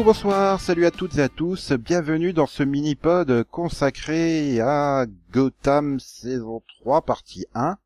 Bonjour, 0.00 0.14
bonsoir, 0.14 0.58
salut 0.62 0.86
à 0.86 0.90
toutes 0.90 1.18
et 1.18 1.20
à 1.20 1.28
tous, 1.28 1.72
bienvenue 1.72 2.32
dans 2.32 2.46
ce 2.46 2.62
mini-pod 2.62 3.44
consacré 3.44 4.58
à 4.58 5.04
Gotham 5.30 6.00
saison 6.00 6.62
3 6.80 7.02
partie 7.02 7.44
1 7.52 7.76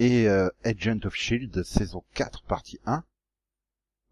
et 0.00 0.28
euh, 0.28 0.50
Agent 0.64 0.98
of 1.04 1.14
Shield 1.14 1.62
saison 1.62 2.02
4 2.14 2.42
partie 2.42 2.80
1. 2.84 3.04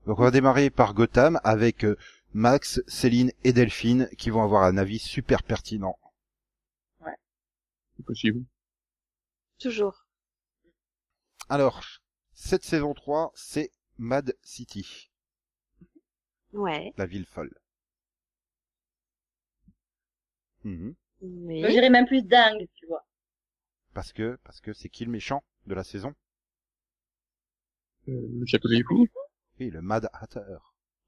Donc 0.06 0.20
on 0.20 0.23
va 0.23 0.30
démarrer 0.30 0.70
par 0.70 0.95
Gotham 0.95 1.41
avec 1.43 1.84
euh, 1.84 1.98
Max, 2.34 2.82
Céline 2.87 3.32
et 3.43 3.52
Delphine 3.52 4.09
qui 4.16 4.30
vont 4.30 4.45
avoir 4.45 4.62
un 4.62 4.79
avis 4.79 5.01
super 5.01 5.43
pertinent. 5.43 5.98
C'est 7.96 8.07
possible. 8.07 8.45
Toujours. 9.59 10.07
Alors, 11.48 11.82
cette 12.32 12.62
saison 12.62 12.95
3, 12.95 13.32
c'est 13.34 13.73
Mad 13.98 14.37
City, 14.45 15.07
Ouais. 16.52 16.93
la 16.97 17.07
ville 17.07 17.27
folle. 17.27 17.52
Mhm. 20.65 20.95
Mais... 21.23 21.60
Moi, 21.60 21.71
J'irais 21.71 21.90
même 21.90 22.07
plus 22.07 22.23
dingue, 22.23 22.66
tu 22.74 22.87
vois. 22.87 23.05
Parce 23.95 24.13
que, 24.13 24.38
parce 24.45 24.60
que 24.60 24.73
c'est 24.73 24.88
qui 24.88 25.05
le 25.05 25.10
méchant 25.10 25.43
de 25.66 25.74
la 25.74 25.85
saison? 25.85 26.15
Euh, 28.09 28.29
le 28.40 28.46
château 28.46 28.68
des 28.68 28.82
fous. 28.82 29.07
Oui, 29.60 29.71
le 29.71 29.82
Mad 29.82 30.09
Hatter. 30.13 30.40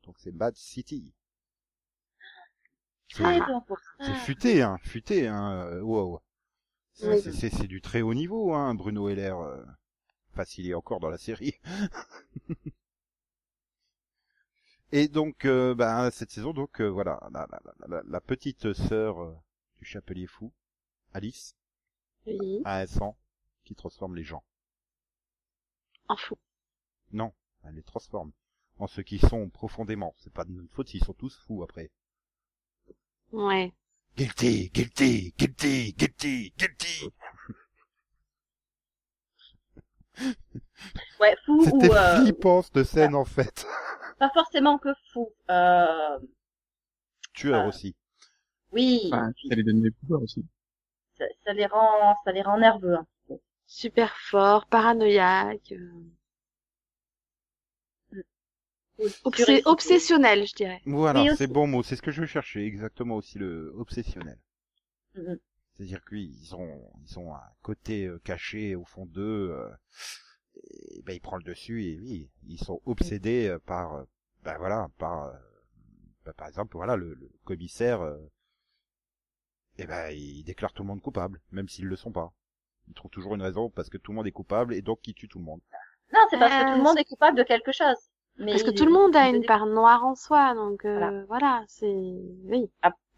Donc 0.05 0.17
c'est 0.19 0.33
Mad 0.33 0.55
City. 0.57 1.13
C'est 3.09 3.23
ça. 3.23 3.65
c'est 4.01 4.15
futé, 4.15 4.63
hein, 4.63 4.79
futé, 4.83 5.27
hein. 5.27 5.67
euh, 5.67 5.81
Wow. 5.81 6.21
C'est 6.95 7.09
Oui. 7.09 7.21
c'est- 7.23 7.33
c'est- 7.33 7.51
c'est 7.51 7.67
du 7.67 7.81
très 7.81 8.03
haut 8.03 8.15
niveau, 8.15 8.55
hein, 8.55 8.75
Bruno 8.75 9.09
Heller. 9.09 9.37
Euh... 9.39 9.65
Enfin, 10.33 10.45
s'il 10.45 10.69
est 10.69 10.75
encore 10.75 11.01
dans 11.01 11.11
la 11.11 11.19
série. 11.19 11.55
Et 14.93 15.09
donc, 15.09 15.45
euh, 15.45 15.75
ben, 15.75 16.11
cette 16.11 16.31
saison, 16.31 16.53
donc 16.53 16.81
euh, 16.81 16.89
voilà, 16.89 17.21
la, 17.33 17.47
la, 17.51 17.61
la, 17.65 17.87
la- 17.89 18.03
la 18.05 18.21
petite 18.21 18.73
sœur 18.73 19.23
euh, 19.23 19.35
du 19.79 19.85
Chapelier 19.85 20.27
Fou, 20.27 20.53
Alice, 21.15 21.55
Oui. 22.27 22.61
a 22.65 22.79
un 22.81 22.87
sang 22.87 23.17
qui 23.65 23.75
transforme 23.75 24.17
les 24.17 24.25
gens. 24.25 24.43
En 26.09 26.17
fou. 26.17 26.37
Non, 27.13 27.33
elle 27.65 27.75
les 27.77 27.83
transforme 27.85 28.33
en 28.79 28.87
ceux 28.89 29.03
qui 29.05 29.19
sont 29.21 29.49
profondément. 29.49 30.15
C'est 30.19 30.33
pas 30.33 30.45
de 30.45 30.51
notre 30.51 30.73
faute 30.75 30.89
s'ils 30.89 31.05
sont 31.05 31.13
tous 31.15 31.37
fous 31.47 31.63
après. 31.63 31.91
Ouais. 33.31 33.73
Guilty, 34.17 34.71
guilty, 34.71 35.35
guilty, 35.39 35.93
guilty, 35.93 36.53
guilty. 36.59 37.11
Ouais, 41.21 41.37
fou 41.47 41.63
C'était 41.65 41.89
ou 41.91 41.95
euh, 41.95 42.23
flippant 42.23 42.63
cette 42.63 42.85
scène 42.85 43.15
en 43.15 43.25
fait. 43.25 43.67
Pas 44.21 44.31
forcément 44.31 44.79
que 44.79 44.91
fou. 45.13 45.31
Euh, 45.51 46.19
Tueur 47.33 47.65
Ah. 47.65 47.69
aussi. 47.69 47.97
oui, 48.73 49.11
Enfin, 49.13 49.33
ça 49.49 49.55
les 49.57 49.63
donne 49.65 49.83
des 49.83 49.91
pouvoirs 49.91 50.23
aussi. 50.23 50.45
ça, 51.19 51.25
ça 51.45 51.53
les 51.53 51.67
rend, 51.67 52.17
ça 52.25 52.33
les 52.33 52.43
rend 52.43 52.59
nerveux. 52.59 52.97
hein. 52.97 53.07
Super 53.67 54.17
fort, 54.17 54.67
paranoïaque. 54.67 55.73
euh, 55.73 55.93
obsé- 59.25 59.63
obsessionnel, 59.65 60.47
je 60.47 60.55
dirais. 60.55 60.81
Voilà, 60.85 61.23
Oui, 61.23 61.31
c'est 61.37 61.47
bon 61.47 61.67
mot, 61.67 61.83
c'est 61.83 61.97
ce 61.97 62.03
que 62.03 62.11
je 62.11 62.25
cherchais 62.27 62.65
exactement 62.67 63.17
aussi 63.17 63.39
le 63.39 63.73
obsessionnel. 63.77 64.39
C'est-à-dire 65.75 66.05
que 66.05 66.15
oui, 66.15 66.37
ils 66.41 66.55
ont 66.55 66.93
ils 67.09 67.19
ont 67.19 67.35
un 67.35 67.43
côté 67.63 68.07
euh, 68.07 68.21
caché 68.25 68.77
au 68.77 68.85
fond 68.85 69.07
d'eux. 69.07 69.51
euh, 69.53 69.69
et 70.65 71.03
ben 71.03 71.13
ils 71.15 71.21
prennent 71.21 71.39
le 71.41 71.45
dessus 71.51 71.85
et 71.85 71.99
oui, 71.99 72.29
ils 72.47 72.59
sont 72.59 72.81
obsédés 72.87 73.49
euh, 73.49 73.59
par 73.67 73.95
euh, 73.95 74.05
ben 74.45 74.57
voilà, 74.59 74.89
par 74.99 75.27
euh, 75.27 75.33
ben, 76.25 76.33
par 76.35 76.49
exemple 76.49 76.77
voilà 76.77 76.97
le, 76.97 77.15
le 77.15 77.31
commissaire 77.45 78.01
euh, 78.03 78.19
et 79.79 79.87
ben 79.87 80.11
il 80.11 80.45
déclare 80.45 80.73
tout 80.73 80.83
le 80.83 80.89
monde 80.89 81.01
coupable, 81.01 81.41
même 81.53 81.69
s'ils 81.69 81.87
le 81.87 81.97
sont 81.97 82.13
pas. 82.13 82.33
Il 82.89 82.95
trouve 82.95 83.11
toujours 83.11 83.35
une 83.35 83.43
raison 83.43 83.71
parce 83.71 83.89
que 83.89 83.99
tout 83.99 84.11
le 84.13 84.17
monde 84.17 84.27
est 84.27 84.33
coupable 84.33 84.75
et 84.75 84.83
donc 84.83 84.99
il 85.07 85.15
tue 85.15 85.29
tout 85.29 85.39
le 85.39 85.45
monde. 85.45 85.61
Non, 86.13 86.21
c'est 86.29 86.39
parce 86.39 86.53
que 86.53 86.73
tout 86.73 86.79
le 86.79 86.83
monde 86.85 86.99
est 86.99 87.05
coupable 87.05 87.39
de 87.39 87.45
quelque 87.45 87.73
chose. 87.73 87.97
Mais 88.39 88.53
Parce 88.53 88.63
que 88.65 88.71
il- 88.71 88.75
tout 88.75 88.85
le 88.87 88.93
monde 88.93 89.15
a 89.17 89.29
il- 89.29 89.37
une 89.37 89.45
part 89.45 89.67
noire 89.67 90.05
en 90.05 90.15
soi, 90.15 90.55
donc 90.55 90.85
euh, 90.85 90.99
Voilà. 90.99 91.25
voilà, 91.27 91.65
c'est... 91.69 91.87
Oui. 91.87 92.71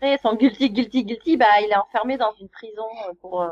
Après, 0.02 0.18
son 0.22 0.34
guilty, 0.34 0.70
guilty, 0.70 1.04
guilty, 1.04 1.36
bah, 1.36 1.46
il 1.62 1.70
est 1.70 1.76
enfermé 1.76 2.16
dans 2.16 2.32
une 2.40 2.48
prison 2.48 2.84
euh, 3.08 3.12
pour 3.20 3.42
euh, 3.42 3.48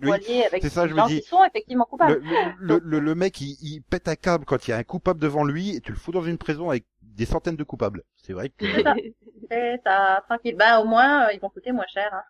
Oui, 0.00 0.06
voilier 0.06 0.44
avec 0.44 0.62
c'est 0.62 0.68
ça, 0.68 0.84
des 0.84 0.90
je 0.90 0.94
me 0.94 1.00
gens 1.00 1.06
dis. 1.08 1.20
qui 1.20 1.26
sont 1.26 1.44
effectivement 1.44 1.84
coupables. 1.84 2.22
Le, 2.22 2.52
le, 2.58 2.80
le, 2.84 2.98
le 3.00 3.14
mec 3.14 3.40
il, 3.40 3.56
il 3.60 3.82
pète 3.82 4.06
un 4.08 4.14
câble 4.16 4.44
quand 4.44 4.68
il 4.68 4.70
y 4.70 4.74
a 4.74 4.76
un 4.76 4.84
coupable 4.84 5.20
devant 5.20 5.44
lui 5.44 5.74
et 5.74 5.80
tu 5.80 5.90
le 5.90 5.98
fous 5.98 6.12
dans 6.12 6.22
une 6.22 6.38
prison 6.38 6.70
avec 6.70 6.84
des 7.02 7.26
centaines 7.26 7.56
de 7.56 7.64
coupables. 7.64 8.04
C'est 8.16 8.32
vrai 8.32 8.50
que 8.50 8.64
C'est 8.70 8.82
ça. 8.84 8.94
C'est 9.50 9.80
ça, 9.84 10.22
tranquille. 10.28 10.54
Bah, 10.56 10.80
au 10.80 10.84
moins, 10.84 11.26
euh, 11.26 11.32
ils 11.32 11.40
vont 11.40 11.50
coûter 11.50 11.72
moins 11.72 11.86
cher. 11.92 12.08
Hein. 12.12 12.22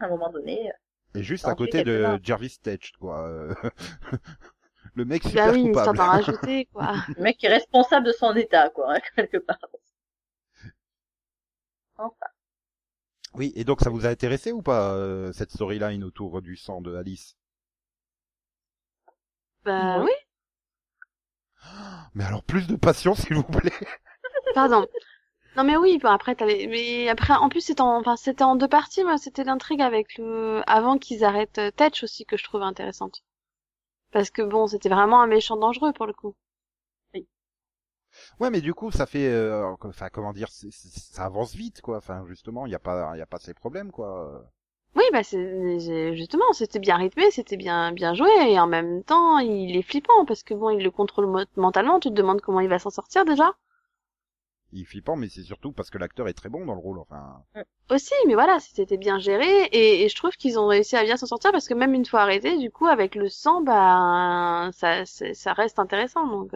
À 0.00 0.06
un 0.06 0.08
moment 0.08 0.30
donné. 0.30 0.70
euh, 0.70 1.18
Et 1.20 1.22
juste 1.22 1.46
à 1.46 1.54
côté 1.54 1.82
de. 1.84 2.18
Jarvis 2.22 2.56
Tetch, 2.62 2.92
quoi. 2.98 3.26
euh, 3.28 3.54
le 4.94 5.04
mec 5.04 5.22
super 5.24 5.48
bah 5.48 5.52
oui, 5.52 5.64
coupable. 5.66 5.98
d'en 5.98 6.06
rajouter, 6.06 6.68
quoi. 6.72 6.94
Le 7.16 7.22
mec 7.22 7.36
qui 7.36 7.46
est 7.46 7.50
responsable 7.50 8.06
de 8.06 8.12
son 8.12 8.34
état, 8.34 8.70
quoi, 8.70 8.94
hein, 8.94 9.00
quelque 9.16 9.38
part. 9.38 9.58
Enfin. 11.98 12.26
Oui, 13.34 13.52
et 13.54 13.62
donc 13.62 13.82
ça 13.82 13.90
vous 13.90 14.04
a 14.04 14.08
intéressé 14.08 14.50
ou 14.50 14.62
pas, 14.62 14.94
euh, 14.94 15.32
cette 15.32 15.52
storyline 15.52 16.02
autour 16.02 16.42
du 16.42 16.56
sang 16.56 16.80
de 16.80 16.96
Alice? 16.96 17.36
Bah 19.64 19.98
oui, 20.02 20.12
Mais 22.14 22.24
alors 22.24 22.42
plus 22.42 22.66
de 22.66 22.76
passion, 22.76 23.14
s'il 23.14 23.34
vous 23.36 23.42
plaît. 23.44 23.72
pardon. 24.54 24.86
Non 25.56 25.64
mais 25.64 25.76
oui, 25.76 25.98
bon, 25.98 26.10
après 26.10 26.34
t'avais, 26.36 26.66
mais 26.68 27.08
après 27.08 27.34
en 27.34 27.48
plus 27.48 27.62
c'était 27.62 27.82
en, 27.82 28.00
enfin 28.00 28.16
c'était 28.16 28.44
en 28.44 28.56
deux 28.56 28.68
parties, 28.68 29.04
moi 29.04 29.18
c'était 29.18 29.44
l'intrigue 29.44 29.82
avec 29.82 30.18
le, 30.18 30.62
avant 30.66 30.98
qu'ils 30.98 31.24
arrêtent 31.24 31.58
euh, 31.58 31.70
Tetch 31.72 32.04
aussi 32.04 32.26
que 32.26 32.36
je 32.36 32.44
trouvais 32.44 32.64
intéressante. 32.64 33.22
Parce 34.12 34.30
que 34.30 34.42
bon, 34.42 34.66
c'était 34.68 34.88
vraiment 34.90 35.22
un 35.22 35.28
méchant 35.28 35.56
dangereux 35.56 35.92
pour 35.92 36.06
le 36.06 36.12
coup. 36.14 36.34
Ouais, 38.40 38.50
mais 38.50 38.60
du 38.60 38.74
coup, 38.74 38.90
ça 38.90 39.06
fait, 39.06 39.28
euh, 39.28 39.74
enfin, 39.82 40.08
comment 40.10 40.32
dire, 40.32 40.48
ça 40.50 41.24
avance 41.24 41.54
vite, 41.54 41.80
quoi. 41.80 41.98
Enfin, 41.98 42.24
justement, 42.26 42.66
il 42.66 42.72
y 42.72 42.74
a 42.74 42.78
pas, 42.78 43.12
il 43.16 43.20
a 43.20 43.26
pas 43.26 43.38
ces 43.38 43.54
problèmes, 43.54 43.90
quoi. 43.90 44.44
Oui, 44.96 45.04
bah 45.12 45.22
c'est 45.22 46.16
justement, 46.16 46.52
c'était 46.52 46.80
bien 46.80 46.96
rythmé, 46.96 47.30
c'était 47.30 47.56
bien 47.56 47.92
bien 47.92 48.14
joué 48.14 48.28
et 48.48 48.58
en 48.58 48.66
même 48.66 49.04
temps, 49.04 49.38
il 49.38 49.76
est 49.76 49.82
flippant 49.82 50.24
parce 50.26 50.42
que 50.42 50.54
bon, 50.54 50.70
il 50.70 50.82
le 50.82 50.90
contrôle 50.90 51.46
mentalement, 51.56 52.00
tu 52.00 52.08
te 52.08 52.14
demandes 52.14 52.40
comment 52.40 52.60
il 52.60 52.68
va 52.68 52.78
s'en 52.80 52.90
sortir 52.90 53.24
déjà. 53.24 53.54
Il 54.70 54.82
est 54.82 54.84
flippant, 54.84 55.16
mais 55.16 55.28
c'est 55.28 55.42
surtout 55.42 55.72
parce 55.72 55.90
que 55.90 55.98
l'acteur 55.98 56.28
est 56.28 56.32
très 56.34 56.48
bon 56.48 56.64
dans 56.64 56.74
le 56.74 56.80
rôle. 56.80 57.00
Enfin, 57.00 57.42
Aussi, 57.90 58.14
mais 58.28 58.34
voilà, 58.34 58.60
c'était 58.60 58.96
bien 58.96 59.18
géré 59.18 59.64
et, 59.72 60.04
et 60.04 60.08
je 60.08 60.14
trouve 60.14 60.36
qu'ils 60.36 60.56
ont 60.58 60.68
réussi 60.68 60.96
à 60.96 61.02
bien 61.02 61.16
s'en 61.16 61.26
sortir 61.26 61.50
parce 61.52 61.66
que 61.68 61.74
même 61.74 61.94
une 61.94 62.04
fois 62.04 62.20
arrêté, 62.20 62.56
du 62.58 62.70
coup, 62.70 62.86
avec 62.86 63.14
le 63.16 63.28
sang, 63.28 63.62
bah 63.62 64.70
ça 64.72 65.04
ça 65.06 65.52
reste 65.52 65.78
intéressant 65.80 66.26
donc. 66.28 66.52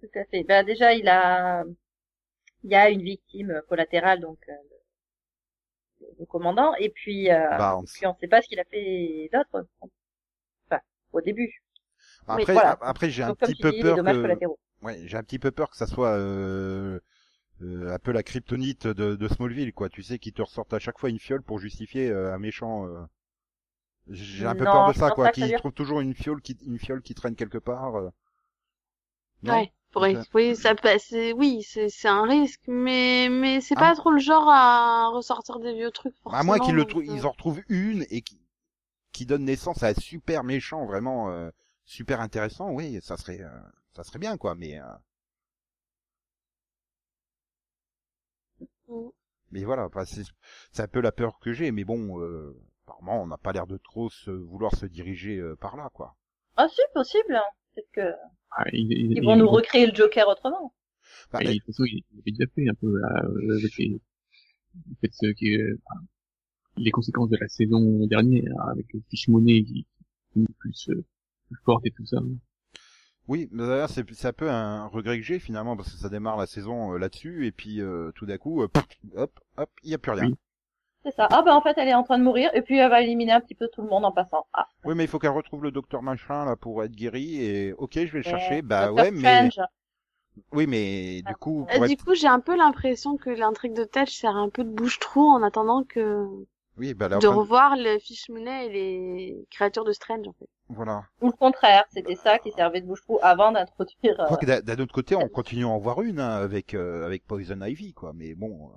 Tout 0.00 0.08
à 0.18 0.24
fait. 0.24 0.42
Bah, 0.44 0.62
déjà, 0.64 0.94
il 0.94 1.06
a, 1.08 1.64
il 2.64 2.70
y 2.70 2.74
a 2.74 2.90
une 2.90 3.02
victime 3.02 3.62
collatérale, 3.68 4.20
donc, 4.20 4.38
euh, 4.48 4.52
le, 6.00 6.06
le 6.20 6.26
commandant, 6.26 6.74
et 6.76 6.90
puis, 6.90 7.30
euh, 7.30 7.50
et 7.82 7.86
puis 7.94 8.06
on 8.06 8.14
sait 8.16 8.28
pas 8.28 8.42
ce 8.42 8.48
qu'il 8.48 8.60
a 8.60 8.64
fait 8.64 9.28
d'autre. 9.32 9.66
Enfin, 10.70 10.80
au 11.12 11.20
début. 11.20 11.62
après, 12.28 12.52
voilà. 12.54 12.70
ap- 12.72 12.78
après, 12.82 13.10
j'ai 13.10 13.22
un 13.22 13.34
petit 13.34 13.54
peu 13.54 13.70
dis, 13.72 13.80
peur 13.80 13.96
que, 13.96 14.38
ouais, 14.82 15.02
j'ai 15.06 15.16
un 15.16 15.22
petit 15.22 15.38
peu 15.38 15.50
peur 15.50 15.70
que 15.70 15.76
ça 15.76 15.86
soit 15.86 16.10
euh, 16.16 17.00
euh, 17.62 17.94
un 17.94 17.98
peu 17.98 18.12
la 18.12 18.22
kryptonite 18.22 18.86
de, 18.88 19.16
de 19.16 19.28
Smallville, 19.28 19.72
quoi. 19.74 19.88
Tu 19.88 20.02
sais, 20.02 20.18
qui 20.18 20.32
te 20.32 20.42
ressortent 20.42 20.74
à 20.74 20.78
chaque 20.78 20.98
fois 20.98 21.10
une 21.10 21.18
fiole 21.20 21.42
pour 21.42 21.58
justifier 21.60 22.10
euh, 22.10 22.34
un 22.34 22.38
méchant. 22.38 22.86
euh. 22.86 23.02
J'ai 24.08 24.46
un 24.46 24.54
peu 24.54 24.64
peur 24.64 24.88
de 24.88 24.92
ça, 24.94 25.10
quoi. 25.10 25.26
pas 25.26 25.30
que 25.32 25.40
ça 25.40 25.46
Qui 25.46 25.52
lui- 25.52 25.58
trouve 25.58 25.72
toujours 25.72 26.00
une 26.00 26.14
fiole 26.14 26.40
qui, 26.40 26.56
une 26.66 26.78
fiole 26.78 27.02
qui 27.02 27.14
traîne 27.14 27.36
quelque 27.36 27.58
part. 27.58 28.10
Non 29.42 29.52
Ouais. 29.54 29.72
Oui, 30.34 30.54
ça 30.54 30.74
peut- 30.76 30.96
c'est 31.00 31.32
oui, 31.32 31.62
c'est 31.64 31.88
c'est 31.88 32.06
un 32.08 32.22
risque, 32.22 32.60
mais 32.68 33.28
mais 33.28 33.60
c'est 33.60 33.74
Ah. 33.74 33.80
pas 33.80 33.96
trop 33.96 34.12
le 34.12 34.18
genre 34.20 34.48
à 34.48 35.08
ressortir 35.08 35.58
des 35.58 35.74
vieux 35.74 35.90
trucs. 35.90 36.16
À 36.30 36.44
moins 36.44 36.60
qu'ils 36.60 36.76
le 36.76 36.84
forcément, 36.84 36.86
trou- 36.86 37.02
donc, 37.02 37.08
euh, 37.08 37.12
ils 37.12 37.26
en 37.26 37.32
retrouvent 37.32 37.62
une 37.68 38.06
et 38.10 38.22
qui, 38.22 38.40
qui 39.12 39.26
donne 39.26 39.44
naissance 39.44 39.82
à 39.82 39.88
un 39.88 39.94
super 39.94 40.44
méchant 40.44 40.86
vraiment 40.86 41.30
euh, 41.30 41.50
super 41.86 42.20
intéressant, 42.20 42.70
oui, 42.72 43.00
ça 43.02 43.16
serait, 43.18 43.42
euh, 43.42 43.50
ça 43.92 44.04
serait 44.04 44.18
bien 44.20 44.36
quoi. 44.38 44.54
Mais, 44.56 44.80
euh, 44.80 44.84
Mm. 48.88 49.10
mais 49.50 49.64
voilà, 49.64 49.86
enfin, 49.86 50.04
c'est, 50.04 50.22
c'est 50.70 50.82
un 50.82 50.86
peu 50.88 51.00
la 51.00 51.10
peur 51.10 51.40
que 51.40 51.52
j'ai. 51.52 51.72
Mais 51.72 51.82
bon, 51.84 52.20
euh, 52.20 52.54
apparemment, 52.86 53.22
on 53.22 53.26
n'a 53.26 53.38
pas 53.38 53.52
l'air 53.52 53.66
de 53.66 53.76
trop 53.76 54.08
se, 54.08 54.30
vouloir 54.30 54.74
se 54.76 54.86
diriger 54.86 55.38
euh, 55.38 55.56
par 55.56 55.76
là, 55.76 55.90
quoi. 55.92 56.16
Ah, 56.54 56.68
si, 56.68 56.82
possible. 56.92 57.40
Hein. 57.76 57.82
Peut-être 57.92 57.92
que, 57.92 58.16
Ah, 58.56 58.64
il, 58.72 58.92
il, 58.92 59.12
ils 59.12 59.18
il- 59.18 59.24
vont 59.24 59.36
nous 59.36 59.48
recréer 59.48 59.86
le 59.86 59.94
Joker 59.94 60.28
autrement. 60.28 60.74
Bah, 61.32 61.40
de 61.40 61.52
toute 61.52 61.64
façon, 61.66 61.84
il 61.84 62.02
il 62.12 62.18
avait 62.20 62.32
déjà 62.32 62.50
fait 62.54 62.68
un 62.68 62.74
peu 62.74 62.98
là, 62.98 63.08
euh, 63.24 63.56
avec 63.58 63.76
les, 63.78 63.88
le 64.74 64.94
fait 65.00 65.26
euh, 65.26 65.32
que, 65.40 65.78
enfin, 65.86 66.00
les 66.76 66.90
conséquences 66.90 67.30
de 67.30 67.38
la 67.40 67.48
saison 67.48 68.06
dernière, 68.06 68.52
avec 68.68 68.86
Fish 69.10 69.28
Money 69.28 69.62
qui 69.64 69.86
qui 70.32 70.42
est 70.42 70.54
plus, 70.58 70.88
euh, 70.90 71.04
plus 71.48 71.58
forte 71.64 71.86
et 71.86 71.90
tout 71.90 72.06
ça. 72.06 72.18
Oui, 73.28 73.48
mais 73.50 73.66
d'ailleurs 73.66 73.90
c'est 73.90 74.08
c'est 74.14 74.28
un 74.28 74.32
peu 74.32 74.48
un 74.50 74.86
regret 74.86 75.18
que 75.18 75.24
j'ai 75.24 75.38
finalement 75.40 75.76
parce 75.76 75.90
que 75.90 75.98
ça 75.98 76.08
démarre 76.08 76.36
la 76.36 76.46
saison 76.46 76.94
euh, 76.94 76.98
là-dessus 76.98 77.46
et 77.46 77.52
puis 77.52 77.80
euh, 77.80 78.12
tout 78.14 78.24
d'un 78.26 78.38
coup, 78.38 78.62
euh, 78.62 78.68
hop, 79.16 79.40
hop, 79.56 79.70
il 79.82 79.90
y 79.90 79.94
a 79.94 79.98
plus 79.98 80.12
rien. 80.12 80.26
Oui. 80.26 80.34
C'est 81.06 81.14
ça. 81.14 81.28
Ah 81.30 81.42
bah 81.42 81.54
en 81.54 81.60
fait 81.60 81.74
elle 81.76 81.86
est 81.86 81.94
en 81.94 82.02
train 82.02 82.18
de 82.18 82.24
mourir 82.24 82.50
et 82.52 82.62
puis 82.62 82.78
elle 82.78 82.90
va 82.90 83.00
éliminer 83.00 83.30
un 83.30 83.40
petit 83.40 83.54
peu 83.54 83.68
tout 83.68 83.80
le 83.80 83.88
monde 83.88 84.04
en 84.04 84.10
passant. 84.10 84.44
Ah. 84.52 84.66
Oui, 84.84 84.96
mais 84.96 85.04
il 85.04 85.08
faut 85.08 85.20
qu'elle 85.20 85.30
retrouve 85.30 85.62
le 85.62 85.70
docteur 85.70 86.02
machin 86.02 86.44
là 86.44 86.56
pour 86.56 86.82
être 86.82 86.90
guérie 86.90 87.40
et 87.44 87.72
ok, 87.74 87.92
je 87.94 88.12
vais 88.12 88.18
le 88.18 88.22
chercher. 88.24 88.58
Euh, 88.58 88.62
Bah 88.62 88.88
Doctor 88.88 89.04
ouais, 89.04 89.10
mais 89.12 89.48
oui, 90.52 90.66
mais 90.66 91.22
du 91.22 91.34
coup, 91.36 91.64
Euh, 91.70 91.76
pour 91.76 91.86
Du 91.86 91.92
être... 91.92 92.04
coup, 92.04 92.14
j'ai 92.14 92.26
un 92.26 92.40
peu 92.40 92.56
l'impression 92.56 93.16
que 93.16 93.30
l'intrigue 93.30 93.72
de 93.72 93.84
Tetch 93.84 94.12
sert 94.18 94.36
un 94.36 94.48
peu 94.48 94.64
de 94.64 94.70
bouche-trou 94.70 95.22
en 95.22 95.42
attendant 95.42 95.84
que 95.84 96.26
oui, 96.76 96.92
bah 96.92 97.08
là, 97.08 97.18
de 97.18 97.26
enfin, 97.26 97.36
revoir 97.36 97.76
le 97.76 97.98
Fish 98.00 98.28
Mooney 98.28 98.66
et 98.66 98.68
les 98.68 99.46
créatures 99.50 99.84
de 99.84 99.92
Strange 99.92 100.26
en 100.28 100.32
fait. 100.32 100.48
voilà. 100.68 101.04
Ou 101.22 101.26
le 101.28 101.32
contraire, 101.32 101.84
c'était 101.90 102.16
ça 102.16 102.38
qui 102.38 102.50
servait 102.50 102.82
de 102.82 102.86
bouche-trou 102.86 103.18
avant 103.22 103.52
d'introduire. 103.52 103.96
Je 104.02 104.12
crois 104.24 104.32
euh, 104.32 104.36
que 104.36 104.46
d'un 104.46 104.60
d'un 104.60 104.82
autre 104.82 104.92
côté, 104.92 105.14
on 105.16 105.28
continue 105.28 105.64
à 105.64 105.68
en 105.68 105.78
voir 105.78 106.02
une 106.02 106.20
hein, 106.20 106.36
avec 106.36 106.74
euh, 106.74 107.06
avec 107.06 107.24
Poison 107.26 107.60
Ivy, 107.62 107.94
quoi. 107.94 108.12
Mais 108.14 108.34
bon, 108.34 108.72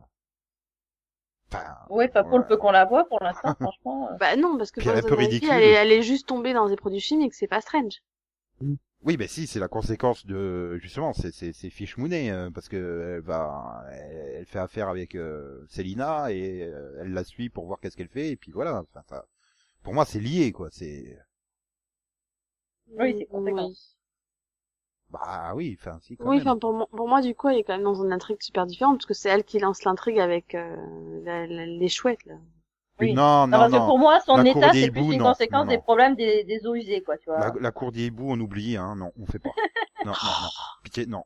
enfin, 1.51 1.75
Oui, 1.90 2.07
pas 2.07 2.24
pour 2.24 2.38
le 2.38 2.44
Ouais. 2.44 2.48
peu 2.48 2.56
qu'on 2.57 2.72
la 2.72 2.86
voit 2.86 3.06
pour 3.06 3.22
l'instant, 3.22 3.54
franchement. 3.60 4.10
euh. 4.12 4.18
Bah 4.18 4.36
non, 4.38 4.57
parce 4.57 4.72
que 4.72 4.80
Puis 4.80 4.90
elle 4.90 4.98
est 4.98 5.01
ridicule. 5.16 5.50
elle 5.51 5.63
est, 5.63 5.74
elle 5.74 5.92
est 5.92 6.04
juste 6.04 6.28
tombée 6.28 6.54
dans 6.54 6.69
des 6.69 6.75
produits 6.78 7.00
chimiques, 7.01 7.34
c'est 7.34 7.48
pas 7.48 7.62
Strange. 7.62 8.01
oui, 9.04 9.16
mais 9.18 9.28
si, 9.28 9.48
c'est 9.48 9.60
la 9.60 9.69
conséquence 9.69 10.25
de 10.25 10.78
justement, 10.81 11.13
c'est 11.13 11.31
c'est 11.34 11.54
c'est 11.54 11.69
Fish 11.69 11.98
Mooney 11.98 12.30
euh, 12.31 12.50
parce 12.51 12.68
que 12.68 13.16
elle 13.18 13.22
va, 13.22 13.86
elle, 13.92 14.36
elle 14.40 14.46
fait 14.46 14.60
affaire 14.60 14.90
avec 14.90 15.16
euh, 15.16 15.66
Selina 15.69 16.31
et 16.31 16.63
euh, 16.63 16.98
elle 17.01 17.13
la 17.13 17.24
suit 17.24 17.50
pour 17.50 17.66
voir 17.66 17.80
qu'est-ce 17.80 17.96
qu'elle 17.96 18.10
fait 18.10 18.30
et 18.31 18.36
puis 18.36 18.51
voilà. 18.51 18.81
Enfin, 18.81 19.01
ça- 19.07 19.25
pour 19.84 19.94
moi, 19.94 20.06
c'est 20.06 20.19
lié, 20.22 20.51
quoi. 20.54 20.69
C'est 20.72 21.18
Oui, 22.92 23.16
c'est 23.18 23.25
conséquent. 23.28 23.72
Bah 25.11 25.53
oui, 25.56 25.77
enfin, 25.79 26.00
si 26.01 26.17
quand 26.17 26.31
Oui, 26.31 26.38
même. 26.38 26.45
enfin 26.45 26.57
pour 26.57 26.73
moi, 26.73 26.88
pour 26.95 27.07
moi 27.09 27.21
du 27.21 27.33
coup, 27.35 27.47
elle 27.50 27.57
est 27.57 27.63
quand 27.63 27.73
même 27.73 27.83
dans 27.83 28.01
une 28.03 28.11
intrigue 28.13 28.41
super 28.41 28.65
différente 28.65 28.97
parce 28.97 29.06
que 29.06 29.13
c'est 29.13 29.29
elle 29.29 29.44
qui 29.44 29.59
lance 29.59 29.83
l'intrigue 29.83 30.19
avec 30.19 30.53
euh, 30.56 30.75
la- 31.23 31.45
la- 31.47 31.65
les 31.65 31.88
chouettes 31.89 32.25
là. 32.25 32.35
Oui. 33.00 33.15
Non, 33.15 33.45
Non, 33.51 33.57
non, 33.57 33.59
parce 33.59 33.73
que 33.73 33.79
non. 33.79 33.85
pour 33.85 34.00
moi, 34.00 34.19
son 34.21 34.39
La 34.39 34.45
état, 34.45 34.73
c'est 34.73 34.89
plus 34.89 35.06
hiboux, 35.06 35.13
une 35.13 35.21
non, 35.21 35.21
conséquence 35.21 35.65
non, 35.65 35.65
des 35.67 35.77
non. 35.77 35.79
problèmes 35.79 36.15
des, 36.15 36.44
des 36.45 36.65
eaux 36.67 36.75
usées, 36.75 37.01
quoi, 37.03 37.17
tu 37.17 37.29
vois. 37.29 37.44
La, 37.44 37.51
la 37.59 37.71
cour 37.71 37.91
des 37.91 38.06
hiboux, 38.06 38.29
on 38.29 38.39
oublie, 38.39 38.77
hein. 38.77 38.95
Non, 38.95 39.11
on 39.17 39.25
fait 39.25 39.39
pas. 39.39 39.57
Non, 40.03 40.15
non, 40.21 40.38
non. 40.39 40.51
Pitié, 40.83 41.06
non. 41.07 41.23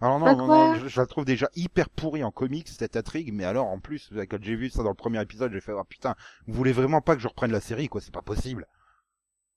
Alors 0.00 0.20
non, 0.20 0.24
Bah 0.24 0.36
non, 0.36 0.48
non, 0.48 0.74
je, 0.74 0.88
je 0.88 1.00
la 1.00 1.06
trouve 1.06 1.24
déjà 1.26 1.48
hyper 1.56 1.90
pourrie 1.90 2.24
en 2.24 2.32
comics 2.32 2.68
cette 2.68 2.96
intrigue, 2.96 3.32
mais 3.34 3.44
alors 3.44 3.68
en 3.68 3.80
plus 3.80 4.10
quand 4.30 4.42
j'ai 4.42 4.56
vu 4.56 4.70
ça 4.70 4.82
dans 4.84 4.90
le 4.90 4.96
premier 4.96 5.22
épisode, 5.22 5.52
j'ai 5.52 5.60
fait 5.62 5.72
ah 5.78 5.84
putain, 5.88 6.16
vous 6.46 6.54
voulez 6.54 6.72
vraiment 6.72 7.00
pas 7.02 7.16
que 7.16 7.22
je 7.22 7.28
reprenne 7.28 7.52
la 7.52 7.60
série 7.60 7.88
quoi, 7.88 8.00
c'est 8.02 8.12
pas 8.14 8.22
possible. 8.22 8.66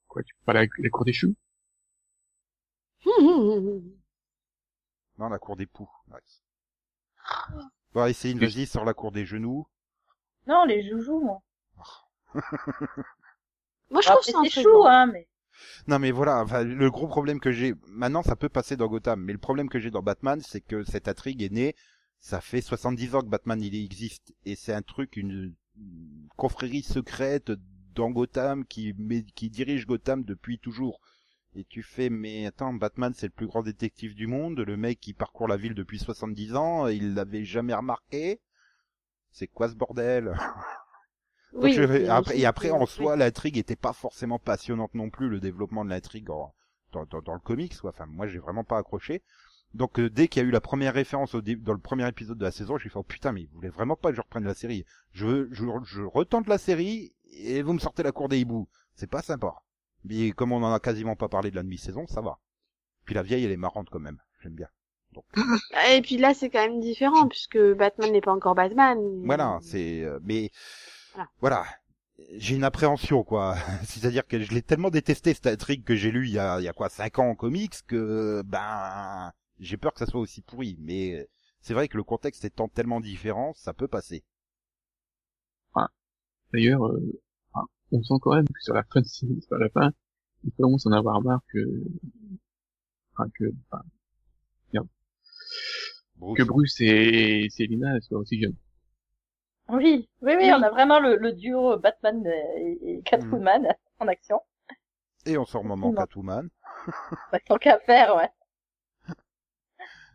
Quoi, 0.07 0.23
tu 0.23 0.33
parles 0.45 0.59
avec 0.59 0.71
la 0.79 0.89
cour 0.89 1.03
des 1.03 1.11
choux? 1.11 1.35
Non, 5.17 5.29
la 5.29 5.39
cour 5.39 5.55
des 5.55 5.65
poux. 5.65 5.89
Ouais. 6.11 6.19
Bon, 7.93 8.01
allez, 8.01 8.13
Céline, 8.13 8.39
vas-y, 8.39 8.67
sors 8.67 8.85
la 8.85 8.93
cour 8.93 9.11
des 9.11 9.25
genoux. 9.25 9.65
Non, 10.47 10.63
les 10.65 10.87
joujoux, 10.89 11.19
moi. 11.19 11.41
Moi 13.91 14.01
je 14.01 14.07
Bon, 14.07 14.13
trouve 14.15 14.23
ça 14.23 14.39
c'est 14.41 14.47
intriguant. 14.47 14.83
chou, 14.83 14.85
hein, 14.87 15.05
mais. 15.07 15.27
Non 15.87 15.99
mais 15.99 16.11
voilà, 16.11 16.41
enfin, 16.43 16.63
le 16.63 16.89
gros 16.91 17.07
problème 17.07 17.39
que 17.39 17.51
j'ai, 17.51 17.73
maintenant 17.87 18.23
ça 18.23 18.35
peut 18.35 18.49
passer 18.49 18.75
dans 18.75 18.87
Gotham, 18.87 19.21
mais 19.21 19.33
le 19.33 19.39
problème 19.39 19.69
que 19.69 19.79
j'ai 19.79 19.91
dans 19.91 20.01
Batman, 20.01 20.41
c'est 20.41 20.61
que 20.61 20.83
cette 20.83 21.07
intrigue 21.07 21.41
est 21.43 21.51
née, 21.51 21.75
ça 22.19 22.41
fait 22.41 22.61
70 22.61 23.15
ans 23.15 23.21
que 23.21 23.27
Batman 23.27 23.61
il 23.61 23.75
existe, 23.75 24.33
et 24.45 24.55
c'est 24.55 24.73
un 24.73 24.81
truc, 24.81 25.15
une, 25.15 25.53
une 25.77 26.27
confrérie 26.37 26.83
secrète 26.83 27.51
dans 27.95 28.09
Gotham 28.09 28.65
qui, 28.65 28.93
met- 28.97 29.25
qui 29.35 29.49
dirige 29.49 29.85
Gotham 29.85 30.23
depuis 30.23 30.57
toujours. 30.59 30.99
Et 31.55 31.65
tu 31.65 31.83
fais, 31.83 32.09
mais 32.09 32.45
attends, 32.45 32.73
Batman 32.73 33.13
c'est 33.15 33.27
le 33.27 33.31
plus 33.31 33.47
grand 33.47 33.63
détective 33.63 34.13
du 34.15 34.27
monde, 34.27 34.59
le 34.59 34.77
mec 34.77 34.99
qui 34.99 35.13
parcourt 35.13 35.47
la 35.47 35.57
ville 35.57 35.73
depuis 35.75 35.99
70 35.99 36.55
ans, 36.55 36.87
il 36.87 37.13
l'avait 37.15 37.45
jamais 37.45 37.73
remarqué. 37.73 38.39
C'est 39.31 39.47
quoi 39.47 39.69
ce 39.69 39.75
bordel 39.75 40.35
Donc, 41.61 41.63
Oui, 41.63 41.73
je 41.73 41.81
vais- 41.83 42.01
c'est- 42.03 42.07
après, 42.09 42.37
et 42.39 42.45
après, 42.45 42.69
en 42.71 42.85
soi, 42.85 43.15
l'intrigue 43.15 43.57
était 43.57 43.75
pas 43.75 43.93
forcément 43.93 44.39
passionnante 44.39 44.93
non 44.95 45.09
plus, 45.09 45.29
le 45.29 45.39
développement 45.39 45.85
de 45.85 45.89
l'intrigue 45.89 46.25
dans, 46.25 46.53
dans, 46.91 47.05
dans 47.05 47.33
le 47.33 47.39
comics, 47.39 47.77
quoi. 47.79 47.91
Enfin, 47.91 48.05
moi, 48.07 48.27
j'ai 48.27 48.39
vraiment 48.39 48.63
pas 48.63 48.77
accroché. 48.77 49.23
Donc, 49.73 49.99
euh, 49.99 50.09
dès 50.09 50.27
qu'il 50.27 50.41
y 50.41 50.45
a 50.45 50.47
eu 50.47 50.51
la 50.51 50.61
première 50.61 50.93
référence 50.93 51.33
au 51.35 51.41
dans 51.41 51.73
le 51.73 51.79
premier 51.79 52.07
épisode 52.07 52.37
de 52.37 52.43
la 52.45 52.51
saison, 52.51 52.77
j'ai 52.77 52.89
fait, 52.89 52.97
oh 52.99 53.03
putain, 53.03 53.31
mais 53.31 53.45
vous 53.45 53.55
voulez 53.55 53.69
vraiment 53.69 53.95
pas 53.95 54.09
que 54.09 54.15
je 54.15 54.21
reprenne 54.21 54.43
la 54.45 54.53
série? 54.53 54.85
Je, 55.13 55.25
veux- 55.25 55.49
je, 55.51 55.65
je 55.85 56.01
retente 56.03 56.47
la 56.47 56.57
série, 56.57 57.13
et 57.31 57.61
vous 57.63 57.73
me 57.73 57.79
sortez 57.79 58.03
la 58.03 58.11
cour 58.11 58.29
des 58.29 58.39
hiboux. 58.39 58.67
C'est 58.95 59.09
pas 59.09 59.21
sympa. 59.23 59.55
Mais 60.05 60.31
comme 60.31 60.51
on 60.51 60.63
en 60.63 60.73
a 60.73 60.79
quasiment 60.79 61.15
pas 61.15 61.29
parlé 61.29 61.51
de 61.51 61.55
la 61.55 61.63
demi-saison, 61.63 62.05
ça 62.07 62.21
va. 62.21 62.39
Puis 63.05 63.15
la 63.15 63.23
vieille, 63.23 63.45
elle 63.45 63.51
est 63.51 63.57
marrante 63.57 63.89
quand 63.89 63.99
même. 63.99 64.19
J'aime 64.41 64.55
bien. 64.55 64.67
Donc, 65.13 65.25
Et 65.91 66.01
puis 66.01 66.17
là, 66.17 66.33
c'est 66.33 66.49
quand 66.49 66.61
même 66.67 66.79
différent 66.79 67.27
puisque 67.27 67.57
Batman 67.57 68.11
n'est 68.11 68.21
pas 68.21 68.33
encore 68.33 68.55
Batman. 68.55 68.97
Voilà, 69.25 69.59
c'est 69.61 70.03
euh, 70.03 70.19
mais 70.23 70.49
Voilà. 71.13 71.29
voilà, 71.39 71.65
j'ai 72.37 72.55
une 72.55 72.63
appréhension 72.63 73.23
quoi. 73.23 73.55
C'est-à-dire 73.83 74.25
que 74.25 74.39
je 74.41 74.51
l'ai 74.53 74.61
tellement 74.61 74.89
détesté 74.89 75.33
cette 75.33 75.47
intrigue 75.47 75.83
que 75.83 75.95
j'ai 75.95 76.11
lu 76.11 76.27
il 76.27 76.33
y 76.33 76.39
a 76.39 76.59
il 76.59 76.63
y 76.63 76.67
a 76.67 76.73
quoi 76.73 76.89
cinq 76.89 77.19
ans 77.19 77.29
en 77.29 77.35
comics 77.35 77.75
que 77.87 78.41
ben 78.45 79.31
j'ai 79.59 79.77
peur 79.77 79.93
que 79.93 79.99
ça 79.99 80.07
soit 80.07 80.19
aussi 80.19 80.41
pourri. 80.41 80.77
Mais 80.79 81.13
euh, 81.19 81.25
c'est 81.61 81.73
vrai 81.73 81.87
que 81.87 81.97
le 81.97 82.03
contexte 82.03 82.43
étant 82.45 82.67
tellement 82.67 82.99
différent, 82.99 83.53
ça 83.55 83.73
peut 83.73 83.87
passer. 83.87 84.23
D'ailleurs, 86.53 86.85
euh, 86.85 87.19
on 87.93 88.03
sent 88.03 88.15
quand 88.21 88.35
même 88.35 88.47
que 88.47 88.61
sur 88.61 88.73
la 88.73 88.83
fin 88.83 89.01
de 89.01 89.07
série, 89.07 89.41
sur 89.41 89.57
la 89.57 89.69
fin, 89.69 89.91
il 90.43 90.51
commence 90.53 90.85
à 90.87 90.89
en 90.89 90.93
avoir 90.93 91.21
marre 91.21 91.41
que, 91.53 91.59
enfin, 93.13 93.29
que, 93.37 93.45
enfin, 93.71 93.83
Bruce. 96.15 96.37
que 96.37 96.43
Bruce 96.43 96.81
et 96.81 97.47
Selina 97.51 97.99
soient 98.01 98.19
aussi 98.19 98.39
jeunes. 98.41 98.55
Oui, 99.67 100.09
oui, 100.21 100.35
oui, 100.37 100.49
Oui. 100.49 100.51
on 100.53 100.61
a 100.63 100.69
vraiment 100.69 100.99
le, 101.01 101.17
le 101.17 101.33
duo 101.33 101.77
Batman 101.77 102.25
et, 102.25 102.79
et 102.99 103.01
Catwoman 103.03 103.67
en 103.99 104.07
action. 104.07 104.41
Et 105.25 105.37
on 105.37 105.45
sort 105.45 105.65
moment. 105.65 105.91
Catwoman. 105.93 106.49
Bah, 107.31 107.39
tant 107.45 107.57
qu'à 107.57 107.79
faire, 107.79 108.15
ouais. 108.15 108.29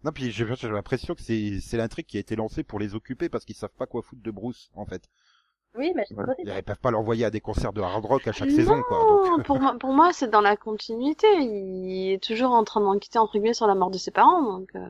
Non 0.03 0.11
puis 0.11 0.31
j'ai 0.31 0.45
j'ai 0.55 0.69
l'impression 0.69 1.15
que 1.15 1.21
c'est 1.21 1.59
c'est 1.59 1.77
l'intrigue 1.77 2.05
qui 2.05 2.17
a 2.17 2.19
été 2.19 2.35
lancée 2.35 2.63
pour 2.63 2.79
les 2.79 2.95
occuper 2.95 3.29
parce 3.29 3.45
qu'ils 3.45 3.55
savent 3.55 3.75
pas 3.77 3.87
quoi 3.87 4.01
foutre 4.01 4.21
de 4.21 4.31
Bruce 4.31 4.69
en 4.73 4.85
fait. 4.85 5.09
Oui, 5.75 5.91
mais 5.95 6.05
Voilà. 6.11 6.33
Ils 6.39 6.63
peuvent 6.63 6.79
pas 6.79 6.91
l'envoyer 6.91 7.25
à 7.25 7.29
des 7.29 7.41
concerts 7.41 7.73
de 7.73 7.81
hard 7.81 8.03
rock 8.05 8.27
à 8.27 8.31
chaque 8.31 8.49
Non, 8.49 8.55
saison 8.55 8.81
quoi. 8.87 8.99
Donc, 8.99 9.43
pour 9.45 9.59
moi, 9.59 9.75
pour 9.79 9.93
moi, 9.93 10.11
c'est 10.13 10.29
dans 10.29 10.41
la 10.41 10.57
continuité. 10.57 11.27
Il 11.39 12.13
est 12.13 12.23
toujours 12.23 12.51
en 12.51 12.63
train 12.63 12.81
d'enquêter 12.81 13.19
entre 13.19 13.33
guillemets 13.33 13.53
sur 13.53 13.67
la 13.67 13.75
mort 13.75 13.91
de 13.91 13.97
ses 13.97 14.11
parents, 14.11 14.41
donc 14.41 14.69
euh, 14.75 14.87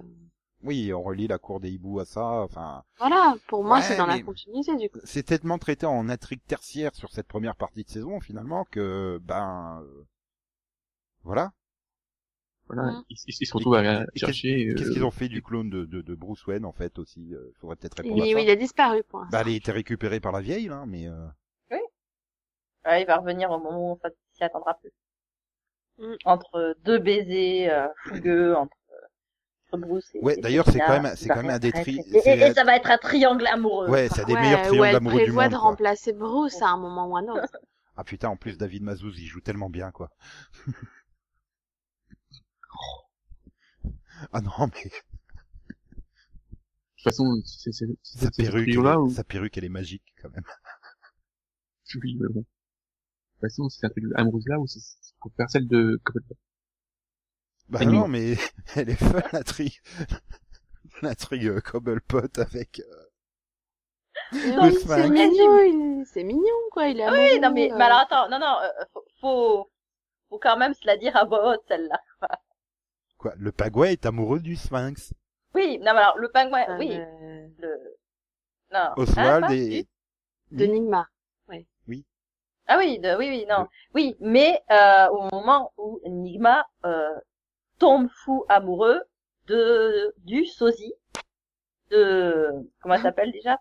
oui, 0.63 0.91
on 0.91 1.03
relie 1.03 1.27
la 1.27 1.38
cour 1.38 1.60
des 1.60 1.69
hiboux 1.69 2.00
à 2.00 2.05
ça. 2.05 2.41
Enfin. 2.41 2.84
voilà. 3.00 3.36
Pour 3.48 3.63
moi, 3.63 3.77
Ouais, 3.77 3.84
c'est 3.84 3.96
dans 3.98 4.07
la 4.07 4.19
continuité 4.22 4.75
du 4.75 4.89
coup. 4.89 5.00
c'est 5.03 5.24
tellement 5.24 5.57
traité 5.60 5.86
en 5.86 6.10
intrigue 6.10 6.41
tertiaire 6.48 6.96
sur 6.96 7.12
cette 7.12 7.27
première 7.27 7.55
partie 7.55 7.84
de 7.84 7.89
saison 7.89 8.19
finalement 8.19 8.65
que 8.72 9.19
ben 9.24 9.81
euh, 9.84 10.03
voilà. 11.24 11.51
Voilà, 12.67 12.91
Mhm. 12.91 13.03
ils, 13.09 13.17
ils- 13.27 13.36
ils 13.41 13.45
se 13.45 13.53
retrouvent 13.53 13.75
à 13.75 14.03
Et 14.13 14.19
chercher. 14.19 14.74
Qu'est-ce 14.75 14.89
euh, 14.89 14.93
qu'ils 14.93 15.03
ont 15.05 15.12
fait 15.12 15.29
du 15.29 15.41
clone 15.41 15.69
de, 15.69 15.86
de, 15.86 16.01
de 16.01 16.15
Bruce 16.15 16.45
Wayne 16.47 16.65
en 16.65 16.74
fait 16.74 17.00
aussi 17.00 17.33
euh, 17.33 17.51
Faudrait 17.62 17.75
peut-être 17.77 17.97
répondre 17.97 18.17
Il, 18.17 18.21
à 18.21 18.25
oui, 18.25 18.33
ça. 18.33 18.39
il 18.41 18.50
a 18.50 18.55
disparu 18.55 19.03
pour 19.03 19.19
l'instant. 19.19 19.31
Bah, 19.38 19.43
elle 19.45 19.53
a 19.53 19.55
été 19.55 19.71
récupérée 19.71 20.19
par 20.19 20.31
la 20.33 20.41
vieille 20.41 20.67
là, 20.67 20.83
mais 20.86 21.07
euh, 21.07 21.25
Ouais, 22.86 23.01
il 23.01 23.05
va 23.05 23.17
revenir 23.17 23.51
au 23.51 23.59
moment 23.59 23.93
où 23.93 24.00
ça 24.01 24.09
s'y 24.33 24.43
attendra 24.45 24.74
plus. 24.79 24.91
Mm. 26.00 26.15
Entre 26.25 26.75
deux 26.86 27.00
baisers 27.00 27.69
euh, 27.69 27.88
fougueux, 28.05 28.55
entre, 28.55 28.77
euh, 28.91 29.07
entre 29.74 29.81
Bruce 29.88 30.09
et 30.15 30.19
Ouais, 30.24 30.38
d'ailleurs, 30.38 30.65
c'est 30.69 30.79
quand 30.79 31.01
même- 31.01 31.12
il 31.13 31.17
c'est 31.17 31.27
quand 31.27 31.41
même 31.41 31.50
un 31.50 31.59
des 31.59 31.71
tri- 31.74 32.00
Et, 32.13 32.19
c'est- 32.21 32.38
et- 32.38 32.41
et 32.43 32.53
ça 32.53 32.63
va 32.63 32.77
être 32.77 32.89
un 32.89 32.97
triangle 32.97 33.45
amoureux. 33.47 33.89
ouais, 33.89 34.07
c'est 34.09 34.21
un 34.21 34.25
des 34.25 34.33
Ouais, 34.36 34.41
meilleurs 34.41 34.62
triangles 34.62 34.86
elle 34.88 34.95
amoureux 34.95 35.17
du 35.17 35.24
prévoit 35.24 35.43
monde. 35.43 35.51
de 35.53 35.57
quoi. 35.57 35.69
remplacer 35.69 36.13
Bruce 36.13 36.62
à 36.62 36.67
un 36.69 36.77
moment 36.77 37.07
ou 37.07 37.17
un 37.17 37.27
autre. 37.27 37.57
Ah 37.97 38.03
putain, 38.05 38.29
en 38.29 38.38
plus 38.38 38.57
David 38.57 38.83
Mazouz, 38.83 39.19
il 39.19 39.25
joue 39.25 39.41
tellement 39.41 39.69
bien 39.69 39.91
quoi. 39.91 40.09
ah 44.33 44.41
non 44.41 44.67
mais 44.74 44.83
De 44.86 44.89
toute 46.97 47.03
façon, 47.03 47.41
c'est 47.45 47.71
c'est- 47.71 47.86
c'est 48.03 48.19
sa 48.19 48.31
perruque, 48.31 48.67
elle 48.67 48.74
trio-là 48.74 48.93
est, 48.93 48.97
où... 48.97 49.09
sa 49.09 49.24
perruque 49.24 49.57
elle 49.57 49.65
est 49.65 49.69
magique 49.69 50.03
quand 50.21 50.29
même. 50.29 50.43
Oui, 51.95 52.15
mais 52.19 52.27
bon. 52.29 52.41
De 52.41 52.45
toute 53.36 53.41
façon, 53.41 53.69
c'est 53.69 53.86
un 53.86 53.89
truc 53.89 54.05
amoureuse 54.15 54.47
là 54.47 54.59
où 54.59 54.67
c'est 54.67 54.79
c'est 54.79 55.15
pour 55.19 55.31
faire 55.36 55.50
celle 55.50 55.67
de 55.67 56.00
Cobblepot. 56.03 56.36
Bah 57.69 57.86
non 57.86 58.07
mais 58.07 58.36
elle 58.75 58.89
est 58.89 58.95
fun 58.95 59.21
l'intrigue. 59.31 59.79
l'intrigue 61.01 61.47
euh, 61.47 61.62
Cobblepot 61.62 62.39
avec 62.39 62.81
euh, 62.81 63.03
Sphinx. 64.31 64.86
c'est 64.86 65.09
mignon, 65.09 65.59
il- 65.59 66.05
c'est 66.05 66.24
mignon 66.24 66.55
quoi. 66.71 66.88
Il 66.88 67.00
est 67.00 67.07
Oui, 67.07 67.07
amoureux, 67.07 67.39
non 67.39 67.51
mais, 67.53 67.71
euh. 67.71 67.75
mais 67.77 67.83
alors 67.86 68.00
attends, 68.00 68.29
non, 68.29 68.39
non, 68.39 68.57
euh, 68.63 68.86
faut, 68.93 69.03
faut, 69.21 69.71
faut 70.29 70.39
quand 70.39 70.57
même 70.57 70.74
se 70.74 70.86
la 70.86 70.97
dire 70.97 71.15
à 71.17 71.25
voix 71.25 71.53
haute, 71.53 71.63
celle-là. 71.67 72.01
Quoi, 73.17 73.33
le 73.38 73.51
pagouet 73.51 73.93
est 73.93 74.05
amoureux 74.05 74.39
du 74.39 74.55
Sphinx. 74.55 75.13
Oui, 75.53 75.79
non 75.79 75.91
alors, 75.91 76.17
le 76.17 76.29
pingouin, 76.29 76.65
Euh, 76.69 76.77
oui, 76.77 76.89
le, 77.59 77.97
non. 78.71 78.91
Oswald 78.97 79.45
Hein, 79.45 79.51
et 79.51 79.88
de 80.51 80.65
Nigma. 80.65 81.07
Ah 82.69 82.77
oui, 82.77 83.00
de, 83.00 83.15
oui, 83.15 83.29
oui, 83.29 83.45
non. 83.47 83.67
Oui, 83.93 84.17
mais 84.19 84.62
euh, 84.71 85.07
au 85.09 85.29
moment 85.33 85.71
où 85.77 86.01
Enigma 86.05 86.67
euh, 86.86 87.15
tombe 87.79 88.09
fou 88.09 88.45
amoureux 88.50 89.01
de 89.45 90.13
du 90.17 90.45
sosie, 90.45 90.93
de 91.91 92.50
comment 92.81 92.95
elle 92.95 93.01
s'appelle 93.03 93.31
déjà? 93.31 93.57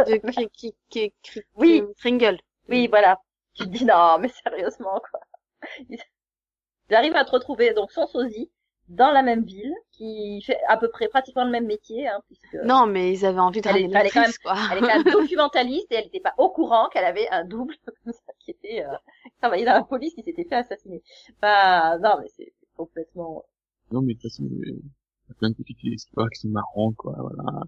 De 0.00 0.16
cri, 0.16 0.48
cri, 0.50 0.76
cri, 0.90 1.14
cri, 1.22 1.42
Oui. 1.54 1.84
Kringle. 1.98 2.40
Oui, 2.68 2.88
voilà. 2.88 3.20
Tu 3.54 3.64
te 3.64 3.68
dis 3.68 3.84
non, 3.84 4.18
mais 4.18 4.30
sérieusement 4.44 5.00
quoi. 5.10 5.20
Ils 5.88 6.94
arrivent 6.94 7.16
à 7.16 7.24
te 7.24 7.30
retrouver 7.30 7.72
donc 7.72 7.92
son 7.92 8.06
sosie 8.08 8.50
dans 8.88 9.10
la 9.10 9.22
même 9.22 9.44
ville, 9.44 9.74
qui 9.92 10.40
fait 10.42 10.58
à 10.68 10.76
peu 10.76 10.88
près 10.90 11.08
pratiquement 11.08 11.44
le 11.44 11.50
même 11.50 11.66
métier, 11.66 12.08
hein, 12.08 12.20
puisque 12.26 12.54
Non, 12.64 12.86
mais 12.86 13.12
ils 13.12 13.24
avaient 13.26 13.38
envie 13.40 13.60
de 13.60 13.68
Elle 13.68 13.76
est- 13.76 13.80
ramener 13.82 13.96
elle 14.00 14.06
est 14.06 14.10
quand 14.10 14.20
l'actrice, 14.20 14.38
quoi. 14.38 14.54
elle 14.72 14.78
est 14.78 14.80
quand 14.80 15.04
même 15.04 15.04
documentaliste 15.36 15.86
et 15.92 15.96
elle 15.96 16.04
n'était 16.04 16.20
pas 16.20 16.34
au 16.38 16.50
courant 16.50 16.88
qu'elle 16.88 17.04
avait 17.04 17.28
un 17.30 17.44
double 17.44 17.74
comme 17.84 18.12
ça, 18.12 18.32
qui 18.38 18.52
était 18.52 18.84
euh, 18.84 18.94
travaillé 19.40 19.64
dans 19.64 19.74
la 19.74 19.84
police 19.84 20.14
qui 20.14 20.22
s'était 20.22 20.44
fait 20.44 20.54
assassiner. 20.56 21.02
Enfin, 21.36 21.98
non, 21.98 22.16
mais 22.20 22.28
c'est 22.36 22.52
c'est 22.60 22.68
complètement. 22.76 23.44
Non, 23.90 24.00
mais 24.02 24.14
de 24.14 24.18
toute 24.20 24.30
façon, 24.30 24.44
il 24.50 24.68
y 24.68 25.30
a 25.30 25.34
plein 25.34 25.50
de 25.50 25.54
petites 25.56 25.82
histoires 25.82 26.30
qui 26.30 26.40
sont 26.40 26.48
marrantes, 26.48 26.96
quoi, 26.96 27.14
voilà. 27.18 27.62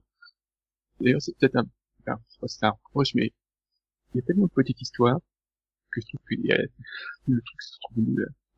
D'ailleurs, 1.01 1.21
c'est 1.23 1.37
peut-être 1.39 1.57
un, 1.57 1.65
enfin, 2.07 2.19
je 2.29 2.33
sais 2.35 2.39
pas 2.41 2.49
si 2.49 2.59
c'est 2.59 2.67
un 2.67 2.71
reproche, 2.71 3.15
mais 3.15 3.31
il 4.15 4.17
y 4.17 4.21
a 4.21 4.23
tellement 4.23 4.47
de 4.47 4.53
petites 4.53 4.81
histoires 4.81 5.19
que 5.93 6.01
je 6.01 6.07
trouve 6.07 6.21
que 6.29 6.53
a- 6.53 6.67
le 7.29 7.41
truc 7.43 7.63
se 7.63 7.79
trouve, 7.81 8.05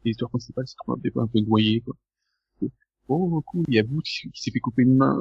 les 0.04 0.10
histoires 0.10 0.30
principales 0.30 0.66
se 0.66 0.74
trouvent 0.76 1.00
des 1.00 1.10
fois 1.10 1.22
un 1.22 1.26
peu 1.28 1.40
noyées, 1.40 1.80
quoi. 1.80 1.94
Oh, 3.08 3.42
cool, 3.46 3.64
il 3.68 3.74
y 3.74 3.78
a 3.78 3.82
Boot 3.82 4.04
qui 4.04 4.30
qui 4.30 4.42
s'est 4.42 4.50
fait 4.50 4.60
couper 4.60 4.82
une 4.82 4.96
main. 4.96 5.16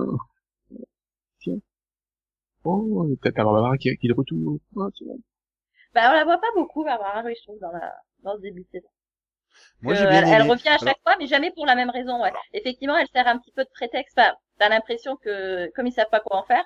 Tiens. 1.40 1.58
Oh, 2.64 3.08
t'as 3.22 3.32
t'as 3.32 3.44
Barbara 3.44 3.78
qui, 3.78 3.96
qui 3.98 4.06
est 4.08 4.10
de 4.10 4.14
retour. 4.14 4.60
Oh, 4.76 4.90
tiens. 4.92 5.08
Bah, 5.94 6.10
on 6.10 6.14
la 6.14 6.24
voit 6.24 6.38
pas 6.40 6.48
beaucoup, 6.56 6.84
Barbara, 6.84 7.24
trouve, 7.44 7.60
dans 7.60 7.72
la 7.72 7.94
dans 8.24 8.36
ce 8.36 8.42
début 8.42 8.62
de 8.62 8.68
saison. 8.70 8.88
Moi, 9.82 9.94
Que 9.94 10.00
j'ai 10.00 10.08
bien 10.08 10.22
elle, 10.24 10.42
elle 10.42 10.50
revient 10.50 10.70
à 10.70 10.78
chaque 10.78 10.84
Alors- 10.84 10.96
fois, 11.04 11.16
mais 11.20 11.28
jamais 11.28 11.52
pour 11.52 11.66
la 11.66 11.76
même 11.76 11.90
raison. 11.90 12.22
Ouais. 12.22 12.32
Effectivement, 12.54 12.98
elle 12.98 13.08
sert 13.10 13.28
un 13.28 13.38
petit 13.40 13.52
peu 13.52 13.64
de 13.64 13.70
prétexte. 13.74 14.18
Enfin, 14.18 14.34
t'as 14.60 14.70
l'impression 14.70 15.18
que 15.18 15.70
comme 15.76 15.88
ils 15.88 15.92
savent 15.92 16.10
pas 16.10 16.22
quoi 16.22 16.38
en 16.38 16.44
faire, 16.44 16.64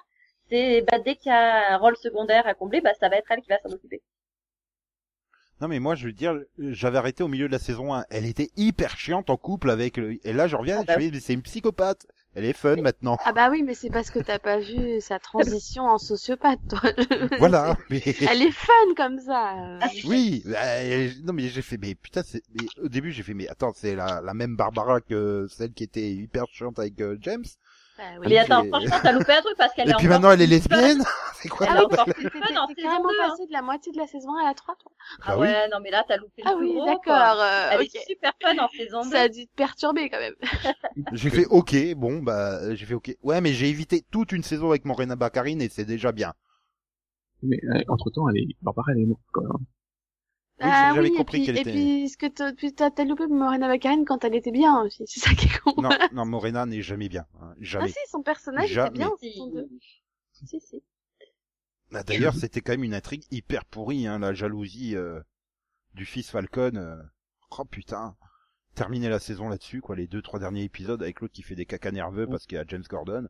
c'est 0.49 0.83
bah, 0.91 0.99
dès 0.99 1.15
qu'il 1.15 1.31
y 1.31 1.33
a 1.33 1.73
un 1.73 1.77
rôle 1.77 1.97
secondaire 1.97 2.45
à 2.45 2.53
combler, 2.53 2.81
bah 2.81 2.93
ça 2.99 3.09
va 3.09 3.15
être 3.17 3.31
elle 3.31 3.41
qui 3.41 3.49
va 3.49 3.57
s'en 3.59 3.71
occuper. 3.71 4.01
Non 5.61 5.67
mais 5.67 5.79
moi 5.79 5.95
je 5.95 6.07
veux 6.07 6.13
dire, 6.13 6.37
j'avais 6.57 6.97
arrêté 6.97 7.23
au 7.23 7.27
milieu 7.27 7.47
de 7.47 7.51
la 7.51 7.59
saison 7.59 7.93
1. 7.93 8.05
Elle 8.09 8.25
était 8.25 8.49
hyper 8.57 8.97
chiante 8.97 9.29
en 9.29 9.37
couple 9.37 9.69
avec 9.69 9.97
le... 9.97 10.17
Et 10.27 10.33
là 10.33 10.47
je 10.47 10.55
reviens, 10.55 10.77
Ah 10.79 10.81
je 10.81 10.87
bah 10.87 10.99
fais, 10.99 11.11
mais 11.11 11.19
c'est 11.19 11.33
une 11.33 11.41
psychopathe. 11.41 12.05
Elle 12.35 12.43
est 12.43 12.51
fun 12.53 12.75
maintenant. 12.75 13.17
Ah 13.23 13.31
bah 13.31 13.49
oui, 13.49 13.63
mais 13.63 13.73
c'est 13.73 13.89
parce 13.89 14.11
que 14.11 14.19
t'as 14.19 14.39
pas 14.39 14.59
vu 14.59 14.99
sa 14.99 15.19
transition 15.19 15.83
en 15.83 15.97
sociopathe, 15.97 16.59
toi. 16.69 16.81
Voilà. 17.39 17.77
Mais... 17.89 18.03
Elle 18.29 18.41
est 18.41 18.51
fun 18.51 18.73
comme 18.97 19.19
ça. 19.19 19.79
Oui, 20.05 20.43
bah, 20.45 20.59
non 21.23 21.31
mais 21.31 21.47
j'ai 21.47 21.61
fait, 21.61 21.77
mais 21.77 21.95
putain, 21.95 22.23
c'est... 22.23 22.43
Mais 22.53 22.67
au 22.83 22.89
début 22.89 23.13
j'ai 23.13 23.23
fait, 23.23 23.33
mais 23.33 23.47
attends, 23.47 23.71
c'est 23.73 23.95
la, 23.95 24.21
la 24.21 24.33
même 24.33 24.57
Barbara 24.57 24.99
que 24.99 25.47
celle 25.49 25.71
qui 25.71 25.85
était 25.85 26.11
hyper 26.11 26.45
chiante 26.51 26.77
avec 26.77 26.99
euh, 26.99 27.17
James. 27.21 27.45
Bah 27.97 28.03
Mais 28.25 28.27
oui. 28.27 28.37
attends, 28.37 28.63
c'est- 28.63 28.67
franchement, 28.67 28.97
t'as 29.01 29.11
loupé 29.13 29.31
un 29.33 29.41
truc 29.41 29.55
parce 29.57 29.73
qu'elle 29.73 29.87
Et 29.87 29.91
est 29.91 29.93
puis 29.93 30.07
encore 30.07 30.09
maintenant 30.09 30.31
elle 30.31 30.41
est 30.41 30.47
lesbienne. 30.47 31.03
c'est 31.41 31.49
quoi 31.49 31.67
bordel 31.67 32.13
plus 32.13 32.23
T'es 32.29 32.39
fun 32.39 32.55
en 32.57 32.67
t'es 32.67 32.75
saison 32.75 32.87
carrément 32.89 33.09
2. 33.09 33.21
hein. 33.21 33.27
passé 33.29 33.45
de 33.47 33.53
la 33.53 33.61
moitié 33.61 33.91
de 33.93 33.97
la 33.97 34.07
saison 34.07 34.35
1 34.35 34.41
à 34.41 34.47
la 34.47 34.53
3, 34.53 34.75
toi. 34.75 34.91
Ah 35.21 35.35
Bah 35.35 35.37
oui. 35.39 35.47
ouais, 35.47 35.69
non 35.69 35.77
mais 35.81 35.91
là 35.91 36.03
t'as 36.07 36.17
loupé 36.17 36.41
le 36.43 36.49
Ah 36.49 36.55
oui, 36.57 36.73
d'accord. 36.85 37.39
euh, 37.41 37.69
Elle 37.71 37.81
ok. 37.81 37.95
est 37.95 38.05
super 38.07 38.33
fun 38.41 38.57
en 38.57 38.67
saison 38.69 39.03
2. 39.05 39.11
Ça 39.11 39.21
a 39.21 39.29
dû 39.29 39.47
te 39.47 39.55
perturber 39.55 40.09
quand 40.09 40.19
même. 40.19 40.35
J'ai 41.13 41.29
fait 41.29 41.45
ok, 41.45 41.75
bon 41.95 42.21
bah 42.23 42.59
euh, 42.61 42.75
j'ai 42.75 42.85
fait 42.85 42.93
ok. 42.93 43.15
Ouais 43.23 43.41
mais 43.41 43.53
j'ai 43.53 43.69
évité 43.69 44.03
toute 44.11 44.31
une 44.31 44.43
saison 44.43 44.69
avec 44.69 44.85
Morena 44.85 45.15
Baccarin 45.15 45.59
et 45.59 45.69
c'est 45.69 45.85
déjà 45.85 46.11
bien. 46.11 46.33
Mais 47.43 47.59
entre 47.87 48.09
temps, 48.11 48.27
elle 48.29 48.37
est, 48.39 48.47
Barbara, 48.61 48.91
elle 48.91 49.01
est 49.01 49.05
morte, 49.05 49.21
quoi. 49.31 49.43
Oui, 50.61 50.67
ah 50.71 50.91
j'avais 50.95 51.09
oui, 51.09 51.15
compris 51.17 51.37
et 51.37 51.39
puis, 51.41 51.45
qu'elle 51.47 51.57
et 51.57 51.61
était- 51.61 51.71
puis, 51.71 52.09
ce 52.09 52.17
que 52.17 52.27
t'as- 52.27 53.03
loupé 53.03 53.27
Morena 53.27 53.67
Baccarin 53.67 54.05
quand 54.05 54.23
elle 54.23 54.35
était 54.35 54.51
bien 54.51 54.81
aussi. 54.83 55.03
C'est 55.05 55.19
ça 55.19 55.33
qui 55.33 55.47
est 55.47 55.59
con. 55.59 55.73
Non, 55.81 55.89
non 56.13 56.25
Morena 56.25 56.65
n'est 56.65 56.81
jamais 56.81 57.09
bien, 57.09 57.25
hein, 57.41 57.49
Ah 57.51 57.55
jamais. 57.59 57.89
si, 57.89 57.95
son 58.09 58.21
personnage 58.23 58.69
Jamais. 58.69 58.89
était 58.89 58.97
bien 58.99 59.09
en 59.09 59.17
Si. 59.17 59.31
saison 59.31 59.47
2. 59.51 59.69
Si, 60.31 60.59
si. 60.61 60.83
Ah, 61.93 62.03
D'ailleurs, 62.03 62.33
c'était 62.35 62.61
quand 62.61 62.71
même 62.73 62.83
une 62.85 62.93
intrigue 62.93 63.23
hyper 63.31 63.65
pourrie, 63.65 64.07
hein, 64.07 64.19
la 64.19 64.33
jalousie 64.33 64.95
euh, 64.95 65.19
du 65.93 66.05
fils 66.05 66.29
Falcon. 66.29 66.75
euh. 66.75 67.01
Oh 67.57 67.65
putain, 67.65 68.15
terminer 68.75 69.09
la 69.09 69.19
saison 69.19 69.49
là-dessus, 69.49 69.81
quoi, 69.81 69.95
les 69.97 70.07
deux 70.07 70.21
trois 70.21 70.39
derniers 70.39 70.63
épisodes 70.63 71.01
avec 71.01 71.19
l'autre 71.21 71.33
qui 71.33 71.43
fait 71.43 71.55
des 71.55 71.65
cacas 71.65 71.91
nerveux 71.91 72.27
parce 72.27 72.45
qu'il 72.45 72.55
y 72.57 72.59
a 72.59 72.65
James 72.67 72.83
Gordon. 72.89 73.27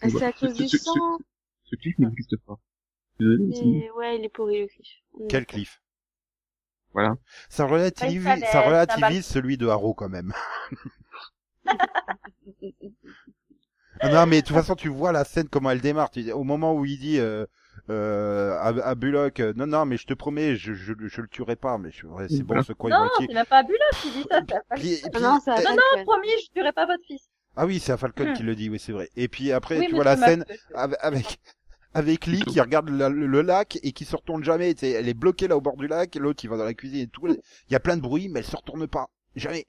Ah, 0.00 0.08
c'est 0.10 0.22
à 0.24 0.32
Ce- 0.32 0.46
cause 0.46 0.56
ce- 0.56 0.62
du 0.62 0.68
ce- 0.68 0.78
sang. 0.78 1.18
Ce 1.64 1.76
clip 1.76 1.98
n'existe 1.98 2.36
pas. 2.46 2.58
Désolé, 3.18 3.64
mais 3.66 3.90
ouais, 3.92 4.18
il 4.18 4.24
est 4.24 4.28
pourri 4.28 4.60
le 4.62 4.66
cliff. 4.68 4.88
Quel 5.28 5.44
cliff 5.46 5.81
Voilà. 6.94 7.14
Ça 7.48 7.66
relativise, 7.66 8.24
Ouais, 8.26 8.40
ça 8.40 8.52
ça 8.52 8.60
relativise 8.62 9.24
celui 9.26 9.56
de 9.56 9.66
Arrow 9.68 9.94
quand 9.94 10.08
même. 10.08 10.32
Ah 14.00 14.08
non, 14.10 14.26
mais 14.26 14.42
de 14.42 14.46
toute 14.46 14.56
façon, 14.56 14.74
tu 14.74 14.88
vois 14.88 15.12
la 15.12 15.24
scène 15.24 15.48
comment 15.48 15.70
elle 15.70 15.80
démarre. 15.80 16.10
Tu- 16.10 16.30
Au 16.32 16.44
moment 16.44 16.74
où 16.74 16.84
il 16.84 16.98
dit 16.98 17.18
euh, 17.18 17.46
euh, 17.90 18.52
à, 18.58 18.68
à 18.88 18.94
Bullock, 18.94 19.40
euh, 19.40 19.52
non, 19.56 19.66
non, 19.66 19.84
mais 19.86 19.96
je 19.96 20.06
te 20.06 20.14
promets, 20.14 20.56
je, 20.56 20.74
je, 20.74 20.92
je 20.98 21.20
le 21.20 21.28
tuerai 21.28 21.56
pas. 21.56 21.78
Mais 21.78 21.90
c'est 21.92 22.42
bon, 22.42 22.62
ce 22.62 22.72
vont 22.72 22.88
Non, 22.88 23.08
c'est 23.18 23.32
même 23.32 23.46
pas 23.46 23.62
Bullock 23.62 23.80
qui 24.00 24.10
dit 24.10 24.24
ça, 24.30 24.40
Puis- 24.76 25.00
puis- 25.12 25.22
non, 25.22 25.38
Non, 25.46 25.76
non, 25.96 26.04
promis, 26.04 26.28
je 26.46 26.52
tuerai 26.52 26.72
pas 26.72 26.86
votre 26.86 27.04
fils. 27.06 27.28
Ah 27.56 27.66
oui, 27.66 27.80
c'est 27.80 27.92
à 27.92 27.96
Falcon 27.98 28.30
Hmm. 28.30 28.32
qui 28.34 28.42
le 28.44 28.54
dit, 28.54 28.70
oui, 28.70 28.78
c'est 28.78 28.92
vrai. 28.92 29.10
Et 29.14 29.28
puis 29.28 29.52
après, 29.52 29.78
Oui, 29.78 29.86
tu 29.88 29.94
vois 29.94 30.04
la 30.04 30.16
scène 30.16 30.44
avec 30.74 30.96
avec, 31.02 31.38
avec 31.94 32.26
Lee 32.26 32.44
qui 32.44 32.60
regarde 32.60 32.88
la- 32.90 33.08
le, 33.08 33.26
le 33.26 33.42
lac 33.42 33.78
et 33.82 33.92
qui 33.92 34.04
se 34.04 34.16
retourne 34.16 34.44
jamais. 34.44 34.74
Tu 34.74 34.80
sais, 34.80 34.90
elle 34.92 35.08
est 35.08 35.14
bloquée 35.14 35.48
là 35.48 35.56
au 35.56 35.60
bord 35.60 35.76
du 35.76 35.86
lac, 35.88 36.14
et 36.16 36.18
l'autre 36.18 36.44
il 36.44 36.50
va 36.50 36.56
dans 36.56 36.64
la 36.64 36.74
cuisine 36.74 37.00
et 37.02 37.06
tout. 37.08 37.26
Il 37.28 37.72
y 37.72 37.76
a 37.76 37.80
plein 37.80 37.96
de 37.96 38.02
bruit, 38.02 38.28
mais 38.28 38.40
elle 38.40 38.46
se 38.46 38.56
retourne 38.56 38.86
pas. 38.86 39.08
Jamais. 39.36 39.66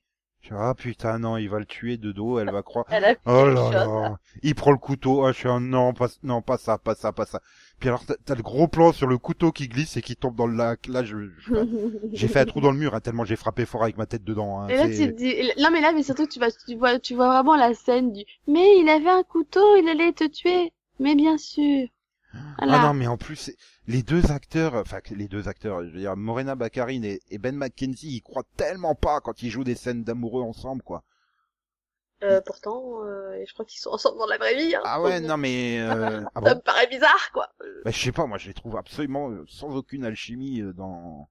Ah 0.51 0.73
putain, 0.75 1.19
non, 1.19 1.37
il 1.37 1.49
va 1.49 1.59
le 1.59 1.65
tuer 1.65 1.95
de 1.95 2.11
dos, 2.11 2.37
elle 2.37 2.51
va 2.51 2.63
croire. 2.63 2.85
Elle 2.91 3.05
a 3.05 3.15
Oh 3.25 3.45
là 3.45 3.71
là, 3.71 4.17
il 4.41 4.55
prend 4.55 4.71
le 4.71 4.77
couteau, 4.77 5.23
ah, 5.25 5.31
je 5.31 5.37
suis 5.37 5.47
un 5.47 5.61
non, 5.61 5.93
pas, 5.93 6.07
non, 6.21 6.41
pas 6.41 6.57
ça, 6.57 6.77
pas 6.77 6.95
ça, 6.95 7.13
pas 7.13 7.25
ça. 7.25 7.39
Puis 7.79 7.87
alors 7.87 8.03
t'as 8.25 8.35
le 8.35 8.43
gros 8.43 8.67
plan 8.67 8.91
sur 8.91 9.07
le 9.07 9.17
couteau 9.17 9.53
qui 9.53 9.69
glisse 9.69 9.95
et 9.95 10.01
qui 10.01 10.17
tombe 10.17 10.35
dans 10.35 10.45
le 10.47 10.55
lac. 10.57 10.87
Là, 10.87 11.03
je, 11.05 11.15
je- 11.39 11.53
j'ai 12.13 12.27
fait 12.27 12.41
un 12.41 12.45
trou 12.45 12.59
dans 12.59 12.71
le 12.71 12.77
mur, 12.77 12.93
hein, 12.93 12.99
tellement 12.99 13.23
j'ai 13.23 13.37
frappé 13.37 13.65
fort 13.65 13.83
avec 13.83 13.97
ma 13.97 14.05
tête 14.05 14.25
dedans. 14.25 14.59
Hein. 14.59 14.67
Et 14.67 14.75
là, 14.75 14.89
tu 14.89 14.95
te 15.07 15.11
dis, 15.17 15.33
non 15.61 15.69
mais 15.71 15.79
là, 15.79 15.93
mais 15.93 16.03
surtout, 16.03 16.27
tu 16.27 16.39
vas, 16.39 16.51
tu 16.51 16.75
vois, 16.75 16.99
tu 16.99 17.15
vois 17.15 17.29
vraiment 17.29 17.55
la 17.55 17.73
scène 17.73 18.11
du, 18.11 18.25
mais 18.45 18.79
il 18.79 18.89
avait 18.89 19.09
un 19.09 19.23
couteau, 19.23 19.77
il 19.77 19.87
allait 19.87 20.11
te 20.11 20.25
tuer. 20.27 20.73
Mais 20.99 21.15
bien 21.15 21.37
sûr. 21.37 21.87
Voilà. 22.57 22.73
Ah 22.73 22.79
non, 22.87 22.93
mais 22.93 23.07
en 23.07 23.17
plus, 23.17 23.51
les 23.87 24.03
deux 24.03 24.31
acteurs, 24.31 24.73
enfin 24.75 24.99
les 25.11 25.27
deux 25.27 25.47
acteurs, 25.47 25.83
je 25.83 25.89
veux 25.91 25.99
dire, 25.99 26.15
Morena 26.17 26.55
Baccarin 26.55 27.03
et, 27.03 27.21
et 27.29 27.37
Ben 27.37 27.55
McKenzie, 27.55 28.15
ils 28.17 28.21
croient 28.21 28.43
tellement 28.57 28.95
pas 28.95 29.21
quand 29.21 29.43
ils 29.43 29.49
jouent 29.49 29.63
des 29.63 29.75
scènes 29.75 30.03
d'amoureux 30.03 30.43
ensemble, 30.43 30.81
quoi. 30.83 31.03
Euh, 32.23 32.41
pourtant, 32.45 33.03
euh, 33.03 33.43
je 33.45 33.53
crois 33.53 33.65
qu'ils 33.65 33.79
sont 33.81 33.89
ensemble 33.91 34.17
dans 34.17 34.25
la 34.27 34.37
vraie 34.37 34.55
vie. 34.55 34.73
Hein. 34.75 34.81
Ah 34.83 35.01
ouais, 35.01 35.19
non 35.19 35.37
mais, 35.37 35.79
euh, 35.81 36.23
ah 36.35 36.41
Ça 36.43 36.55
bon 36.55 36.55
me 36.55 36.61
paraît 36.61 36.87
bizarre, 36.87 37.31
quoi. 37.33 37.49
bah, 37.83 37.91
je 37.91 37.99
sais 37.99 38.11
pas, 38.11 38.25
moi 38.25 38.37
je 38.37 38.47
les 38.47 38.53
trouve 38.53 38.77
absolument 38.77 39.29
euh, 39.31 39.45
sans 39.47 39.75
aucune 39.75 40.05
alchimie 40.05 40.61
euh, 40.61 40.73
dans. 40.73 41.29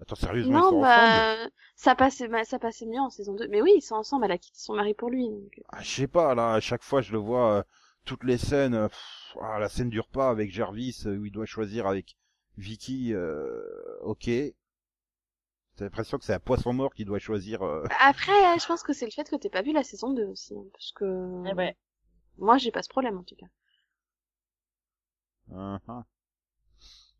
Attends, 0.00 0.16
sérieusement, 0.16 0.58
ils 0.58 0.62
Non, 0.62 0.68
sont 0.68 0.80
ensemble? 0.82 0.82
bah, 0.82 1.48
ça 1.76 1.94
passait, 1.96 2.28
ça 2.44 2.58
passait 2.58 2.86
mieux 2.86 3.00
en 3.00 3.10
saison 3.10 3.34
2. 3.34 3.48
Mais 3.48 3.60
oui, 3.62 3.72
ils 3.76 3.82
sont 3.82 3.96
ensemble, 3.96 4.24
elle 4.26 4.32
a 4.32 4.38
quitté 4.38 4.58
son 4.58 4.74
mari 4.74 4.94
pour 4.94 5.10
lui. 5.10 5.28
Donc... 5.28 5.60
ah, 5.68 5.82
Je 5.82 5.90
sais 5.90 6.06
pas, 6.06 6.34
là, 6.34 6.54
à 6.54 6.60
chaque 6.60 6.82
fois 6.82 7.00
je 7.02 7.12
le 7.12 7.18
vois, 7.18 7.58
euh, 7.58 7.62
toutes 8.04 8.24
les 8.24 8.38
scènes, 8.38 8.74
euh, 8.74 8.88
pff, 8.88 9.23
ah, 9.40 9.58
la 9.58 9.68
scène 9.68 9.90
du 9.90 10.00
repas 10.00 10.30
avec 10.30 10.50
Jervis 10.52 11.02
euh, 11.06 11.16
où 11.16 11.24
il 11.26 11.32
doit 11.32 11.46
choisir 11.46 11.86
avec 11.86 12.16
Vicky, 12.56 13.12
euh, 13.14 13.62
ok. 14.02 14.28
T'as 15.76 15.84
l'impression 15.84 16.18
que 16.18 16.24
c'est 16.24 16.34
un 16.34 16.40
poisson 16.40 16.72
mort 16.72 16.92
qui 16.94 17.04
doit 17.04 17.20
choisir. 17.20 17.62
euh, 17.62 17.86
Après, 18.00 18.58
je 18.58 18.66
pense 18.66 18.82
que 18.82 18.92
c'est 18.92 19.04
le 19.06 19.12
fait 19.12 19.28
que 19.30 19.36
t'aies 19.36 19.50
pas 19.50 19.62
vu 19.62 19.72
la 19.72 19.84
saison 19.84 20.12
2 20.12 20.24
aussi. 20.26 20.54
hein, 20.56 20.64
parce 20.72 20.90
que 20.92 21.04
Eh 21.48 21.54
ouais. 21.54 21.76
moi, 22.38 22.58
j'ai 22.58 22.72
pas 22.72 22.82
ce 22.82 22.88
problème, 22.88 23.18
en 23.18 23.24
tout 23.24 23.36
cas. 23.36 23.46
Hein. 25.50 26.04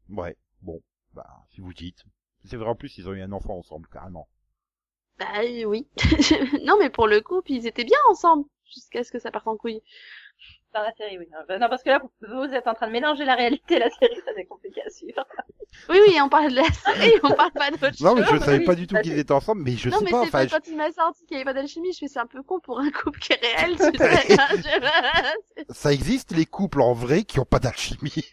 Ouais, 0.08 0.36
bon, 0.62 0.80
bah, 1.12 1.44
si 1.50 1.60
vous 1.60 1.74
dites. 1.74 2.04
C'est 2.44 2.56
vrai, 2.56 2.68
en 2.70 2.74
plus, 2.74 2.96
ils 2.98 3.06
ont 3.08 3.12
eu 3.12 3.20
un 3.22 3.32
enfant 3.32 3.58
ensemble, 3.58 3.86
carrément. 3.88 4.28
Bah 5.18 5.40
oui. 5.66 5.86
non, 6.64 6.76
mais 6.78 6.90
pour 6.90 7.06
le 7.06 7.20
coup, 7.20 7.40
puis 7.42 7.54
ils 7.56 7.66
étaient 7.66 7.84
bien 7.84 7.98
ensemble. 8.10 8.46
Jusqu'à 8.72 9.04
ce 9.04 9.12
que 9.12 9.18
ça 9.18 9.30
parte 9.30 9.46
en 9.46 9.56
couille. 9.56 9.82
Dans 10.72 10.82
la 10.82 10.92
série, 10.94 11.18
oui. 11.18 11.28
Non, 11.60 11.68
parce 11.68 11.82
que 11.82 11.90
là, 11.90 12.00
vous, 12.22 12.44
êtes 12.52 12.66
en 12.66 12.74
train 12.74 12.88
de 12.88 12.92
mélanger 12.92 13.24
la 13.24 13.36
réalité 13.36 13.76
et 13.76 13.78
la 13.78 13.90
série, 13.90 14.16
ça 14.24 14.32
c'est 14.34 14.44
compliqué 14.44 14.82
à 14.84 14.90
suivre. 14.90 15.24
Oui, 15.88 15.98
oui, 16.08 16.16
on 16.22 16.28
parle 16.28 16.50
de 16.50 16.56
la 16.56 16.64
série, 16.72 17.12
on 17.24 17.32
parle 17.32 17.50
pas 17.50 17.70
d'autre 17.70 17.88
chose. 17.88 18.00
Non, 18.00 18.14
mais 18.14 18.22
je 18.24 18.38
savais 18.38 18.60
oui, 18.60 18.64
pas 18.64 18.74
du 18.76 18.86
tout 18.86 18.94
bah, 18.94 19.02
qu'ils 19.02 19.18
étaient 19.18 19.32
ensemble, 19.32 19.62
mais 19.62 19.72
je 19.76 19.90
non, 19.90 19.98
sais 19.98 20.04
mais 20.04 20.10
pas, 20.12 20.20
c'est 20.22 20.28
enfin, 20.28 20.38
pas 20.38 20.46
je- 20.46 20.54
quand 20.56 20.66
il 20.68 20.76
m'a 20.76 20.92
sorti 20.92 21.26
qu'il 21.26 21.36
y 21.36 21.40
avait 21.40 21.44
pas 21.44 21.52
d'alchimie, 21.52 21.92
je 21.92 21.98
fais 21.98 22.08
c'est 22.08 22.20
un 22.20 22.26
peu 22.26 22.42
con 22.42 22.60
pour 22.60 22.78
un 22.78 22.90
couple 22.90 23.18
qui 23.18 23.32
est 23.32 23.40
réel, 23.44 23.76
tu 23.76 23.98
sais. 23.98 24.32
hein, 24.38 24.48
je- 24.52 25.64
ça 25.74 25.92
existe 25.92 26.32
les 26.32 26.46
couples 26.46 26.80
en 26.80 26.94
vrai 26.94 27.24
qui 27.24 27.38
ont 27.40 27.44
pas 27.44 27.58
d'alchimie. 27.58 28.24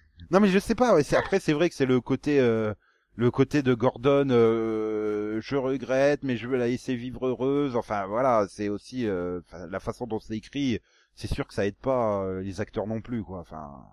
non, 0.30 0.40
mais 0.40 0.48
je 0.48 0.58
sais 0.58 0.74
pas, 0.74 0.94
ouais, 0.94 1.02
c'est, 1.04 1.16
après, 1.16 1.40
c'est 1.40 1.52
vrai 1.52 1.68
que 1.68 1.74
c'est 1.74 1.86
le 1.86 2.00
côté, 2.00 2.40
euh, 2.40 2.74
le 3.16 3.30
côté 3.30 3.62
de 3.62 3.72
Gordon, 3.72 4.28
euh, 4.30 5.40
je 5.40 5.56
regrette, 5.56 6.22
mais 6.22 6.36
je 6.36 6.46
veux 6.46 6.58
la 6.58 6.68
laisser 6.68 6.94
vivre 6.94 7.26
heureuse. 7.26 7.74
Enfin, 7.74 8.06
voilà, 8.06 8.46
c'est 8.48 8.68
aussi, 8.68 9.06
euh, 9.06 9.40
la 9.70 9.80
façon 9.80 10.06
dont 10.06 10.20
c'est 10.20 10.36
écrit, 10.36 10.80
c'est 11.14 11.32
sûr 11.32 11.46
que 11.46 11.54
ça 11.54 11.66
aide 11.66 11.76
pas 11.76 12.24
euh, 12.24 12.42
les 12.42 12.60
acteurs 12.60 12.86
non 12.86 13.00
plus, 13.00 13.22
quoi. 13.22 13.40
Enfin, 13.40 13.86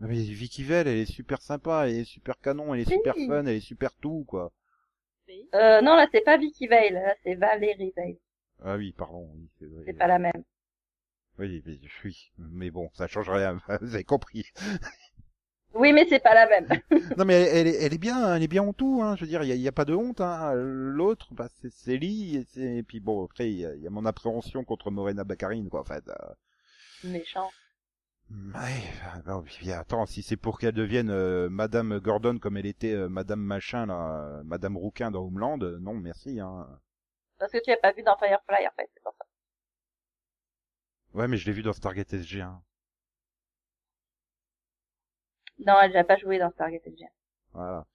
Mais 0.00 0.14
Vicky 0.14 0.64
Vale, 0.64 0.88
elle 0.88 0.98
est 0.98 1.10
super 1.10 1.42
sympa, 1.42 1.86
elle 1.86 1.96
est 1.96 2.04
super 2.04 2.40
canon, 2.40 2.74
elle 2.74 2.80
est 2.80 2.90
super 2.90 3.14
fun, 3.14 3.44
elle 3.44 3.56
est 3.56 3.60
super 3.60 3.92
tout, 3.96 4.24
quoi. 4.26 4.50
Oui. 5.28 5.48
Euh, 5.54 5.82
non, 5.82 5.94
là, 5.94 6.06
c'est 6.10 6.24
pas 6.24 6.38
Vicky 6.38 6.66
Vale, 6.66 6.94
là, 6.94 7.14
c'est 7.22 7.34
Valérie 7.34 7.92
Vale. 7.96 8.16
Ah 8.62 8.76
oui, 8.76 8.94
pardon, 8.96 9.30
oui, 9.34 9.50
c'est 9.58 9.66
vrai. 9.66 9.82
C'est 9.86 9.98
pas 9.98 10.06
la 10.06 10.18
même. 10.18 10.42
Oui, 11.38 11.62
mais, 11.66 11.78
oui, 12.04 12.32
mais 12.38 12.70
bon, 12.70 12.88
ça 12.94 13.08
change 13.08 13.28
rien, 13.28 13.58
vous 13.82 13.94
avez 13.94 14.04
compris. 14.04 14.46
Oui, 15.74 15.92
mais 15.92 16.06
c'est 16.08 16.20
pas 16.22 16.34
la 16.34 16.46
même. 16.48 16.68
non 17.18 17.24
mais 17.24 17.34
elle, 17.34 17.66
elle 17.66 17.66
est, 17.66 17.82
elle 17.82 17.94
est 17.94 17.98
bien, 17.98 18.36
elle 18.36 18.42
est 18.42 18.48
bien 18.48 18.62
en 18.62 18.72
tout, 18.72 19.00
hein. 19.02 19.16
Je 19.16 19.22
veux 19.22 19.26
dire, 19.26 19.42
il 19.42 19.54
y 19.56 19.66
a, 19.66 19.68
a 19.68 19.72
pas 19.72 19.84
de 19.84 19.94
honte. 19.94 20.20
Hein. 20.20 20.52
L'autre, 20.54 21.34
bah, 21.34 21.48
c'est 21.60 21.70
Célie, 21.72 22.36
et, 22.36 22.44
c'est- 22.44 22.76
et 22.76 22.82
puis 22.82 23.00
bon, 23.00 23.24
après 23.24 23.50
il 23.50 23.56
y, 23.58 23.82
y 23.82 23.86
a 23.86 23.90
mon 23.90 24.04
appréhension 24.06 24.64
contre 24.64 24.90
Morena 24.90 25.24
Baccarin, 25.24 25.66
quoi. 25.68 25.80
En 25.80 25.84
fait. 25.84 26.08
euh. 26.08 26.14
Méchant. 27.04 27.50
Ouais, 28.30 28.82
bah, 29.26 29.38
oui, 29.42 29.50
puis 29.58 29.70
attends, 29.72 30.06
si 30.06 30.22
c'est 30.22 30.36
pour 30.38 30.58
qu'elle 30.58 30.72
devienne 30.72 31.10
euh, 31.10 31.48
Madame 31.50 31.98
Gordon 31.98 32.38
comme 32.38 32.56
elle 32.56 32.66
était 32.66 32.92
euh, 32.94 33.08
Madame 33.08 33.40
Machin 33.40 33.86
là, 33.86 34.22
euh, 34.38 34.42
Madame 34.44 34.76
Rouquin 34.78 35.10
dans 35.10 35.24
Homeland, 35.26 35.58
euh, 35.60 35.78
non 35.80 35.94
merci. 35.94 36.40
Hein. 36.40 36.66
Parce 37.38 37.52
que 37.52 37.58
tu 37.62 37.70
l'as 37.70 37.76
pas 37.76 37.92
vu 37.92 38.02
dans 38.02 38.16
Firefly, 38.16 38.66
en 38.66 38.70
fait, 38.76 38.88
c'est 38.94 39.02
pour 39.02 39.14
ça. 39.18 39.26
Ouais, 41.12 41.28
mais 41.28 41.36
je 41.36 41.46
l'ai 41.46 41.52
vu 41.52 41.62
dans 41.62 41.72
Stargate 41.74 42.12
SG1. 42.14 42.56
Non, 45.58 45.80
elle 45.82 45.92
n'a 45.92 46.04
pas 46.04 46.16
joué 46.16 46.38
dans 46.38 46.50
Stargate 46.50 46.86
SG. 46.86 47.06
Voilà. 47.52 47.86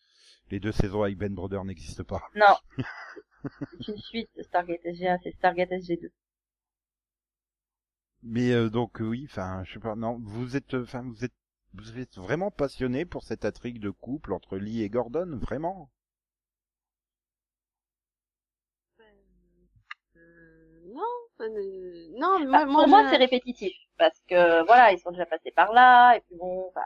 Les 0.51 0.59
deux 0.59 0.71
saisons 0.71 1.03
avec 1.03 1.17
Ben 1.17 1.33
Brother 1.33 1.63
n'existent 1.65 2.03
pas. 2.03 2.21
Non. 2.35 2.55
c'est 3.81 3.91
une 3.91 3.97
suite 3.97 4.29
de 4.37 4.43
Stargate 4.43 4.83
SG1, 4.83 5.19
c'est 5.23 5.31
Stargate 5.33 5.71
SG2. 5.71 6.09
Mais 8.23 8.51
euh, 8.51 8.69
donc 8.69 9.01
euh, 9.01 9.05
oui, 9.05 9.27
enfin, 9.29 9.63
je 9.65 9.73
sais 9.73 9.79
pas. 9.79 9.95
Non, 9.95 10.19
vous 10.21 10.55
êtes, 10.55 10.73
euh, 10.73 10.83
enfin, 10.83 11.03
vous 11.03 11.25
êtes, 11.25 11.33
vous 11.73 11.99
êtes 11.99 12.17
vraiment 12.17 12.51
passionné 12.51 13.05
pour 13.05 13.23
cette 13.23 13.45
intrigue 13.45 13.79
de 13.79 13.89
couple 13.89 14.33
entre 14.33 14.57
Lee 14.57 14.81
et 14.83 14.89
Gordon, 14.89 15.37
vraiment? 15.37 15.89
Euh, 20.17 20.79
non, 20.93 21.01
euh, 21.41 22.07
non, 22.17 22.39
mais 22.39 22.45
moi, 22.45 22.59
Bah, 22.59 22.65
moi, 22.65 22.81
pour 22.83 22.89
moi, 22.89 23.03
je- 23.05 23.09
c'est 23.09 23.17
répétitif. 23.17 23.73
Parce 23.97 24.19
que, 24.27 24.65
voilà, 24.65 24.91
ils 24.91 24.99
sont 24.99 25.11
déjà 25.11 25.25
passés 25.25 25.51
par 25.51 25.73
là, 25.73 26.15
et 26.15 26.21
puis 26.21 26.35
bon, 26.37 26.67
enfin, 26.69 26.83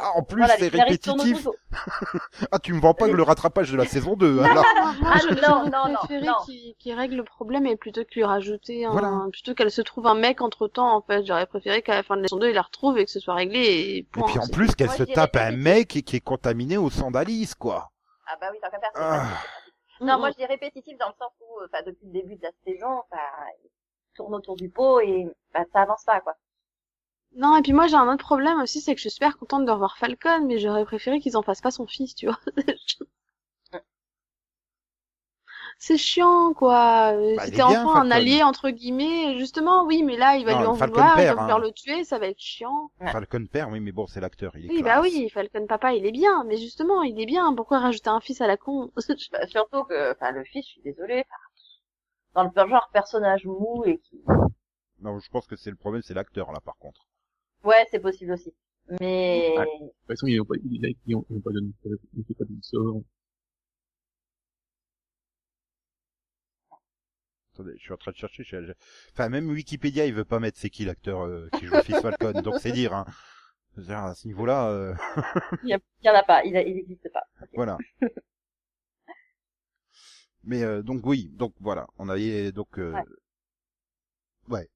Ah, 0.00 0.12
en 0.14 0.22
plus 0.22 0.38
voilà, 0.38 0.56
c'est 0.58 0.68
répétitif. 0.68 1.48
Ah, 2.52 2.58
tu 2.58 2.72
me 2.72 2.80
vends 2.80 2.94
pas 2.94 3.08
le 3.08 3.22
rattrapage 3.22 3.72
de 3.72 3.76
la 3.76 3.84
saison 3.84 4.14
2, 4.14 4.40
alors. 4.40 4.64
Moi, 4.76 4.92
moi, 5.00 5.10
Ah, 5.14 5.18
je- 5.18 5.28
non, 5.34 5.40
j'aurais 5.42 5.70
non, 5.70 5.88
non, 5.88 5.94
préféré 5.96 6.26
non. 6.26 6.34
qu'il 6.44 6.74
qu'il 6.76 6.94
règle 6.94 7.16
le 7.16 7.24
problème 7.24 7.66
et 7.66 7.76
plutôt 7.76 8.02
que 8.04 8.14
lui 8.14 8.24
rajouter 8.24 8.84
un, 8.84 8.90
Voilà. 8.92 9.12
plutôt 9.32 9.54
qu'elle 9.54 9.70
se 9.72 9.82
trouve 9.82 10.06
un 10.06 10.14
mec 10.14 10.40
entre 10.40 10.68
temps, 10.68 10.94
en 10.94 11.02
fait. 11.02 11.24
J'aurais 11.26 11.46
préféré 11.46 11.82
qu'à 11.82 11.94
la 11.96 12.02
fin 12.02 12.16
de 12.16 12.22
la 12.22 12.28
saison 12.28 12.38
2, 12.38 12.48
il 12.50 12.54
la 12.54 12.62
retrouve 12.62 12.96
et 12.98 13.04
que 13.04 13.10
ce 13.10 13.18
soit 13.20 13.34
réglé 13.34 13.58
et 13.60 13.96
Et 13.98 14.02
point. 14.04 14.26
puis 14.28 14.38
en 14.38 14.46
plus 14.46 14.74
qu'elle 14.76 14.90
se 14.90 15.02
tape 15.02 15.36
un 15.36 15.50
mec 15.52 15.88
qui, 15.88 16.02
qui 16.04 16.16
est 16.16 16.20
contaminé 16.20 16.76
au 16.76 16.90
sang 16.90 17.10
d'Alice, 17.10 17.54
quoi. 17.54 17.90
Ah 18.26 18.36
bah 18.40 18.48
oui, 18.52 18.58
tant 18.62 18.70
qu'à 18.70 18.78
faire, 18.78 18.90
c'est 18.94 19.00
Ah. 19.02 19.26
pas- 20.00 20.04
Non, 20.04 20.16
mm. 20.16 20.20
moi, 20.20 20.30
je 20.30 20.36
dis 20.36 20.46
répétitif 20.46 20.96
dans 20.98 21.08
le 21.08 21.14
sens 21.18 21.32
où, 21.40 21.58
enfin, 21.64 21.82
depuis 21.84 22.06
le 22.06 22.12
début 22.12 22.36
de 22.36 22.42
la 22.42 22.50
saison, 22.64 22.86
enfin, 23.10 23.22
ils 23.64 23.70
tournent 24.14 24.34
autour 24.34 24.54
du 24.54 24.68
pot 24.68 25.00
et, 25.00 25.26
bah, 25.52 25.64
ça 25.72 25.80
avance 25.82 26.04
pas, 26.04 26.20
quoi. 26.20 26.34
Non, 27.36 27.56
et 27.56 27.62
puis 27.62 27.72
moi 27.72 27.86
j'ai 27.86 27.94
un 27.96 28.12
autre 28.12 28.24
problème 28.24 28.60
aussi, 28.60 28.80
c'est 28.80 28.92
que 28.94 28.98
je 28.98 29.02
suis 29.02 29.10
super 29.10 29.38
contente 29.38 29.64
de 29.64 29.70
revoir 29.70 29.96
Falcon, 29.98 30.44
mais 30.46 30.58
j'aurais 30.58 30.84
préféré 30.84 31.20
qu'ils 31.20 31.36
en 31.36 31.42
fassent 31.42 31.60
pas 31.60 31.70
son 31.70 31.86
fils, 31.86 32.14
tu 32.14 32.26
vois. 32.26 32.38
C'est 35.78 35.96
chiant, 35.96 36.54
quoi. 36.54 37.12
Euh, 37.14 37.36
Bah, 37.36 37.44
C'était 37.44 37.62
enfin 37.62 38.00
un 38.02 38.10
allié, 38.10 38.42
entre 38.42 38.70
guillemets. 38.70 39.38
Justement, 39.38 39.84
oui, 39.84 40.02
mais 40.02 40.16
là, 40.16 40.36
il 40.36 40.44
va 40.44 40.54
Non, 40.54 40.58
lui 40.60 40.66
en 40.66 40.74
Falcon 40.74 40.94
vouloir, 40.94 41.20
il 41.20 41.26
va 41.26 41.34
vouloir 41.34 41.56
hein. 41.58 41.60
le 41.60 41.72
tuer, 41.72 42.04
ça 42.04 42.18
va 42.18 42.26
être 42.26 42.40
chiant. 42.40 42.90
Ouais. 43.00 43.12
Falcon 43.12 43.46
père, 43.46 43.68
oui, 43.70 43.78
mais 43.80 43.92
bon, 43.92 44.06
c'est 44.08 44.20
l'acteur, 44.20 44.56
il 44.56 44.66
est 44.66 44.68
Oui, 44.70 44.82
classe. 44.82 44.96
bah 44.96 45.00
oui, 45.02 45.28
Falcon 45.30 45.66
papa, 45.68 45.92
il 45.94 46.04
est 46.04 46.10
bien, 46.10 46.42
mais 46.44 46.56
justement, 46.56 47.02
il 47.02 47.20
est 47.20 47.26
bien. 47.26 47.54
Pourquoi 47.54 47.78
rajouter 47.78 48.10
un 48.10 48.20
fils 48.20 48.40
à 48.40 48.46
la 48.48 48.56
con? 48.56 48.90
Bah, 49.32 49.46
surtout 49.46 49.84
que, 49.84 50.12
enfin, 50.12 50.32
le 50.32 50.42
fils, 50.44 50.66
je 50.66 50.70
suis 50.72 50.82
désolée, 50.82 51.24
enfin, 52.34 52.50
dans 52.54 52.64
le 52.64 52.70
genre 52.70 52.90
personnage 52.92 53.44
mou 53.46 53.84
et 53.86 53.98
qui, 53.98 54.20
Non, 55.00 55.18
je 55.20 55.28
pense 55.30 55.46
que 55.46 55.56
c'est 55.56 55.70
le 55.70 55.76
problème, 55.76 56.02
c'est 56.02 56.14
l'acteur, 56.14 56.50
là, 56.52 56.60
par 56.60 56.76
contre. 56.78 57.07
Ouais, 57.64 57.86
c'est 57.90 58.00
possible 58.00 58.32
aussi. 58.32 58.52
Mais. 59.00 59.54
De 59.56 59.64
toute 59.88 59.92
façon, 60.06 60.26
ils 60.26 60.36
n'ont 60.38 60.44
pas, 60.44 60.54
ils 60.64 60.96
ils 61.06 61.14
ont, 61.16 61.24
ils 61.30 61.36
ont 61.36 61.40
pas 61.40 61.50
donné, 61.52 61.70
ils 61.84 61.92
ont 62.20 62.34
pas 62.38 62.44
donné 62.44 62.58
sort. 62.62 63.02
Attendez, 67.54 67.72
je 67.76 67.82
suis 67.82 67.92
en 67.92 67.96
train 67.96 68.12
de 68.12 68.16
chercher. 68.16 68.44
je- 68.44 68.72
Enfin, 69.12 69.28
même 69.28 69.48
Wikipédia, 69.50 70.06
il 70.06 70.14
veut 70.14 70.24
pas 70.24 70.38
mettre 70.38 70.58
c'est 70.58 70.70
qui 70.70 70.84
l'acteur 70.84 71.22
euh, 71.22 71.48
qui 71.58 71.66
joue 71.66 71.74
fils 71.82 72.00
Falcon, 72.00 72.40
donc 72.42 72.60
c'est 72.60 72.70
dire. 72.72 72.94
Hein. 72.94 73.04
Dire, 73.76 73.98
à 73.98 74.14
ce 74.14 74.26
niveau-là, 74.28 74.70
euh, 74.70 74.94
il 75.64 75.68
y, 75.70 75.72
a- 75.74 75.78
il 76.02 76.06
y 76.06 76.10
en 76.10 76.14
a 76.14 76.22
pas, 76.22 76.42
il, 76.44 76.56
a- 76.56 76.62
il 76.62 76.76
existe 76.78 77.08
pas. 77.12 77.22
Ok. 77.42 77.48
voilà. 77.54 77.76
Mais 80.44 80.62
euh, 80.62 80.82
donc 80.82 81.04
oui, 81.04 81.28
donc 81.34 81.52
voilà, 81.60 81.86
on 81.98 82.08
avait 82.08 82.52
donc 82.52 82.78
euh, 82.78 82.92
Ouais. 82.92 83.04
ouais. 84.48 84.68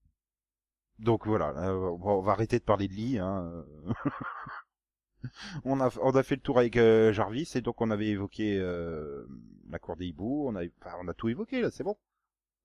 Donc 1.03 1.27
voilà, 1.27 1.49
euh, 1.69 1.97
on 2.01 2.23
va 2.23 2.33
arrêter 2.33 2.59
de 2.59 2.65
parler 2.65 2.89
de 2.89 2.95
Lee. 2.95 3.19
Hein. 3.19 3.65
on 5.65 5.81
a 5.81 5.91
on 6.01 6.11
a 6.15 6.23
fait 6.23 6.37
le 6.37 6.41
tour 6.41 6.59
avec 6.59 6.77
euh, 6.77 7.13
Jarvis 7.13 7.51
et 7.55 7.61
donc 7.61 7.81
on 7.81 7.91
avait 7.91 8.09
évoqué 8.09 8.59
euh, 8.59 9.27
la 9.71 9.79
cour 9.79 9.97
des 9.97 10.07
hiboux. 10.07 10.47
On 10.49 10.57
a 10.57 10.63
enfin, 10.81 10.97
on 11.01 11.09
a 11.09 11.15
tout 11.15 11.29
évoqué 11.29 11.61
là, 11.61 11.71
c'est 11.71 11.85
bon. 11.85 11.97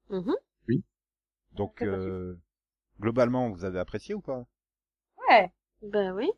Mhm. 0.10 0.36
Donc 1.52 1.82
C'est 1.82 1.88
possible. 1.88 2.16
euh, 2.16 2.40
globalement, 3.02 3.50
vous 3.52 3.66
avez 3.66 3.80
apprécié 3.80 4.16
ou 4.16 4.22
pas? 4.22 4.46
Ouais. 5.30 5.52
Bah 5.82 6.12
oui. 6.14 6.30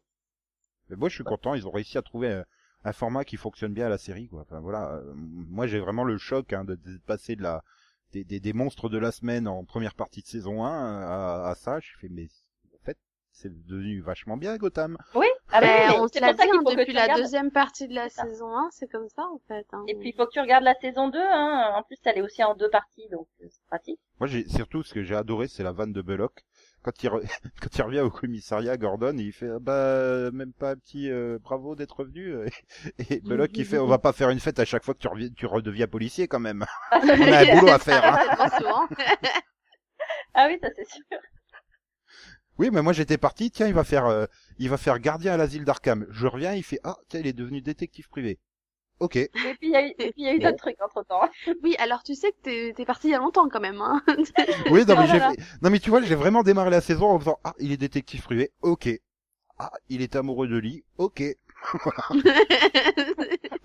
Mais 0.89 0.95
moi, 0.97 1.09
je 1.09 1.15
suis 1.15 1.23
content. 1.23 1.53
Ils 1.55 1.67
ont 1.67 1.71
réussi 1.71 1.97
à 1.97 2.01
trouver 2.01 2.31
un, 2.33 2.45
un 2.83 2.91
format 2.93 3.23
qui 3.25 3.37
fonctionne 3.37 3.73
bien 3.73 3.85
à 3.85 3.89
la 3.89 3.97
série, 3.97 4.27
quoi. 4.27 4.41
Enfin 4.41 4.59
voilà. 4.59 4.93
euh, 4.95 5.13
moi, 5.15 5.67
j'ai 5.67 5.79
vraiment 5.79 6.03
le 6.03 6.17
choc 6.17 6.53
hein, 6.53 6.63
de, 6.65 6.75
de 6.75 6.97
passer 7.05 7.35
de 7.35 7.43
la 7.43 7.63
des, 8.11 8.23
des, 8.23 8.39
des 8.39 8.53
monstres 8.53 8.89
de 8.89 8.97
la 8.97 9.11
semaine 9.11 9.47
en 9.47 9.63
première 9.65 9.95
partie 9.95 10.21
de 10.21 10.27
saison 10.27 10.63
1 10.65 10.69
à, 10.69 11.49
à 11.49 11.55
ça. 11.55 11.79
Je 11.79 11.89
fais 11.99 12.09
mais 12.09 12.27
en 12.73 12.83
fait, 12.83 12.97
c'est 13.31 13.65
devenu 13.65 14.01
vachement 14.01 14.37
bien 14.37 14.57
Gotham. 14.57 14.97
Oui. 15.15 15.27
Ah, 15.51 15.61
bah, 15.61 15.67
Ben, 15.89 16.01
on 16.01 16.07
te 16.07 16.19
l'a 16.19 16.33
dit 16.33 16.47
qu'il 16.47 16.49
hein, 16.49 16.59
faut 16.63 16.71
que 16.71 16.75
depuis 16.75 16.93
la 16.93 17.03
regardes. 17.03 17.21
deuxième 17.21 17.51
partie 17.51 17.87
de 17.87 17.95
la 17.95 18.09
saison 18.09 18.55
1, 18.55 18.69
c'est 18.71 18.87
comme 18.89 19.07
ça 19.09 19.23
en 19.23 19.39
fait. 19.47 19.65
Hein. 19.73 19.83
Et 19.87 19.95
puis, 19.95 20.09
il 20.09 20.13
faut 20.15 20.25
que 20.25 20.31
tu 20.31 20.39
regardes 20.39 20.63
la 20.63 20.75
saison 20.75 21.09
2, 21.09 21.17
hein. 21.19 21.73
En 21.75 21.83
plus, 21.83 21.97
elle 22.05 22.17
est 22.17 22.21
aussi 22.21 22.43
en 22.43 22.53
deux 22.55 22.69
parties, 22.69 23.07
donc 23.11 23.27
euh, 23.41 23.47
c'est 23.49 23.65
pratique. 23.67 23.99
Moi, 24.19 24.27
j'ai 24.27 24.47
surtout 24.47 24.83
ce 24.83 24.93
que 24.93 25.01
j'ai 25.03 25.15
adoré, 25.15 25.47
c'est 25.47 25.63
la 25.63 25.71
vanne 25.71 25.93
de 25.93 26.01
Belloc. 26.01 26.43
Quand 26.89 27.03
il, 27.03 27.09
re- 27.09 27.29
quand 27.61 27.77
il 27.77 27.81
revient 27.83 27.99
au 27.99 28.09
commissariat, 28.09 28.77
Gordon, 28.77 29.15
il 29.17 29.31
fait 29.31 29.49
ah 29.49 29.59
bah 29.59 30.31
même 30.31 30.53
pas 30.53 30.71
un 30.71 30.75
petit 30.75 31.09
euh, 31.11 31.37
bravo 31.39 31.75
d'être 31.75 31.99
revenu. 31.99 32.33
Et 33.09 33.19
Belloc 33.19 33.51
il 33.53 33.65
fait 33.65 33.77
on 33.77 33.85
va 33.87 33.99
pas 33.99 34.13
faire 34.13 34.29
une 34.29 34.39
fête 34.39 34.59
à 34.59 34.65
chaque 34.65 34.83
fois 34.83 34.93
que 34.93 34.99
tu 34.99 35.07
reviens, 35.07 35.29
tu 35.29 35.45
redeviens 35.45 35.87
policier 35.87 36.27
quand 36.27 36.39
même. 36.39 36.65
On 36.91 36.97
a 37.31 37.37
un 37.39 37.55
boulot 37.55 37.71
à 37.71 37.79
faire. 37.79 38.03
Hein. 38.03 38.87
Ah 40.33 40.47
oui, 40.47 40.57
ça 40.61 40.69
c'est 40.75 40.87
sûr. 40.87 41.03
Oui, 42.57 42.69
mais 42.71 42.81
moi 42.81 42.93
j'étais 42.93 43.17
parti. 43.17 43.51
Tiens, 43.51 43.67
il 43.67 43.73
va 43.73 43.83
faire, 43.83 44.05
euh, 44.05 44.25
il 44.57 44.69
va 44.69 44.77
faire 44.77 44.99
gardien 44.99 45.33
à 45.33 45.37
l'asile 45.37 45.63
d'Arkham. 45.63 46.05
Je 46.09 46.27
reviens, 46.27 46.53
il 46.53 46.63
fait 46.63 46.79
ah 46.83 46.97
tiens, 47.07 47.19
il 47.19 47.27
est 47.27 47.33
devenu 47.33 47.61
détective 47.61 48.09
privé. 48.09 48.39
Ok. 48.99 49.15
Et 49.15 49.29
puis, 49.33 49.57
il 49.61 49.69
y 49.71 49.75
a 49.75 49.85
eu, 49.87 49.91
et 49.91 50.11
puis, 50.11 50.13
il 50.17 50.23
y 50.25 50.27
a 50.27 50.33
eu 50.35 50.39
d'autres 50.39 50.57
trucs 50.57 50.81
entre 50.81 51.03
temps. 51.05 51.21
Oui, 51.63 51.75
alors 51.79 52.03
tu 52.03 52.15
sais 52.15 52.31
que 52.31 52.37
t'es 52.43 52.73
t'es 52.75 52.85
parti 52.85 53.07
il 53.07 53.11
y 53.11 53.15
a 53.15 53.19
longtemps 53.19 53.47
quand 53.49 53.59
même. 53.61 53.79
Hein. 53.81 54.01
Oui, 54.71 54.83
non 54.87 54.95
mais, 54.97 55.19
non 55.61 55.69
mais 55.69 55.79
tu 55.79 55.89
vois, 55.89 56.01
j'ai 56.01 56.15
vraiment 56.15 56.43
démarré 56.43 56.69
la 56.69 56.81
saison 56.81 57.07
en 57.07 57.19
faisant 57.19 57.39
ah 57.43 57.53
il 57.59 57.71
est 57.71 57.77
détective 57.77 58.21
privé. 58.23 58.51
Ok. 58.61 58.89
Ah 59.57 59.71
il 59.89 60.01
est 60.01 60.15
amoureux 60.15 60.47
de 60.47 60.57
Lee. 60.57 60.83
Ok. 60.97 61.23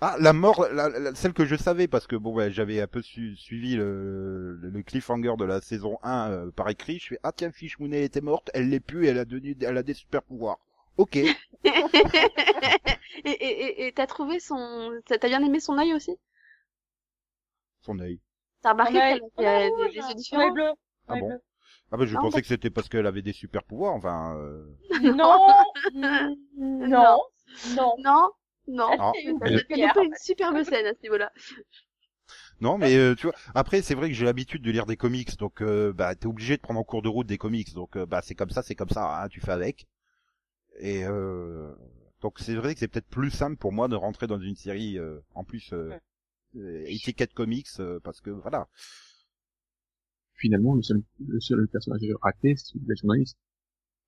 Ah, 0.01 0.17
la 0.19 0.33
mort, 0.33 0.67
la, 0.73 0.89
la- 0.89 1.15
celle 1.15 1.31
que 1.33 1.45
je 1.45 1.55
savais, 1.55 1.87
parce 1.87 2.05
que 2.05 2.15
bon, 2.17 2.33
ouais, 2.33 2.51
j'avais 2.51 2.81
un 2.81 2.85
peu 2.87 3.01
su- 3.01 3.35
suivi 3.37 3.75
le, 3.75 4.57
le 4.61 4.83
cliffhanger 4.83 5.33
de 5.37 5.45
la 5.45 5.61
saison 5.61 5.97
1 6.03 6.31
euh, 6.31 6.51
par 6.51 6.69
écrit. 6.69 6.99
Je 6.99 7.07
fais, 7.07 7.19
ah 7.23 7.31
tiens, 7.31 7.51
Fish 7.51 7.79
Mooney 7.79 8.03
était 8.03 8.21
morte, 8.21 8.51
elle 8.53 8.69
l'est 8.69 8.81
plus, 8.81 9.07
elle 9.07 9.17
a 9.17 9.25
devenu, 9.25 9.55
elle 9.61 9.77
a 9.77 9.83
des 9.83 9.93
super 9.93 10.21
pouvoirs. 10.21 10.59
Ok. 10.97 11.17
et 13.25 13.31
et 13.31 13.83
et 13.83 13.87
et 13.87 13.93
t'as 13.93 14.07
trouvé 14.07 14.39
son, 14.39 14.91
t'as 15.05 15.17
bien 15.27 15.43
aimé 15.43 15.59
son 15.59 15.77
œil 15.77 15.93
aussi? 15.93 16.17
Son 17.79 17.99
œil. 17.99 18.19
T'as 18.61 18.71
remarqué 18.73 19.01
qu'elle 19.03 19.21
avait 19.23 19.31
on 19.37 19.45
a 19.45 19.71
des, 19.71 19.89
des 19.93 20.09
yeux 20.09 20.15
différents? 20.15 20.51
bleu. 20.51 20.71
Ah 21.07 21.15
bon? 21.15 21.35
Ah 21.91 21.97
ben 21.97 22.05
je 22.05 22.15
Ah, 22.15 22.17
pensais 22.17 22.41
que 22.41 22.47
c'était 22.47 22.69
parce 22.69 22.89
qu'elle 22.89 23.07
avait 23.07 23.21
des 23.21 23.33
super 23.33 23.63
pouvoirs. 23.63 23.93
Enfin, 23.93 24.35
euh... 24.37 24.65
Non, 25.01 25.63
non, 25.93 27.19
non. 27.63 27.95
Non, 27.97 28.31
non. 28.67 28.97
Ah. 28.97 29.15
Une 29.23 29.39
Elle 29.69 29.83
a 29.83 29.89
pas 29.89 30.03
une 30.03 30.15
superbe 30.15 30.63
scène 30.63 30.87
à 30.87 30.93
ce 30.93 31.01
niveau-là. 31.03 31.31
non, 32.61 32.77
mais 32.77 32.95
euh, 32.95 33.15
tu 33.15 33.27
vois. 33.27 33.35
Après, 33.53 33.81
c'est 33.81 33.95
vrai 33.95 34.09
que 34.09 34.15
j'ai 34.15 34.25
l'habitude 34.25 34.61
de 34.61 34.71
lire 34.71 34.85
des 34.85 34.97
comics, 34.97 35.37
donc 35.37 35.61
euh, 35.61 35.93
bah 35.93 36.15
t'es 36.15 36.27
obligé 36.27 36.55
de 36.57 36.61
prendre 36.61 36.79
en 36.79 36.83
cours 36.83 37.01
de 37.01 37.09
route 37.09 37.27
des 37.27 37.37
comics. 37.37 37.73
Donc 37.73 37.97
euh, 37.97 38.05
bah 38.05 38.21
c'est 38.23 38.35
comme 38.35 38.49
ça, 38.49 38.63
c'est 38.63 38.75
comme 38.75 38.89
ça. 38.89 39.23
Hein, 39.23 39.27
tu 39.29 39.39
fais 39.41 39.51
avec. 39.51 39.87
Et 40.79 41.05
euh... 41.05 41.73
donc 42.25 42.39
c'est 42.39 42.55
vrai 42.55 42.73
que 42.73 42.79
c'est 42.79 42.87
peut-être 42.87 43.05
plus 43.07 43.29
simple 43.29 43.55
pour 43.55 43.71
moi 43.71 43.87
de 43.87 43.95
rentrer 43.95 44.25
dans 44.25 44.39
une 44.39 44.55
série 44.55 44.97
euh, 44.97 45.19
en 45.35 45.43
plus 45.43 45.71
euh, 45.73 45.91
euh, 46.55 46.83
étiquette 46.87 47.33
comics 47.35 47.67
euh, 47.79 47.99
parce 48.03 48.19
que 48.19 48.31
voilà. 48.31 48.67
Finalement, 50.33 50.73
le 50.73 50.81
seul, 50.81 51.03
le 51.27 51.39
seul 51.39 51.67
personnage 51.67 52.01
raté, 52.23 52.55
c'est 52.57 52.79
la 52.87 52.95
journaliste. 52.95 53.37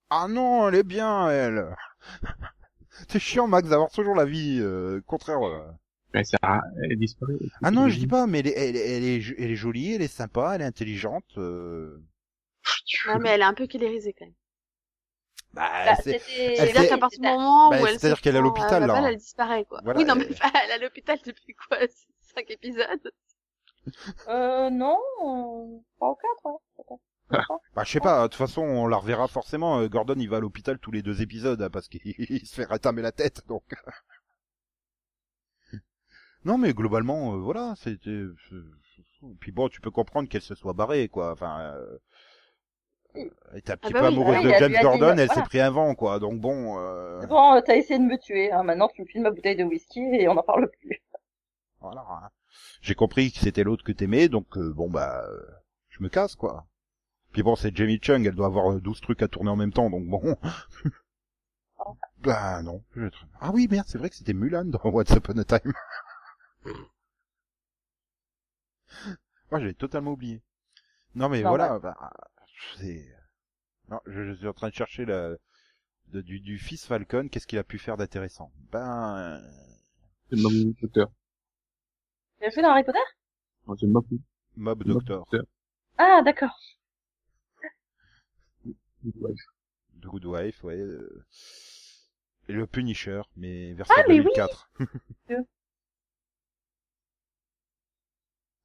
Ah 0.09 0.27
non, 0.27 0.67
elle 0.67 0.73
est 0.75 0.83
bien, 0.83 1.29
elle. 1.29 1.75
C'est 3.07 3.19
chiant, 3.19 3.47
Max, 3.47 3.69
d'avoir 3.69 3.91
toujours 3.91 4.15
la 4.15 4.25
vie 4.25 4.57
euh, 4.59 4.99
contraire. 5.01 5.43
euh. 5.43 5.71
Mais 6.15 6.23
ça, 6.23 6.37
a- 6.41 6.63
elle 6.81 6.97
disparue. 6.97 7.37
Ah 7.61 7.69
non, 7.69 7.87
je 7.87 7.99
dis 7.99 8.07
pas, 8.07 8.25
mais 8.25 8.39
elle 8.39 8.47
est, 8.47 8.55
elle, 8.57 8.75
est- 8.75 8.97
elle 8.97 9.03
est, 9.03 9.35
elle 9.37 9.51
est 9.51 9.55
jolie, 9.55 9.93
elle 9.93 10.01
est 10.01 10.07
sympa, 10.07 10.53
elle 10.55 10.61
est 10.63 10.65
intelligente. 10.65 11.37
euh. 11.37 12.01
Ouais, 13.07 13.19
mais 13.19 13.29
elle 13.29 13.41
est 13.41 13.43
un 13.43 13.53
peu 13.53 13.67
kélérisée 13.67 14.13
quand 14.17 14.25
même. 14.25 14.33
Bah, 15.53 15.71
Bah, 15.85 15.95
c'est- 15.95 16.19
C'est-à-dire 16.55 16.87
qu'à 16.87 16.97
partir 16.97 17.19
du 17.19 17.27
moment 17.27 17.69
Bah, 17.69 17.81
où 17.81 17.85
elle 17.85 17.97
c'est-à-dire 17.99 18.21
qu'elle 18.21 18.35
est 18.35 18.39
à 18.39 18.41
l'hôpital, 18.41 18.83
euh, 18.83 18.87
là. 18.87 18.93
balle, 18.93 19.05
elle 19.05 19.17
disparaît, 19.17 19.65
quoi. 19.65 19.81
Voilà, 19.83 19.99
oui, 19.99 20.05
non, 20.05 20.15
mais 20.15 20.27
elle 20.63 20.69
est 20.69 20.73
à 20.73 20.77
l'hôpital 20.77 21.17
depuis 21.25 21.53
quoi 21.55 21.77
5 22.35 22.49
épisodes? 22.51 23.11
Euh, 24.27 24.69
non, 24.69 24.97
euh, 25.23 25.79
trois 25.95 26.11
ou 26.11 26.15
quatre, 26.15 26.45
ouais, 26.45 26.57
peut-être. 26.77 27.01
Je 27.31 27.35
sais 27.37 27.43
pas. 27.47 27.59
Bah, 27.75 27.83
je 27.85 27.91
sais 27.91 27.99
pas, 27.99 28.23
de 28.23 28.27
toute 28.27 28.37
façon, 28.37 28.61
on 28.61 28.87
la 28.87 28.97
reverra 28.97 29.27
forcément. 29.27 29.79
euh, 29.79 29.87
Gordon, 29.87 30.15
il 30.17 30.29
va 30.29 30.37
à 30.37 30.39
l'hôpital 30.39 30.79
tous 30.79 30.91
les 30.91 31.01
deux 31.01 31.21
épisodes, 31.21 31.61
hein, 31.61 31.69
parce 31.69 31.87
qu'il 31.87 32.01
se 32.45 32.55
fait 32.55 32.65
rétamer 32.65 33.01
la 33.01 33.11
tête, 33.11 33.41
donc. 33.47 33.63
non, 36.45 36.57
mais 36.57 36.73
globalement, 36.73 37.33
euh, 37.33 37.37
voilà, 37.39 37.73
c'était... 37.77 38.23
c'est- 38.49 38.55
Puis 39.39 39.51
bon, 39.51 39.69
tu 39.69 39.81
peux 39.81 39.91
comprendre 39.91 40.29
qu'elle 40.29 40.41
se 40.41 40.55
soit 40.55 40.73
barrée, 40.73 41.09
quoi, 41.09 41.31
enfin... 41.31 41.59
Euh... 41.75 41.97
Elle 43.51 43.57
était 43.59 43.71
un 43.73 43.77
petit 43.77 43.93
bah 43.93 43.99
peu 44.01 44.07
oui, 44.07 44.13
amoureuse 44.13 44.35
ah 44.37 44.41
oui, 44.43 44.45
de 44.53 44.57
James 44.57 44.71
dit, 44.73 44.79
Gordon, 44.81 45.09
elle 45.09 45.15
voilà. 45.15 45.33
s'est 45.33 45.41
pris 45.43 45.59
un 45.59 45.69
vent, 45.71 45.95
quoi, 45.95 46.19
donc 46.19 46.39
bon... 46.39 46.77
Euh... 46.79 47.25
Bon, 47.27 47.53
euh, 47.55 47.61
t'as 47.65 47.75
essayé 47.75 47.99
de 47.99 48.03
me 48.05 48.17
tuer, 48.17 48.51
hein. 48.51 48.63
maintenant 48.63 48.87
tu 48.89 49.01
me 49.01 49.07
files 49.07 49.21
ma 49.21 49.31
bouteille 49.31 49.55
de 49.55 49.63
whisky 49.63 49.99
et 50.01 50.27
on 50.27 50.33
n'en 50.35 50.43
parle 50.43 50.69
plus. 50.81 51.01
Voilà. 51.81 52.03
hein. 52.09 52.29
J'ai 52.81 52.95
compris 52.95 53.31
que 53.31 53.39
c'était 53.39 53.63
l'autre 53.63 53.83
que 53.83 53.91
t'aimais, 53.91 54.29
donc 54.29 54.57
euh, 54.57 54.73
bon, 54.73 54.89
bah... 54.89 55.23
euh, 55.29 55.39
Je 55.89 56.01
me 56.03 56.09
casse, 56.09 56.35
quoi. 56.35 56.65
Puis 57.31 57.43
bon, 57.43 57.55
c'est 57.55 57.75
Jamie 57.75 57.99
Chung, 58.01 58.25
elle 58.25 58.35
doit 58.35 58.47
avoir 58.47 58.71
euh, 58.73 58.81
12 58.81 58.99
trucs 59.01 59.21
à 59.21 59.27
tourner 59.27 59.51
en 59.51 59.55
même 59.55 59.73
temps, 59.73 59.89
donc 59.89 60.05
bon... 60.07 60.35
bah 62.19 62.61
non. 62.63 62.83
je- 62.95 63.07
Ah 63.39 63.51
oui, 63.53 63.67
merde, 63.69 63.85
c'est 63.87 63.97
vrai 63.97 64.09
que 64.09 64.15
c'était 64.15 64.33
Mulan 64.33 64.65
dans 64.65 64.79
What's 64.89 65.11
Upon 65.11 65.37
a 65.37 65.43
Time. 65.43 65.73
Moi, 69.51 69.59
j'avais 69.61 69.73
totalement 69.73 70.11
oublié. 70.11 70.41
Non, 71.15 71.29
mais 71.29 71.41
Non, 71.41 71.49
voilà, 71.49 71.79
bah. 71.79 71.95
Non, 73.89 73.99
je, 74.05 74.25
je 74.25 74.33
suis 74.33 74.47
en 74.47 74.53
train 74.53 74.69
de 74.69 74.73
chercher 74.73 75.05
la... 75.05 75.35
de- 76.07 76.21
du, 76.21 76.39
du 76.39 76.57
fils 76.57 76.85
Falcon, 76.85 77.27
qu'est-ce 77.29 77.47
qu'il 77.47 77.59
a 77.59 77.63
pu 77.63 77.77
faire 77.79 77.97
d'intéressant? 77.97 78.51
Ben... 78.71 79.17
euh, 79.17 79.41
C'est 80.29 80.37
Mob 80.41 80.53
Docteur. 80.81 81.09
Tu 82.39 82.43
l'as 82.45 82.51
fait 82.51 82.61
dans 82.61 82.71
Harry 82.71 82.83
Potter? 82.83 82.99
Non, 83.67 83.75
c'est 83.77 83.87
Mob 83.87 84.05
Mob 84.55 84.83
Doctor. 84.83 85.25
Ah, 85.97 86.21
d'accord. 86.23 86.55
Ouais. 88.65 89.33
The 90.01 90.05
Good 90.05 90.25
Wife, 90.25 90.63
ouais. 90.63 90.75
euh, 90.77 91.25
Et 92.49 92.53
le 92.53 92.67
Punisher, 92.67 93.21
mais 93.35 93.73
version 93.73 93.95
Ah, 93.97 94.03
mais 94.07 94.19
oui 94.19 94.25
2004. 94.25 94.69
Dieu. 95.27 95.37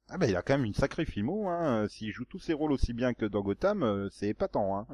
ah 0.09 0.17
bah 0.17 0.27
il 0.27 0.35
a 0.35 0.41
quand 0.41 0.53
même 0.57 0.65
une 0.65 0.73
sacrée 0.73 1.05
filmo, 1.05 1.47
hein. 1.49 1.87
S'il 1.89 2.11
joue 2.11 2.25
tous 2.25 2.39
ses 2.39 2.53
rôles 2.53 2.71
aussi 2.71 2.93
bien 2.93 3.13
que 3.13 3.25
dans 3.25 3.41
Gotham, 3.41 3.83
euh, 3.83 4.09
c'est 4.11 4.27
épatant, 4.27 4.77
hein. 4.77 4.87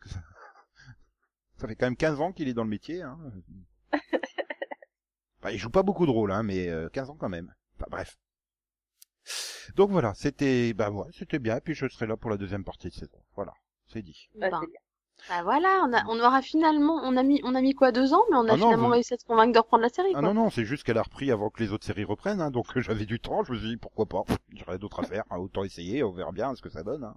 Ça 1.58 1.68
fait 1.68 1.76
quand 1.76 1.86
même 1.86 1.96
15 1.96 2.20
ans 2.20 2.32
qu'il 2.32 2.48
est 2.48 2.54
dans 2.54 2.64
le 2.64 2.70
métier, 2.70 3.02
hein. 3.02 3.18
Bah, 5.42 5.52
il 5.52 5.58
joue 5.58 5.70
pas 5.70 5.82
beaucoup 5.82 6.06
de 6.06 6.10
rôles, 6.10 6.32
hein, 6.32 6.42
mais 6.42 6.68
euh, 6.68 6.88
15 6.88 7.10
ans 7.10 7.16
quand 7.16 7.28
même. 7.28 7.52
Enfin 7.76 7.86
bref. 7.90 8.16
Donc 9.76 9.90
voilà, 9.90 10.14
c'était, 10.14 10.72
bah 10.72 10.90
ouais, 10.90 11.10
c'était 11.12 11.38
bien, 11.38 11.56
et 11.56 11.60
puis 11.60 11.74
je 11.74 11.88
serai 11.88 12.06
là 12.06 12.16
pour 12.16 12.30
la 12.30 12.36
deuxième 12.36 12.64
partie 12.64 12.88
de 12.88 12.94
saison. 12.94 13.18
Voilà, 13.34 13.52
c'est 13.86 14.02
dit. 14.02 14.28
Bah, 14.34 14.50
Ben, 14.50 14.58
c'est 14.60 14.70
bien. 14.70 14.80
Bah 15.28 15.42
voilà, 15.42 15.84
on, 15.88 15.92
a, 15.92 16.04
on 16.08 16.18
aura 16.20 16.42
finalement, 16.42 17.00
on 17.02 17.16
a 17.16 17.22
mis, 17.22 17.40
on 17.44 17.54
a 17.54 17.60
mis 17.62 17.74
quoi 17.74 17.92
deux 17.92 18.12
ans, 18.12 18.22
mais 18.30 18.36
on 18.36 18.46
a 18.48 18.52
Ah 18.52 18.56
non, 18.56 18.64
finalement 18.66 18.86
vous- 18.88 18.92
réussi 18.94 19.14
à 19.14 19.16
se 19.18 19.24
convaincre 19.24 19.52
de 19.52 19.58
reprendre 19.58 19.82
la 19.82 19.88
série. 19.88 20.10
Ah 20.14 20.20
quoi. 20.20 20.22
non, 20.22 20.34
non, 20.34 20.50
c'est 20.50 20.64
juste 20.64 20.84
qu'elle 20.84 20.98
a 20.98 21.02
repris 21.02 21.30
avant 21.30 21.50
que 21.50 21.62
les 21.62 21.72
autres 21.72 21.84
séries 21.86 22.04
reprennent, 22.04 22.40
hein, 22.40 22.50
donc 22.50 22.66
euh, 22.76 22.80
j'avais 22.80 23.06
du 23.06 23.20
temps, 23.20 23.42
je 23.44 23.52
me 23.52 23.58
suis 23.58 23.68
dit 23.68 23.76
pourquoi 23.76 24.06
pas, 24.06 24.24
j'aurais 24.54 24.78
d'autres 24.78 25.00
à 25.00 25.04
faire, 25.04 25.24
hein, 25.30 25.38
autant 25.38 25.64
essayer, 25.64 26.02
on 26.02 26.12
verra 26.12 26.32
bien 26.32 26.54
ce 26.54 26.62
que 26.62 26.68
ça 26.70 26.82
donne. 26.82 27.04
Hein. 27.04 27.14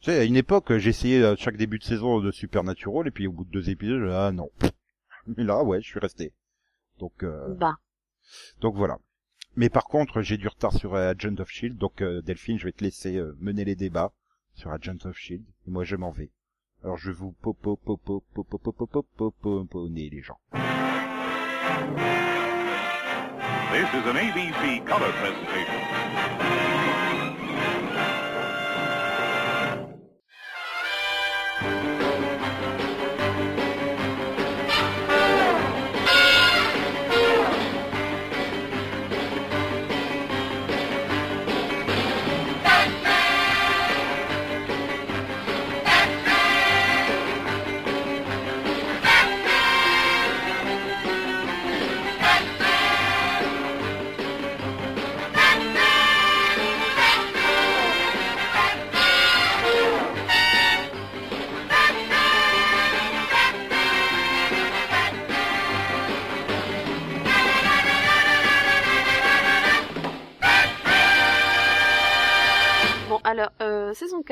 Tu 0.00 0.10
sais, 0.10 0.18
à 0.18 0.24
une 0.24 0.36
époque, 0.36 0.76
j'ai 0.76 0.90
essayé 0.90 1.24
à 1.24 1.36
chaque 1.36 1.56
début 1.56 1.78
de 1.78 1.84
saison 1.84 2.20
de 2.20 2.30
Supernatural, 2.30 3.06
et 3.06 3.10
puis 3.10 3.26
au 3.26 3.32
bout 3.32 3.44
de 3.44 3.50
deux 3.50 3.70
épisodes, 3.70 4.08
ah 4.12 4.30
non. 4.32 4.50
Mais 5.26 5.44
là, 5.44 5.62
ouais, 5.64 5.80
je 5.80 5.86
suis 5.86 5.98
resté. 6.00 6.32
Donc, 6.98 7.22
euh, 7.22 7.54
Bah, 7.54 7.76
donc 8.60 8.74
voilà. 8.76 8.98
Mais 9.56 9.70
par 9.70 9.84
contre, 9.84 10.20
j'ai 10.20 10.36
du 10.36 10.48
retard 10.48 10.72
sur 10.74 10.94
euh, 10.94 11.12
Agent 11.12 11.36
of 11.38 11.48
Shield, 11.48 11.78
donc 11.78 12.02
euh, 12.02 12.20
Delphine, 12.20 12.58
je 12.58 12.66
vais 12.66 12.72
te 12.72 12.84
laisser 12.84 13.16
euh, 13.16 13.34
mener 13.40 13.64
les 13.64 13.74
débats 13.74 14.12
sur 14.56 14.72
Agent 14.72 15.04
of 15.04 15.16
Shield, 15.16 15.44
et 15.66 15.70
moi 15.70 15.84
je 15.84 15.96
m'en 15.96 16.10
vais. 16.10 16.30
Alors 16.82 16.96
je 16.96 17.10
vous 17.10 17.32
popo. 17.32 17.78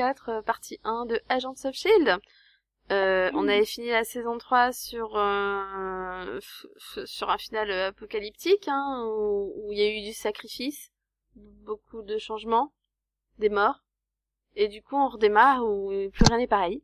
4, 0.05 0.29
euh, 0.29 0.41
partie 0.43 0.79
1 0.83 1.07
de 1.07 1.19
Agents 1.29 1.55
of 1.65 1.73
Shield. 1.73 2.19
Euh, 2.91 3.31
on 3.33 3.47
avait 3.47 3.65
fini 3.65 3.89
la 3.89 4.03
saison 4.03 4.37
3 4.37 4.71
sur 4.71 5.17
euh, 5.17 6.39
sur 7.05 7.31
un 7.31 7.37
final 7.39 7.71
apocalyptique, 7.71 8.67
hein, 8.67 9.03
où 9.07 9.71
il 9.71 9.79
y 9.79 9.81
a 9.81 9.89
eu 9.89 10.03
du 10.03 10.13
sacrifice, 10.13 10.91
beaucoup 11.35 12.03
de 12.03 12.19
changements, 12.19 12.71
des 13.39 13.49
morts, 13.49 13.83
et 14.55 14.67
du 14.67 14.83
coup 14.83 14.95
on 14.95 15.07
redémarre 15.07 15.65
où 15.65 15.89
plus 16.11 16.25
rien 16.27 16.37
n'est 16.37 16.45
pareil. 16.45 16.83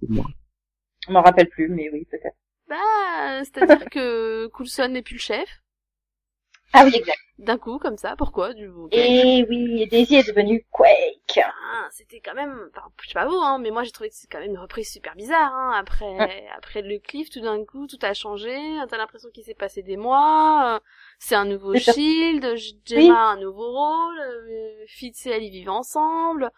Je 0.00 1.12
m'en 1.12 1.20
rappelle 1.20 1.50
plus, 1.50 1.68
mais 1.68 1.90
oui, 1.92 2.06
peut-être. 2.10 2.36
Bah, 2.66 3.44
c'est-à-dire 3.44 3.84
que 3.90 4.46
Coulson 4.46 4.88
n'est 4.88 5.02
plus 5.02 5.16
le 5.16 5.20
chef, 5.20 5.62
Ah 6.72 6.84
oui, 6.84 6.92
exact. 6.94 7.18
d'un 7.38 7.56
coup 7.58 7.78
comme 7.78 7.96
ça. 7.96 8.16
Pourquoi 8.16 8.52
du 8.52 8.70
coup 8.70 8.88
Et 8.92 9.46
oui, 9.48 9.86
Daisy 9.88 10.16
est 10.16 10.28
devenue 10.28 10.66
Quake. 10.70 11.38
Ah, 11.38 11.88
c'était 11.90 12.20
quand 12.20 12.34
même, 12.34 12.68
enfin, 12.74 12.86
je 13.02 13.08
sais 13.08 13.14
pas 13.14 13.26
vous, 13.26 13.36
hein, 13.36 13.58
mais 13.58 13.70
moi 13.70 13.82
j'ai 13.82 13.92
trouvé 13.92 14.10
que 14.10 14.14
c'est 14.16 14.26
quand 14.26 14.40
même 14.40 14.50
une 14.50 14.58
reprise 14.58 14.90
super 14.90 15.14
bizarre. 15.14 15.52
Hein. 15.54 15.72
Après, 15.78 16.46
après 16.56 16.82
le 16.82 16.98
cliff, 16.98 17.30
tout 17.30 17.40
d'un 17.40 17.64
coup, 17.64 17.86
tout 17.86 17.98
a 18.02 18.12
changé. 18.14 18.54
T'as 18.88 18.98
l'impression 18.98 19.30
qu'il 19.32 19.44
s'est 19.44 19.54
passé 19.54 19.82
des 19.82 19.96
mois. 19.96 20.80
C'est 21.18 21.34
un 21.34 21.44
nouveau. 21.46 21.74
Shield. 21.76 22.56
Gemma 22.84 23.14
a 23.30 23.32
un 23.32 23.36
nouveau 23.40 23.70
rôle. 23.70 24.18
euh, 24.20 24.84
Fitz 24.88 25.26
et 25.26 25.30
elle 25.30 25.44
ils 25.44 25.50
vivent 25.50 25.70
ensemble. 25.70 26.50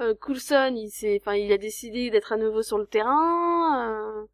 Euh, 0.00 0.14
Coulson, 0.14 0.74
il 0.76 0.90
s'est, 0.90 1.18
enfin, 1.22 1.34
il 1.36 1.50
a 1.52 1.58
décidé 1.58 2.10
d'être 2.10 2.32
à 2.32 2.36
nouveau 2.36 2.62
sur 2.62 2.78
le 2.78 2.86
terrain. 2.86 3.90
euh, 3.90 4.26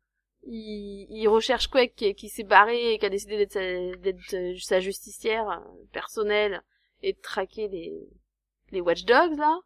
il, 0.45 1.07
il 1.11 1.29
recherche 1.29 1.69
Quake 1.69 1.95
qui, 1.95 2.15
qui 2.15 2.29
s'est 2.29 2.43
barré 2.45 2.95
et 2.95 2.99
qui 2.99 3.07
a 3.07 3.11
décidé 3.11 3.37
d'être 3.37 3.53
sa, 3.53 3.61
d'être 3.61 4.35
euh, 4.35 4.55
sa 4.61 4.81
justicière 4.81 5.49
euh, 5.49 5.59
personnelle 5.93 6.63
et 7.03 7.13
de 7.13 7.19
traquer 7.21 7.69
les 7.69 7.93
les 8.71 8.81
Watchdogs 8.81 9.37
là. 9.39 9.59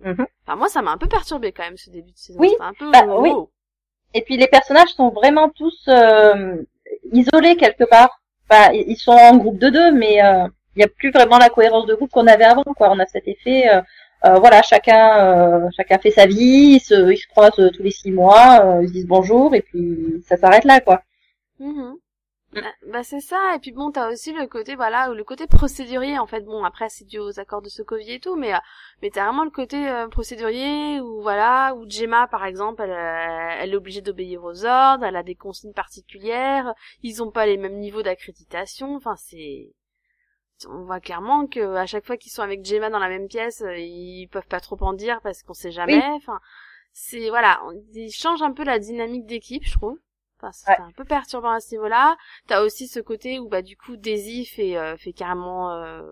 Mhm. 0.00 0.26
Enfin, 0.42 0.56
moi, 0.56 0.68
ça 0.68 0.82
m'a 0.82 0.90
un 0.92 0.98
peu 0.98 1.08
perturbé 1.08 1.52
quand 1.52 1.62
même 1.64 1.76
ce 1.76 1.90
début 1.90 2.12
de 2.12 2.16
saison. 2.16 2.38
Oui, 2.40 2.48
C'était 2.50 2.62
un 2.62 2.72
peu. 2.74 2.90
bah, 2.90 3.04
oui. 3.18 3.30
Et 4.14 4.22
puis 4.22 4.36
les 4.36 4.46
personnages 4.48 4.90
sont 4.90 5.10
vraiment 5.10 5.48
tous 5.50 5.84
euh, 5.88 6.56
isolés 7.12 7.56
quelque 7.56 7.84
part. 7.84 8.20
Enfin, 8.48 8.72
ils 8.72 8.96
sont 8.96 9.12
en 9.12 9.36
groupe 9.36 9.58
de 9.58 9.70
deux, 9.70 9.92
mais 9.92 10.22
euh, 10.24 10.46
il 10.74 10.78
n'y 10.78 10.84
a 10.84 10.88
plus 10.88 11.10
vraiment 11.10 11.38
la 11.38 11.48
cohérence 11.50 11.86
de 11.86 11.94
groupe 11.94 12.10
qu'on 12.10 12.26
avait 12.26 12.44
avant. 12.44 12.62
Quoi. 12.62 12.90
On 12.90 12.98
a 12.98 13.06
cet 13.06 13.26
effet, 13.26 13.68
euh, 13.72 13.80
euh, 14.24 14.38
voilà, 14.38 14.62
chacun, 14.62 15.64
euh, 15.66 15.68
chacun 15.76 15.98
fait 15.98 16.10
sa 16.10 16.26
vie, 16.26 16.76
ils 16.76 16.80
se, 16.80 17.10
ils 17.12 17.16
se 17.18 17.26
croisent 17.28 17.58
euh, 17.58 17.70
tous 17.70 17.82
les 17.82 17.90
six 17.90 18.10
mois, 18.10 18.60
euh, 18.64 18.82
ils 18.82 18.88
se 18.88 18.92
disent 18.92 19.06
bonjour, 19.06 19.54
et 19.54 19.62
puis 19.62 20.22
ça 20.26 20.36
s'arrête 20.36 20.64
là, 20.64 20.80
quoi. 20.80 21.02
Bah, 22.52 22.62
bah, 22.86 23.02
c'est 23.02 23.20
ça 23.20 23.54
et 23.56 23.58
puis 23.58 23.72
bon 23.72 23.90
t'as 23.90 24.10
aussi 24.12 24.32
le 24.32 24.46
côté 24.46 24.76
voilà 24.76 25.08
le 25.08 25.24
côté 25.24 25.46
procédurier 25.48 26.18
en 26.20 26.26
fait. 26.26 26.42
Bon 26.42 26.62
après 26.64 26.88
c'est 26.88 27.04
dû 27.04 27.18
aux 27.18 27.40
accords 27.40 27.62
de 27.62 27.68
Sokovie 27.68 28.12
et 28.12 28.20
tout 28.20 28.36
mais 28.36 28.54
euh, 28.54 28.58
mais 29.02 29.10
t'as 29.10 29.24
vraiment 29.24 29.42
le 29.44 29.50
côté 29.50 29.88
euh, 29.88 30.06
procédurier 30.08 31.00
où 31.00 31.20
voilà 31.22 31.74
où 31.74 31.88
Gemma 31.90 32.28
par 32.28 32.44
exemple 32.44 32.82
elle, 32.82 32.90
euh, 32.92 33.56
elle 33.60 33.72
est 33.72 33.76
obligée 33.76 34.02
d'obéir 34.02 34.44
aux 34.44 34.64
ordres 34.64 35.04
elle 35.04 35.16
a 35.16 35.24
des 35.24 35.34
consignes 35.34 35.72
particulières 35.72 36.72
ils 37.02 37.22
ont 37.24 37.32
pas 37.32 37.46
les 37.46 37.56
mêmes 37.56 37.78
niveaux 37.78 38.02
d'accréditation 38.02 38.94
enfin 38.94 39.16
c'est 39.16 39.72
on 40.68 40.84
voit 40.84 41.00
clairement 41.00 41.46
que 41.46 41.74
à 41.76 41.86
chaque 41.86 42.06
fois 42.06 42.16
qu'ils 42.16 42.32
sont 42.32 42.42
avec 42.42 42.64
Gemma 42.64 42.90
dans 42.90 42.98
la 42.98 43.08
même 43.08 43.28
pièce 43.28 43.62
euh, 43.62 43.76
ils 43.76 44.28
peuvent 44.28 44.46
pas 44.46 44.60
trop 44.60 44.76
en 44.82 44.92
dire 44.92 45.20
parce 45.22 45.42
qu'on 45.42 45.54
sait 45.54 45.72
jamais 45.72 46.02
enfin 46.14 46.40
c'est 46.92 47.28
voilà 47.28 47.60
on- 47.66 47.72
ils 47.94 48.12
changent 48.12 48.42
un 48.42 48.52
peu 48.52 48.64
la 48.64 48.78
dynamique 48.78 49.26
d'équipe 49.26 49.64
je 49.64 49.72
trouve 49.72 49.98
Enfin, 50.40 50.50
c'est 50.52 50.70
Ouais. 50.70 50.76
un 50.88 50.92
peu 50.92 51.04
perturbant 51.04 51.52
à 51.52 51.60
ce 51.60 51.70
niveau-là. 51.74 52.16
T'as 52.48 52.62
aussi 52.62 52.88
ce 52.88 52.98
côté 53.00 53.38
où 53.38 53.48
bah 53.48 53.62
du 53.62 53.76
coup 53.76 53.96
Daisy 53.96 54.44
fait 54.44 54.76
euh, 54.76 54.96
fait 54.96 55.12
carrément 55.12 55.70
euh, 55.72 56.02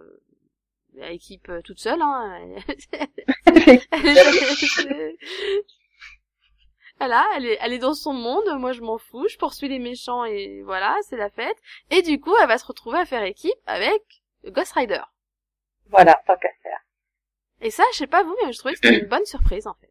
l'équipe 0.95 1.49
euh, 1.51 1.61
toute 1.63 1.81
seule. 1.81 2.01
Hein. 2.01 2.41
voilà, 6.99 7.25
elle 7.37 7.47
est 7.47 7.59
elle 7.61 7.73
est 7.73 7.79
dans 7.79 7.95
son 7.95 8.13
monde. 8.13 8.45
Moi 8.59 8.73
je 8.73 8.81
m'en 8.81 8.97
fous. 8.99 9.27
Je 9.29 9.37
poursuis 9.37 9.69
les 9.69 9.79
méchants 9.81 10.25
et 10.25 10.63
voilà, 10.63 10.97
c'est 11.03 11.17
la 11.17 11.31
fête. 11.31 11.57
Et 11.91 12.03
du 12.03 12.21
coup 12.21 12.35
elle 12.41 12.49
va 12.49 12.59
se 12.59 12.65
retrouver 12.67 12.99
à 12.99 13.05
faire 13.05 13.25
équipe 13.25 13.53
avec 13.67 14.22
Ghost 14.47 14.73
Rider. 14.73 15.01
Voilà, 15.91 16.21
tant 16.27 16.37
qu'à 16.37 16.49
faire. 16.63 16.79
Et 17.61 17.71
ça, 17.71 17.85
je 17.93 17.99
sais 17.99 18.07
pas 18.07 18.23
vous, 18.23 18.35
mais 18.45 18.53
je 18.53 18.59
trouvais 18.59 18.75
que 18.75 18.81
c'était 18.83 18.99
une 19.01 19.09
bonne 19.09 19.25
surprise 19.27 19.67
en 19.67 19.75
fait. 19.75 19.91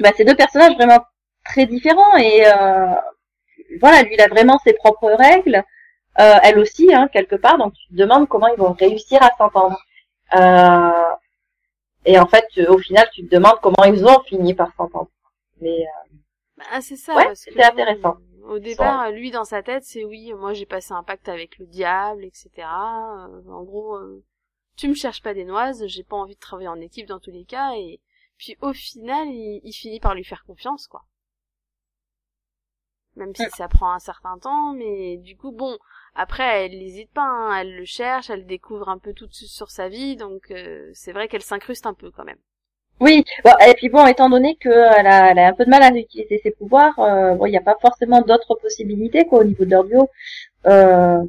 Bah, 0.00 0.10
c'est 0.16 0.24
deux 0.24 0.36
personnages 0.36 0.74
vraiment 0.74 1.00
très 1.44 1.66
différents 1.66 2.16
et 2.16 2.46
euh, 2.46 2.94
voilà, 3.80 4.02
lui 4.02 4.14
il 4.14 4.20
a 4.20 4.28
vraiment 4.28 4.58
ses 4.58 4.72
propres 4.74 5.10
règles, 5.10 5.62
euh, 6.20 6.38
elle 6.42 6.58
aussi 6.58 6.92
hein, 6.94 7.08
quelque 7.12 7.36
part, 7.36 7.58
donc 7.58 7.74
tu 7.74 7.88
te 7.88 7.94
demandes 7.94 8.28
comment 8.28 8.48
ils 8.48 8.58
vont 8.58 8.72
réussir 8.72 9.22
à 9.22 9.30
s'entendre. 9.36 9.78
Euh, 10.34 11.14
et 12.04 12.18
en 12.18 12.26
fait, 12.26 12.46
au 12.68 12.78
final, 12.78 13.08
tu 13.14 13.26
te 13.26 13.34
demandes 13.34 13.60
comment 13.62 13.84
ils 13.84 14.04
ont 14.04 14.22
fini 14.24 14.54
par 14.54 14.74
s'entendre. 14.76 15.10
Mais 15.60 15.80
euh, 15.80 16.16
Bah, 16.58 16.80
c'est 16.80 16.96
ça. 16.96 17.14
Ouais, 17.14 17.34
c'était 17.34 17.64
intéressant. 17.64 18.16
Au 18.46 18.58
départ, 18.58 19.10
lui, 19.10 19.30
dans 19.30 19.44
sa 19.44 19.62
tête, 19.62 19.84
c'est 19.84 20.04
oui, 20.04 20.32
moi 20.34 20.52
j'ai 20.52 20.66
passé 20.66 20.92
un 20.92 21.02
pacte 21.02 21.28
avec 21.28 21.58
le 21.58 21.66
diable, 21.66 22.24
etc. 22.24 22.50
Euh, 22.58 23.50
en 23.50 23.62
gros, 23.62 23.96
euh, 23.96 24.22
tu 24.76 24.88
me 24.88 24.94
cherches 24.94 25.22
pas 25.22 25.34
des 25.34 25.44
noises, 25.44 25.86
j'ai 25.86 26.04
pas 26.04 26.16
envie 26.16 26.34
de 26.34 26.40
travailler 26.40 26.68
en 26.68 26.80
équipe 26.80 27.06
dans 27.06 27.20
tous 27.20 27.30
les 27.30 27.44
cas, 27.44 27.72
et 27.74 28.00
puis 28.36 28.56
au 28.60 28.72
final, 28.72 29.28
il, 29.28 29.60
il 29.64 29.72
finit 29.72 30.00
par 30.00 30.14
lui 30.14 30.24
faire 30.24 30.44
confiance, 30.44 30.86
quoi. 30.86 31.04
Même 33.16 33.34
si 33.34 33.48
ça 33.50 33.68
prend 33.68 33.92
un 33.92 33.98
certain 33.98 34.38
temps, 34.38 34.72
mais 34.72 35.16
du 35.18 35.36
coup, 35.36 35.52
bon, 35.52 35.78
après, 36.14 36.66
elle 36.66 36.78
n'hésite 36.78 37.12
pas, 37.12 37.22
hein, 37.22 37.56
elle 37.60 37.76
le 37.76 37.84
cherche, 37.84 38.28
elle 38.28 38.46
découvre 38.46 38.88
un 38.88 38.98
peu 38.98 39.14
tout 39.14 39.28
sur 39.30 39.70
sa 39.70 39.88
vie, 39.88 40.16
donc 40.16 40.50
euh, 40.50 40.90
c'est 40.94 41.12
vrai 41.12 41.28
qu'elle 41.28 41.42
s'incruste 41.42 41.86
un 41.86 41.94
peu 41.94 42.10
quand 42.10 42.24
même. 42.24 42.40
Oui, 43.00 43.24
bon, 43.44 43.50
et 43.66 43.74
puis 43.74 43.88
bon, 43.88 44.06
étant 44.06 44.30
donné 44.30 44.56
qu'elle 44.56 44.72
a, 45.06 45.30
elle 45.30 45.38
a 45.38 45.48
un 45.48 45.52
peu 45.52 45.64
de 45.64 45.70
mal 45.70 45.82
à 45.82 45.90
utiliser 45.90 46.38
ses 46.42 46.50
pouvoirs, 46.52 46.98
euh, 46.98 47.34
bon, 47.34 47.46
il 47.46 47.50
n'y 47.50 47.56
a 47.56 47.60
pas 47.60 47.76
forcément 47.80 48.20
d'autres 48.22 48.54
possibilités 48.56 49.26
quoi 49.26 49.40
au 49.40 49.44
niveau 49.44 49.64
de 49.64 49.70
leur 49.70 49.84
duo. 49.84 50.08
Euh, 50.66 51.22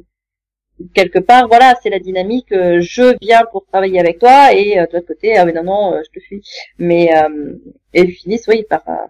quelque 0.94 1.18
part, 1.18 1.48
voilà, 1.48 1.74
c'est 1.82 1.90
la 1.90 1.98
dynamique. 1.98 2.52
euh, 2.52 2.80
je 2.80 3.16
viens 3.20 3.42
pour 3.50 3.66
travailler 3.66 4.00
avec 4.00 4.18
toi 4.18 4.52
et 4.52 4.78
euh, 4.78 4.86
de 4.86 4.92
l'autre 4.94 5.06
côté, 5.08 5.36
ah 5.36 5.44
mais 5.44 5.52
non 5.52 5.64
non, 5.64 5.94
euh, 5.94 6.02
je 6.04 6.10
te 6.20 6.24
fuis. 6.24 6.42
Mais 6.78 7.10
euh, 7.16 7.54
et 7.94 8.02
ils 8.02 8.12
finissent, 8.12 8.48
oui, 8.48 8.64
par 8.68 8.82
euh, 8.88 9.06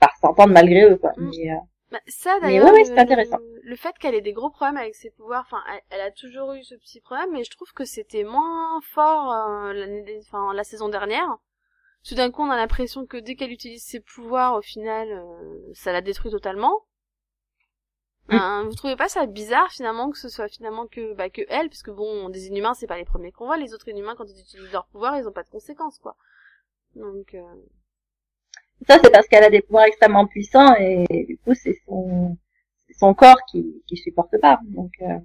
par 0.00 0.16
s'entendre 0.20 0.52
malgré 0.52 0.82
eux 0.90 0.96
quoi. 0.96 1.12
Mm. 1.16 1.30
Mais, 1.30 1.50
euh, 1.52 1.56
Bah, 1.90 2.00
ça 2.06 2.34
Mais 2.42 2.48
d'ailleurs, 2.48 2.66
ouais, 2.66 2.72
ouais, 2.72 2.78
le- 2.80 2.84
c'est 2.84 2.98
intéressant. 2.98 3.38
Le, 3.38 3.60
le 3.62 3.76
fait 3.76 3.96
qu'elle 3.98 4.14
ait 4.14 4.20
des 4.20 4.32
gros 4.34 4.50
problèmes 4.50 4.76
avec 4.76 4.94
ses 4.94 5.10
pouvoirs, 5.10 5.44
enfin, 5.46 5.62
elle, 5.72 5.80
elle 5.90 6.00
a 6.02 6.10
toujours 6.10 6.52
eu 6.52 6.62
ce 6.62 6.74
petit 6.74 7.00
problème, 7.00 7.30
mais 7.32 7.44
je 7.44 7.50
trouve 7.50 7.72
que 7.72 7.84
c'était 7.84 8.24
moins 8.24 8.80
fort 8.82 9.32
euh, 9.32 9.72
l'année, 9.72 10.02
des- 10.02 10.18
enfin, 10.26 10.52
la 10.52 10.64
saison 10.64 10.88
dernière. 10.88 11.38
Tout 12.06 12.14
d'un 12.14 12.30
coup, 12.30 12.42
on 12.42 12.50
a 12.50 12.56
l'impression 12.56 13.06
que 13.06 13.16
dès 13.16 13.34
qu'elle 13.36 13.52
utilise 13.52 13.84
ses 13.84 14.00
pouvoirs, 14.00 14.54
au 14.54 14.62
final, 14.62 15.08
euh, 15.10 15.58
ça 15.74 15.92
la 15.92 16.00
détruit 16.00 16.30
totalement. 16.30 16.84
Mm. 18.28 18.34
Hein, 18.34 18.64
vous 18.68 18.74
trouvez 18.74 18.96
pas 18.96 19.08
ça 19.08 19.24
bizarre 19.26 19.70
finalement 19.70 20.10
que 20.10 20.18
ce 20.18 20.28
soit 20.28 20.48
finalement 20.48 20.86
que 20.86 21.14
bah 21.14 21.30
que 21.30 21.40
elle, 21.48 21.70
parce 21.70 21.82
que 21.82 21.90
bon, 21.90 22.28
des 22.28 22.48
inhumains 22.48 22.74
c'est 22.74 22.86
pas 22.86 22.98
les 22.98 23.06
premiers 23.06 23.32
qu'on 23.32 23.46
voit, 23.46 23.56
les 23.56 23.72
autres 23.72 23.88
inhumains 23.88 24.14
quand 24.16 24.26
ils 24.28 24.38
utilisent 24.38 24.70
leurs 24.72 24.86
pouvoirs, 24.88 25.16
ils 25.16 25.26
ont 25.26 25.32
pas 25.32 25.44
de 25.44 25.48
conséquences 25.48 25.98
quoi. 25.98 26.14
Donc 26.94 27.32
euh, 27.34 27.40
ça 28.86 28.98
c'est 29.02 29.10
parce 29.10 29.26
qu'elle 29.28 29.44
a 29.44 29.50
des 29.50 29.62
pouvoirs 29.62 29.84
extrêmement 29.86 30.26
puissants 30.26 30.74
et 30.76 31.04
du 31.28 31.38
coup 31.38 31.54
c'est 31.54 31.76
son 31.86 32.36
son 32.98 33.14
corps 33.14 33.40
qui 33.50 33.82
qui 33.86 33.96
supporte 33.96 34.34
pas. 34.40 34.60
Donc 34.64 34.92
euh, 35.02 35.18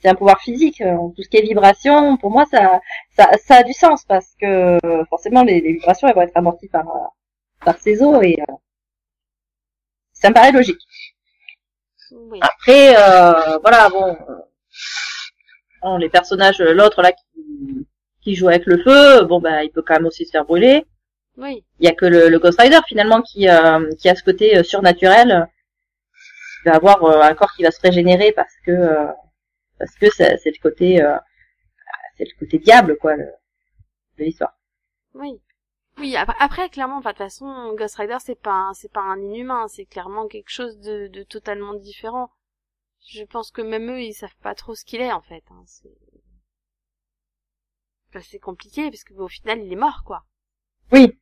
c'est 0.00 0.08
un 0.08 0.14
pouvoir 0.14 0.40
physique. 0.40 0.80
euh, 0.80 0.96
Tout 1.14 1.22
ce 1.22 1.28
qui 1.28 1.36
est 1.38 1.42
vibration, 1.42 2.16
pour 2.16 2.30
moi 2.30 2.44
ça 2.46 2.80
ça 3.16 3.30
ça 3.46 3.56
a 3.56 3.62
du 3.62 3.72
sens 3.74 4.04
parce 4.06 4.34
que 4.40 4.78
euh, 4.86 5.04
forcément 5.06 5.44
les, 5.44 5.60
les 5.60 5.72
vibrations 5.74 6.08
elles 6.08 6.14
vont 6.14 6.22
être 6.22 6.36
amorties 6.36 6.68
par 6.68 6.88
euh, 6.88 7.08
par 7.64 7.78
ses 7.78 8.02
os 8.02 8.18
et 8.24 8.40
euh, 8.42 8.54
ça 10.12 10.28
me 10.30 10.34
paraît 10.34 10.52
logique. 10.52 10.80
oui. 12.12 12.38
Après, 12.42 12.94
euh, 12.96 13.58
voilà, 13.62 13.88
bon, 13.88 14.16
euh, 14.28 14.34
bon, 15.82 15.96
les 15.96 16.08
personnages, 16.08 16.58
l'autre 16.60 17.02
là 17.02 17.12
qui, 17.12 17.86
qui 18.22 18.34
joue 18.34 18.48
avec 18.48 18.66
le 18.66 18.78
feu, 18.82 19.24
bon 19.24 19.40
bah 19.40 19.64
il 19.64 19.70
peut 19.70 19.82
quand 19.82 19.94
même 19.94 20.06
aussi 20.06 20.24
se 20.26 20.30
faire 20.30 20.44
brûler. 20.44 20.84
Oui. 21.36 21.64
Il 21.80 21.86
y 21.86 21.88
a 21.88 21.94
que 21.94 22.06
le, 22.06 22.28
le 22.28 22.38
Ghost 22.38 22.60
Rider 22.60 22.80
finalement 22.86 23.22
qui, 23.22 23.48
euh, 23.48 23.90
qui 23.98 24.08
a 24.08 24.14
ce 24.14 24.22
côté 24.22 24.56
euh, 24.58 24.62
surnaturel. 24.62 25.48
Il 26.64 26.70
va 26.70 26.76
avoir 26.76 27.02
euh, 27.04 27.20
un 27.22 27.34
corps 27.34 27.52
qui 27.54 27.62
va 27.62 27.70
se 27.70 27.80
régénérer 27.80 28.32
parce 28.32 28.54
que 28.64 28.70
euh, 28.70 29.06
parce 29.78 29.94
que 29.96 30.10
c'est 30.10 30.36
le 30.44 30.62
côté 30.62 31.02
euh, 31.02 31.16
c'est 32.16 32.24
le 32.24 32.38
côté 32.38 32.58
diable 32.58 32.96
quoi 32.98 33.16
le, 33.16 33.24
de 34.18 34.24
l'histoire. 34.24 34.54
Oui. 35.14 35.40
Oui, 35.98 36.16
ap- 36.16 36.34
après, 36.38 36.70
clairement, 36.70 37.00
de 37.00 37.04
toute 37.08 37.18
façon, 37.18 37.74
Ghost 37.74 37.96
Rider, 37.96 38.16
c'est 38.20 38.40
pas, 38.40 38.52
un- 38.52 38.72
c'est 38.72 38.90
pas 38.90 39.02
un 39.02 39.20
inhumain, 39.20 39.68
c'est 39.68 39.84
clairement 39.84 40.26
quelque 40.26 40.48
chose 40.48 40.78
de, 40.80 41.08
de 41.08 41.22
totalement 41.22 41.74
différent. 41.74 42.30
Je 43.06 43.24
pense 43.24 43.50
que 43.50 43.60
même 43.60 43.90
eux, 43.90 44.00
ils 44.00 44.14
savent 44.14 44.34
pas 44.42 44.54
trop 44.54 44.74
ce 44.74 44.84
qu'il 44.86 45.02
est, 45.02 45.12
en 45.12 45.20
fait. 45.20 45.44
Hein. 45.50 45.62
C'est... 45.66 45.90
Compliqué, 48.40 48.90
parce 48.90 49.04
que 49.04 49.12
au 49.14 49.28
final, 49.28 49.60
il 49.60 49.72
est 49.72 49.76
mort, 49.76 50.02
quoi. 50.06 50.24
Oui. 50.92 51.18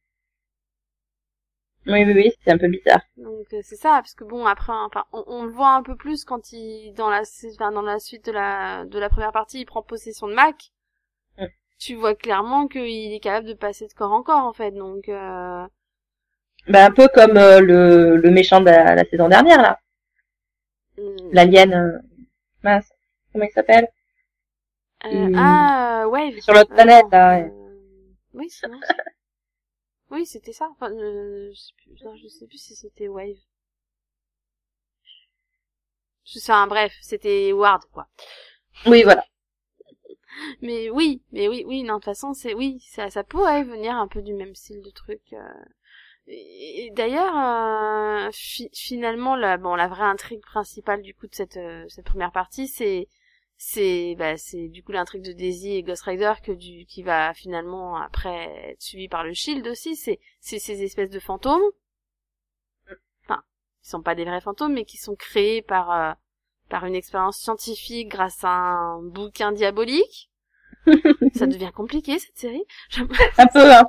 Oui 1.91 2.05
oui 2.05 2.13
oui, 2.15 2.33
c'est 2.45 2.53
un 2.53 2.59
peu 2.59 2.69
bizarre. 2.69 3.01
Donc 3.17 3.47
euh, 3.53 3.61
c'est 3.63 3.77
ça, 3.77 3.95
parce 3.95 4.15
que 4.15 4.25
bon, 4.25 4.47
après, 4.47 4.73
enfin, 4.73 5.05
on, 5.13 5.25
on 5.27 5.45
le 5.45 5.51
voit 5.51 5.75
un 5.75 5.83
peu 5.83 5.97
plus 5.97 6.25
quand 6.25 6.53
il, 6.53 6.93
dans 6.95 7.11
la, 7.11 7.23
enfin, 7.55 7.73
dans 7.73 7.83
la 7.83 7.99
suite 7.99 8.25
de 8.27 8.33
la, 8.33 8.85
de 8.85 8.99
la 8.99 9.09
première 9.09 9.33
partie, 9.33 9.61
il 9.61 9.67
prend 9.67 9.83
possession 9.83 10.29
de 10.29 10.35
Mac. 10.35 10.73
Mm. 11.39 11.47
Tu 11.79 11.95
vois 11.97 12.15
clairement 12.15 12.69
qu'il 12.69 13.13
est 13.13 13.21
capable 13.21 13.49
de 13.49 13.55
passer 13.55 13.87
de 13.89 13.93
corps 13.93 14.13
en 14.13 14.23
corps, 14.23 14.45
en 14.45 14.53
fait. 14.53 14.71
Donc, 14.71 15.09
euh... 15.09 15.67
Bah 16.69 16.85
un 16.85 16.91
peu 16.91 17.09
comme 17.09 17.37
euh, 17.39 17.61
le, 17.61 18.17
le 18.17 18.31
méchant 18.31 18.61
de 18.61 18.67
la, 18.67 18.95
la 18.95 19.05
saison 19.05 19.29
dernière 19.29 19.63
là, 19.63 19.81
hmm. 20.99 21.31
l'alien 21.33 21.73
euh, 21.73 21.99
mince, 22.63 22.91
comment 23.33 23.47
il 23.47 23.51
s'appelle? 23.53 23.89
Euh. 25.07 25.33
Ah, 25.35 26.05
Wave. 26.07 26.39
Sur 26.41 26.53
l'autre 26.53 26.75
planète, 26.75 27.07
là, 27.11 27.31
ouais. 27.39 27.45
euh, 27.51 28.13
Oui, 28.35 28.51
c'est 28.51 28.69
c'est- 28.69 29.10
Oui, 30.11 30.27
c'était 30.27 30.53
ça. 30.53 30.69
Enfin, 30.73 30.93
euh, 30.93 31.51
je 31.55 31.59
sais 31.59 31.73
plus, 31.79 32.05
non, 32.05 32.15
je 32.17 32.29
sais 32.29 32.47
plus 32.47 32.59
si 32.59 32.77
c'était 32.77 33.09
Wave. 33.09 33.39
Je 36.25 36.39
sais, 36.39 36.53
bref, 36.67 36.95
c'était 37.03 37.53
Ward, 37.53 37.85
quoi. 37.93 38.09
Oui 38.87 39.03
voilà. 39.05 39.25
Mais 40.63 40.91
oui, 40.91 41.23
mais 41.33 41.49
oui, 41.49 41.65
oui, 41.67 41.83
non, 41.83 41.95
de 41.95 41.99
toute 42.01 42.05
façon, 42.07 42.35
c'est, 42.35 42.55
oui, 42.55 42.81
ça, 42.89 43.11
ça 43.11 43.25
pourrait 43.25 43.65
venir 43.65 43.95
un 43.97 44.09
peu 44.09 44.23
du 44.23 44.33
même 44.35 44.55
style 44.55 44.83
de 44.83 44.91
truc. 44.91 45.21
euh. 45.33 45.39
Et, 46.29 46.87
et 46.87 46.91
d'ailleurs, 46.93 47.37
euh, 47.37 48.31
fi- 48.33 48.71
finalement, 48.75 49.37
la, 49.37 49.59
bon, 49.59 49.75
la 49.77 49.89
vraie 49.89 50.05
intrigue 50.05 50.43
principale 50.43 51.03
du 51.03 51.15
coup 51.15 51.27
de 51.29 51.35
cette, 51.37 51.57
euh, 51.59 51.87
cette 51.89 52.07
première 52.07 52.33
partie, 52.33 52.69
c'est, 52.69 53.09
c'est, 53.63 54.15
bah, 54.19 54.39
c'est 54.39 54.69
du 54.69 54.83
coup 54.83 54.91
l'intrigue 54.93 55.23
de 55.23 55.33
Daisy 55.33 55.73
et 55.75 55.83
Ghost 55.83 56.05
Rider 56.05 56.33
que 56.43 56.51
du, 56.53 56.87
qui 56.87 57.03
va 57.03 57.35
finalement 57.35 57.97
après 57.97 58.71
être 58.71 58.83
suivi 58.83 59.07
par 59.07 59.23
le 59.23 59.35
Shield 59.35 59.67
aussi. 59.69 59.97
C'est, 59.97 60.19
c'est 60.41 60.59
ces 60.59 60.83
espèces 60.83 61.11
de 61.11 61.21
fantômes. 61.21 61.61
Enfin, 63.25 63.43
qui 63.83 63.89
sont 63.91 64.03
pas 64.03 64.15
des 64.15 64.25
vrais 64.25 64.41
fantômes, 64.41 64.75
mais 64.75 64.85
qui 64.85 64.97
sont 64.97 65.17
créés 65.17 65.63
par, 65.63 65.91
euh, 65.91 66.13
par 66.69 66.85
une 66.87 66.95
expérience 66.95 67.39
scientifique 67.39 68.09
grâce 68.09 68.45
à 68.45 68.51
un 68.51 69.03
bouquin 69.03 69.53
diabolique. 69.53 70.31
ça 71.35 71.47
devient 71.47 71.71
compliqué 71.75 72.19
cette 72.19 72.39
série. 72.39 72.65
Un 73.39 73.47
peu 73.49 73.73
hein. 73.73 73.85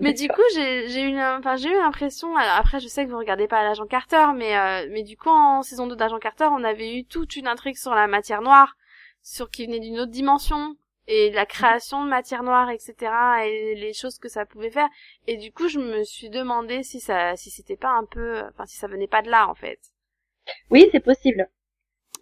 mais 0.00 0.14
du 0.14 0.28
coup, 0.28 0.42
j'ai 0.54 0.88
j'ai 0.88 1.02
eu 1.02 1.08
une- 1.08 1.20
enfin 1.20 1.56
j'ai 1.56 1.70
eu 1.70 1.74
l'impression 1.76 2.36
alors 2.36 2.56
après 2.56 2.80
je 2.80 2.88
sais 2.88 3.04
que 3.06 3.10
vous 3.10 3.18
regardez 3.18 3.48
pas 3.48 3.62
l'agent 3.64 3.86
Carter 3.86 4.26
mais 4.36 4.56
euh, 4.56 4.88
mais 4.90 5.02
du 5.02 5.16
coup 5.16 5.28
en 5.30 5.62
saison 5.62 5.86
2 5.86 5.96
d'agent 5.96 6.18
Carter, 6.18 6.48
on 6.52 6.64
avait 6.64 6.96
eu 6.98 7.04
toute 7.04 7.36
une 7.36 7.48
intrigue 7.48 7.76
sur 7.76 7.94
la 7.94 8.06
matière 8.06 8.42
noire, 8.42 8.76
sur 9.22 9.50
qui 9.50 9.66
venait 9.66 9.80
d'une 9.80 10.00
autre 10.00 10.10
dimension 10.10 10.76
et 11.06 11.30
la 11.30 11.46
création 11.46 12.04
de 12.04 12.08
matière 12.10 12.42
noire 12.42 12.70
etc. 12.70 12.94
et 13.44 13.74
les 13.74 13.92
choses 13.92 14.18
que 14.18 14.28
ça 14.28 14.46
pouvait 14.46 14.70
faire 14.70 14.88
et 15.26 15.36
du 15.36 15.52
coup, 15.52 15.68
je 15.68 15.78
me 15.78 16.04
suis 16.04 16.30
demandé 16.30 16.82
si 16.82 17.00
ça 17.00 17.36
si 17.36 17.50
c'était 17.50 17.76
pas 17.76 17.90
un 17.90 18.04
peu 18.04 18.42
enfin 18.48 18.66
si 18.66 18.76
ça 18.76 18.86
venait 18.86 19.08
pas 19.08 19.22
de 19.22 19.30
là 19.30 19.48
en 19.48 19.54
fait. 19.54 19.80
Oui, 20.70 20.88
c'est 20.92 21.00
possible. 21.00 21.48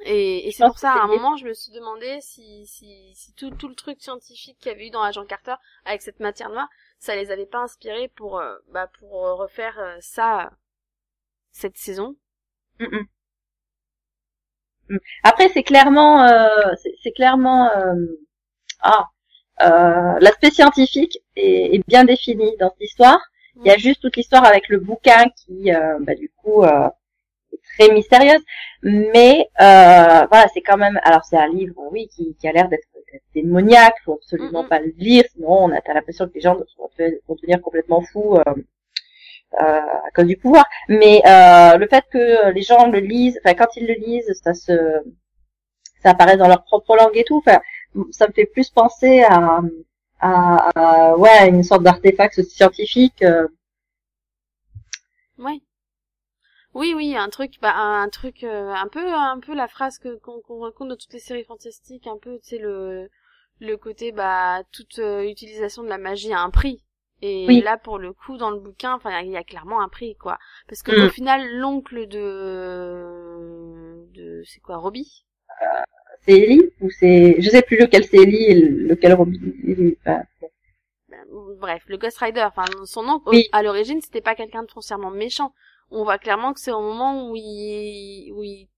Et, 0.03 0.49
et 0.49 0.53
c'est 0.53 0.65
pour 0.65 0.79
ça, 0.79 0.93
à 0.93 1.05
un 1.05 1.07
moment, 1.09 1.37
je 1.37 1.47
me 1.47 1.53
suis 1.53 1.73
demandé 1.73 2.19
si, 2.23 2.67
si, 2.67 3.13
si 3.15 3.35
tout, 3.35 3.51
tout 3.51 3.69
le 3.69 3.75
truc 3.75 4.01
scientifique 4.01 4.59
qu'il 4.59 4.73
y 4.73 4.75
avait 4.75 4.87
eu 4.87 4.91
dans 4.91 5.03
Agent 5.03 5.27
Carter 5.27 5.57
avec 5.85 6.01
cette 6.01 6.21
matière 6.21 6.49
noire, 6.49 6.69
ça 6.99 7.15
les 7.17 7.31
avait 7.31 7.47
pas 7.47 7.59
inspirés 7.59 8.09
pour, 8.09 8.39
euh, 8.39 8.57
bah, 8.69 8.87
pour 8.99 9.11
refaire 9.11 9.79
euh, 9.79 9.97
ça 10.01 10.47
euh, 10.47 10.51
cette 11.53 11.77
saison. 11.77 12.17
Mm, 12.79 12.85
mm. 12.87 13.07
Mm. 14.90 14.98
Après, 15.24 15.48
c'est 15.55 15.62
clairement, 15.64 16.24
euh, 16.24 16.48
c'est 17.03 17.12
clairement, 17.12 17.70
euh, 17.76 17.94
ah, 18.83 19.07
euh, 19.62 20.18
l'aspect 20.20 20.50
scientifique 20.50 21.18
est, 21.37 21.76
est 21.76 21.83
bien 21.88 22.05
défini 22.05 22.57
dans 22.61 22.70
cette 22.70 22.83
histoire. 22.90 23.20
Il 23.57 23.66
y 23.68 23.70
a 23.74 23.79
juste 23.79 24.03
toute 24.03 24.16
l'histoire 24.16 24.44
avec 24.46 24.68
le 24.68 24.79
bouquin 24.81 25.26
qui, 25.37 25.72
euh, 25.74 25.98
bah, 26.00 26.14
du 26.14 26.31
coup, 26.42 26.64
euh, 26.64 26.88
est 27.53 27.61
très 27.76 27.92
mystérieuse. 27.94 28.42
Mais 28.83 29.48
euh, 29.61 30.26
voilà, 30.31 30.46
c'est 30.55 30.62
quand 30.62 30.79
même. 30.79 31.00
Alors, 31.05 31.24
c'est 31.24 31.38
un 31.38 31.48
livre, 31.48 31.74
oui, 31.92 32.09
qui, 32.09 32.37
qui 32.40 32.48
a 32.48 32.53
l'air 32.53 32.68
d'être 32.70 32.88
démoniaque. 33.35 33.96
Faut 34.05 34.14
absolument 34.14 34.62
Mhm. 34.64 34.68
pas 34.68 34.81
le 34.81 34.92
lire, 34.98 35.24
sinon 35.33 35.64
on 35.66 35.72
a 35.72 35.81
t'as 35.81 35.94
l'impression 35.94 36.29
que 36.29 36.35
les 36.35 36.40
gens 36.40 36.57
vont 36.57 37.35
devenir 37.37 37.61
complètement 37.61 38.03
fous. 38.03 38.38
Euh, 39.55 39.81
à 40.07 40.11
cause 40.15 40.27
du 40.27 40.37
pouvoir. 40.37 40.65
Mais 40.89 41.23
euh, 41.27 41.77
le 41.79 41.87
fait 41.89 42.05
que 42.11 42.51
les 42.53 42.63
gens 42.63 42.89
le 42.91 43.01
lisent, 43.01 43.39
enfin 43.45 43.55
quand 43.55 43.77
ils 43.77 43.87
le 43.87 43.95
lisent, 43.95 44.33
ça 44.43 44.55
se, 44.55 44.73
ça 46.03 46.11
apparaît 46.11 46.37
dans 46.37 46.49
leur 46.49 46.65
propre 46.65 46.97
langue 46.97 47.17
et 47.17 47.25
tout. 47.25 47.39
Enfin, 47.39 47.61
ça 48.11 48.27
me 48.29 48.33
fait 48.33 48.47
plus 48.47 48.71
penser 48.71 49.23
à, 49.23 49.61
à, 50.21 50.71
à- 50.75 51.17
ouais, 51.17 51.49
une 51.49 51.63
sorte 51.63 51.83
d'artefact 51.83 52.43
scientifique. 52.43 53.23
euh, 53.23 53.47
Oui. 55.39 55.63
Oui, 56.75 56.95
oui, 56.97 57.15
un 57.17 57.29
truc, 57.29 57.59
bah, 57.63 57.75
un 57.77 58.09
truc, 58.09 58.43
euh, 58.43 58.73
un 58.73 58.89
peu, 58.89 59.07
un 59.15 59.39
peu 59.39 59.55
la 59.55 59.69
phrase 59.69 59.99
que 59.99 60.17
qu'on 60.17 60.41
rencontre 60.59 60.89
dans 60.91 60.97
toutes 60.97 61.13
les 61.13 61.21
séries 61.21 61.45
fantastiques, 61.45 62.07
un 62.09 62.19
peu, 62.19 62.39
tu 62.41 62.49
sais 62.49 62.59
le, 62.59 63.09
le 63.61 63.77
côté, 63.77 64.11
bah, 64.13 64.63
toute 64.73 64.99
euh, 64.99 65.23
utilisation 65.29 65.83
de 65.85 65.89
la 65.89 65.99
magie 65.99 66.33
a 66.33 66.41
un 66.41 66.51
prix. 66.51 66.83
Et 67.22 67.46
Oui. 67.48 67.62
là, 67.62 67.76
pour 67.78 67.98
le 67.98 68.12
coup, 68.12 68.37
dans 68.38 68.50
le 68.50 68.59
bouquin, 68.61 68.94
enfin, 68.94 69.20
il 69.20 69.30
y 69.30 69.37
a 69.37 69.44
clairement 69.44 69.80
un 69.83 69.88
prix, 69.88 70.16
quoi. 70.16 70.38
Parce 70.68 70.83
que 70.83 70.92
Mm. 70.92 71.06
au 71.06 71.09
final, 71.09 71.46
l'oncle 71.59 72.06
de, 72.09 74.06
de, 74.14 74.42
c'est 74.46 74.61
quoi, 74.61 74.76
Robbie 74.78 75.24
c'est 76.22 76.33
Ellie 76.38 76.70
ou 76.80 76.90
c'est, 76.90 77.37
je 77.40 77.50
sais 77.50 77.62
plus 77.62 77.78
lequel 77.78 78.04
c'est 78.04 78.18
Ellie 78.18 78.44
et 78.44 78.54
lequel. 78.54 79.12
Enfin, 79.14 80.22
bon. 80.40 80.50
Ben, 81.09 81.24
Bref, 81.59 81.85
le 81.88 81.98
Ghost 81.98 82.18
Rider, 82.18 82.42
enfin, 82.42 82.64
son 82.85 83.06
oncle, 83.09 83.28
Oui. 83.30 83.48
à 83.52 83.62
l'origine, 83.62 84.00
c'était 84.00 84.20
pas 84.20 84.35
quelqu'un 84.35 84.62
de 84.62 84.70
foncièrement 84.70 85.11
méchant. 85.11 85.52
On 85.90 86.04
voit 86.04 86.18
clairement 86.18 86.52
que 86.52 86.61
c'est 86.61 86.72
au 86.72 86.80
moment 86.80 87.28
où 87.30 87.35
il, 87.37 88.33
où 88.33 88.42
il 88.44 88.68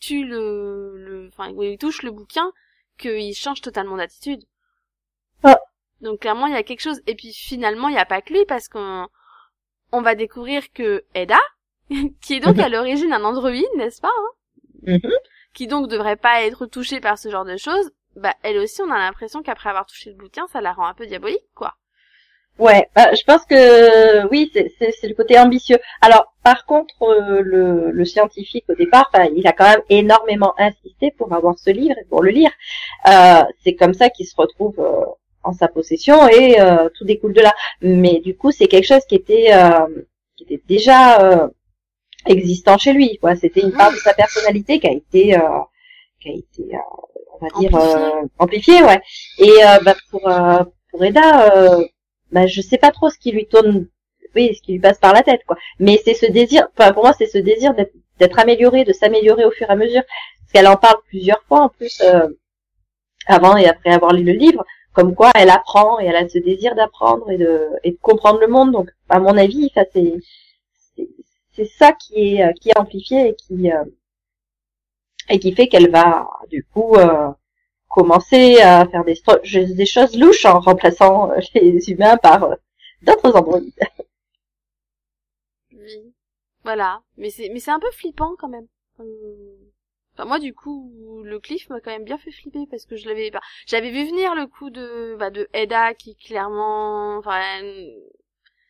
tue 0.00 0.24
le, 0.26 0.96
le, 0.96 1.28
enfin, 1.28 1.52
où 1.52 1.62
il 1.62 1.78
touche 1.78 2.02
le 2.02 2.10
bouquin, 2.10 2.50
qu'il 2.98 3.34
change 3.34 3.60
totalement 3.60 3.96
d'attitude. 3.96 4.42
Donc 6.02 6.20
clairement, 6.20 6.46
il 6.46 6.52
y 6.52 6.56
a 6.56 6.62
quelque 6.62 6.80
chose. 6.80 7.00
Et 7.06 7.14
puis 7.14 7.32
finalement, 7.32 7.88
il 7.88 7.92
n'y 7.94 7.98
a 8.00 8.04
pas 8.04 8.20
que 8.22 8.32
lui, 8.32 8.44
parce 8.46 8.68
qu'on, 8.68 9.06
on 9.92 10.02
va 10.02 10.14
découvrir 10.14 10.62
que 10.72 11.04
Edda, 11.14 11.38
qui 12.22 12.34
est 12.34 12.40
donc 12.40 12.58
à 12.58 12.68
l'origine 12.68 13.12
un 13.12 13.24
androïde, 13.24 13.64
n'est-ce 13.76 14.00
pas, 14.00 14.08
hein, 14.08 14.30
Mhm. 14.84 15.12
qui 15.54 15.68
donc 15.68 15.88
devrait 15.88 16.16
pas 16.16 16.42
être 16.42 16.66
touchée 16.66 17.00
par 17.00 17.16
ce 17.18 17.30
genre 17.30 17.44
de 17.44 17.56
choses, 17.56 17.90
bah, 18.16 18.34
elle 18.42 18.58
aussi, 18.58 18.82
on 18.82 18.90
a 18.90 18.98
l'impression 18.98 19.42
qu'après 19.42 19.70
avoir 19.70 19.86
touché 19.86 20.10
le 20.10 20.16
bouquin, 20.16 20.46
ça 20.52 20.60
la 20.60 20.72
rend 20.72 20.86
un 20.86 20.94
peu 20.94 21.06
diabolique, 21.06 21.46
quoi. 21.54 21.74
Ouais, 22.58 22.88
bah, 22.94 23.14
je 23.14 23.22
pense 23.24 23.44
que 23.46 24.26
oui, 24.28 24.50
c'est- 24.52 24.68
le 25.08 25.14
côté 25.14 25.38
ambitieux. 25.38 25.78
Alors, 26.02 26.34
par 26.44 26.66
contre, 26.66 26.94
euh, 27.02 27.40
le, 27.42 27.90
le 27.90 28.04
scientifique 28.04 28.64
au 28.68 28.74
départ, 28.74 29.10
il 29.34 29.46
a 29.46 29.52
quand 29.52 29.68
même 29.68 29.82
énormément 29.88 30.52
insisté 30.58 31.12
pour 31.16 31.32
avoir 31.32 31.58
ce 31.58 31.70
livre 31.70 31.94
et 31.98 32.04
pour 32.10 32.22
le 32.22 32.30
lire. 32.30 32.50
Euh, 33.08 33.42
c'est 33.64 33.74
comme 33.74 33.94
ça 33.94 34.10
qu'il 34.10 34.26
se 34.26 34.34
retrouve 34.36 34.78
euh, 34.80 35.04
en 35.44 35.52
sa 35.52 35.68
possession 35.68 36.28
et 36.28 36.60
euh, 36.60 36.88
tout 36.94 37.04
découle 37.04 37.32
de 37.34 37.40
là. 37.40 37.52
Mais 37.80 38.20
du 38.20 38.36
coup, 38.36 38.50
c'est 38.52 38.68
quelque 38.68 38.86
chose 38.86 39.04
qui 39.08 39.14
était 39.16 39.52
euh, 39.52 39.86
qui 40.36 40.44
était 40.44 40.62
déjà 40.68 41.20
euh, 41.22 41.48
existant 42.26 42.78
chez 42.78 42.92
lui. 42.92 43.18
Quoi, 43.18 43.36
c'était 43.36 43.60
une 43.62 43.72
part 43.72 43.90
de 43.92 43.96
sa 43.96 44.14
personnalité 44.14 44.78
qui 44.80 44.86
a 44.88 44.92
été 44.92 45.36
euh, 45.36 45.40
qui 46.20 46.28
a 46.30 46.32
été, 46.32 46.74
euh, 46.74 46.78
on 47.40 47.44
va 47.46 47.60
dire, 47.60 47.74
Amplifiée. 47.74 47.96
euh, 47.96 48.26
amplifiée, 48.38 48.82
ouais. 48.84 49.00
Et 49.38 49.50
euh, 49.64 49.78
bah, 49.84 49.94
pour 50.10 50.28
euh, 50.28 50.64
pour 50.90 51.04
Eda. 51.04 51.56
Euh, 51.56 51.84
bah, 52.30 52.46
je 52.46 52.62
sais 52.62 52.78
pas 52.78 52.90
trop 52.90 53.10
ce 53.10 53.18
qui 53.18 53.30
lui 53.30 53.46
tourne, 53.46 53.88
oui, 54.34 54.54
ce 54.54 54.62
qui 54.62 54.72
lui 54.72 54.80
passe 54.80 54.98
par 54.98 55.12
la 55.12 55.22
tête, 55.22 55.42
quoi. 55.46 55.58
Mais 55.78 56.00
c'est 56.02 56.14
ce 56.14 56.24
désir, 56.24 56.66
enfin, 56.78 56.92
pour 56.94 57.02
moi, 57.02 57.12
c'est 57.12 57.26
ce 57.26 57.36
désir 57.36 57.74
d'être, 57.74 57.92
d'être 58.18 58.38
amélioré, 58.38 58.84
de 58.84 58.92
s'améliorer 58.94 59.44
au 59.44 59.50
fur 59.50 59.68
et 59.68 59.72
à 59.72 59.76
mesure. 59.76 60.02
Parce 60.40 60.52
qu'elle 60.54 60.66
en 60.66 60.76
parle 60.76 60.96
plusieurs 61.08 61.42
fois, 61.42 61.60
en 61.60 61.68
plus, 61.68 62.00
euh, 62.02 62.28
avant 63.26 63.56
et 63.58 63.66
après 63.68 63.90
avoir 63.90 64.12
lu 64.14 64.24
le 64.24 64.32
livre, 64.32 64.64
comme 64.92 65.14
quoi 65.14 65.30
elle 65.34 65.50
apprend 65.50 65.98
et 66.00 66.06
elle 66.06 66.16
a 66.16 66.28
ce 66.28 66.38
désir 66.38 66.74
d'apprendre 66.74 67.30
et 67.30 67.38
de, 67.38 67.70
comprendre 68.00 68.40
le 68.40 68.48
monde. 68.48 68.72
Donc, 68.72 68.90
à 69.08 69.18
mon 69.20 69.36
avis, 69.36 69.70
ça, 69.74 69.84
c'est, 69.92 70.14
c'est, 71.52 71.64
ça 71.64 71.92
qui 71.92 72.36
est, 72.36 72.44
euh, 72.44 72.52
qui 72.60 72.70
est 72.70 72.78
amplifié 72.78 73.28
et 73.28 73.34
qui, 73.34 73.72
euh, 73.72 73.84
et 75.28 75.38
qui 75.38 75.52
fait 75.54 75.68
qu'elle 75.68 75.90
va, 75.90 76.28
du 76.50 76.64
coup, 76.64 76.96
euh, 76.96 77.30
commencer 77.88 78.60
à 78.60 78.86
faire 78.86 79.04
des, 79.04 79.14
des 79.74 79.86
choses 79.86 80.16
louches 80.18 80.44
en 80.44 80.60
remplaçant 80.60 81.30
les 81.54 81.90
humains 81.90 82.16
par 82.16 82.44
euh, 82.44 82.54
d'autres 83.02 83.36
androïdes. 83.36 83.72
Oui. 85.72 86.12
Voilà. 86.64 87.02
Mais 87.16 87.30
c'est, 87.30 87.48
mais 87.50 87.60
c'est 87.60 87.70
un 87.70 87.80
peu 87.80 87.90
flippant 87.92 88.34
quand 88.38 88.48
même. 88.48 88.66
Euh, 89.00 89.51
Enfin, 90.14 90.26
moi, 90.26 90.38
du 90.38 90.54
coup, 90.54 90.92
le 91.24 91.40
cliff 91.40 91.68
m'a 91.70 91.80
quand 91.80 91.90
même 91.90 92.04
bien 92.04 92.18
fait 92.18 92.32
flipper 92.32 92.66
parce 92.70 92.84
que 92.86 92.96
je 92.96 93.08
l'avais, 93.08 93.30
bah, 93.30 93.40
j'avais 93.66 93.90
vu 93.90 94.06
venir 94.06 94.34
le 94.34 94.46
coup 94.46 94.70
de, 94.70 95.16
bah, 95.18 95.30
de 95.30 95.48
Edda 95.54 95.94
qui 95.94 96.16
clairement, 96.16 97.16
enfin, 97.18 97.40
elle- 97.58 97.94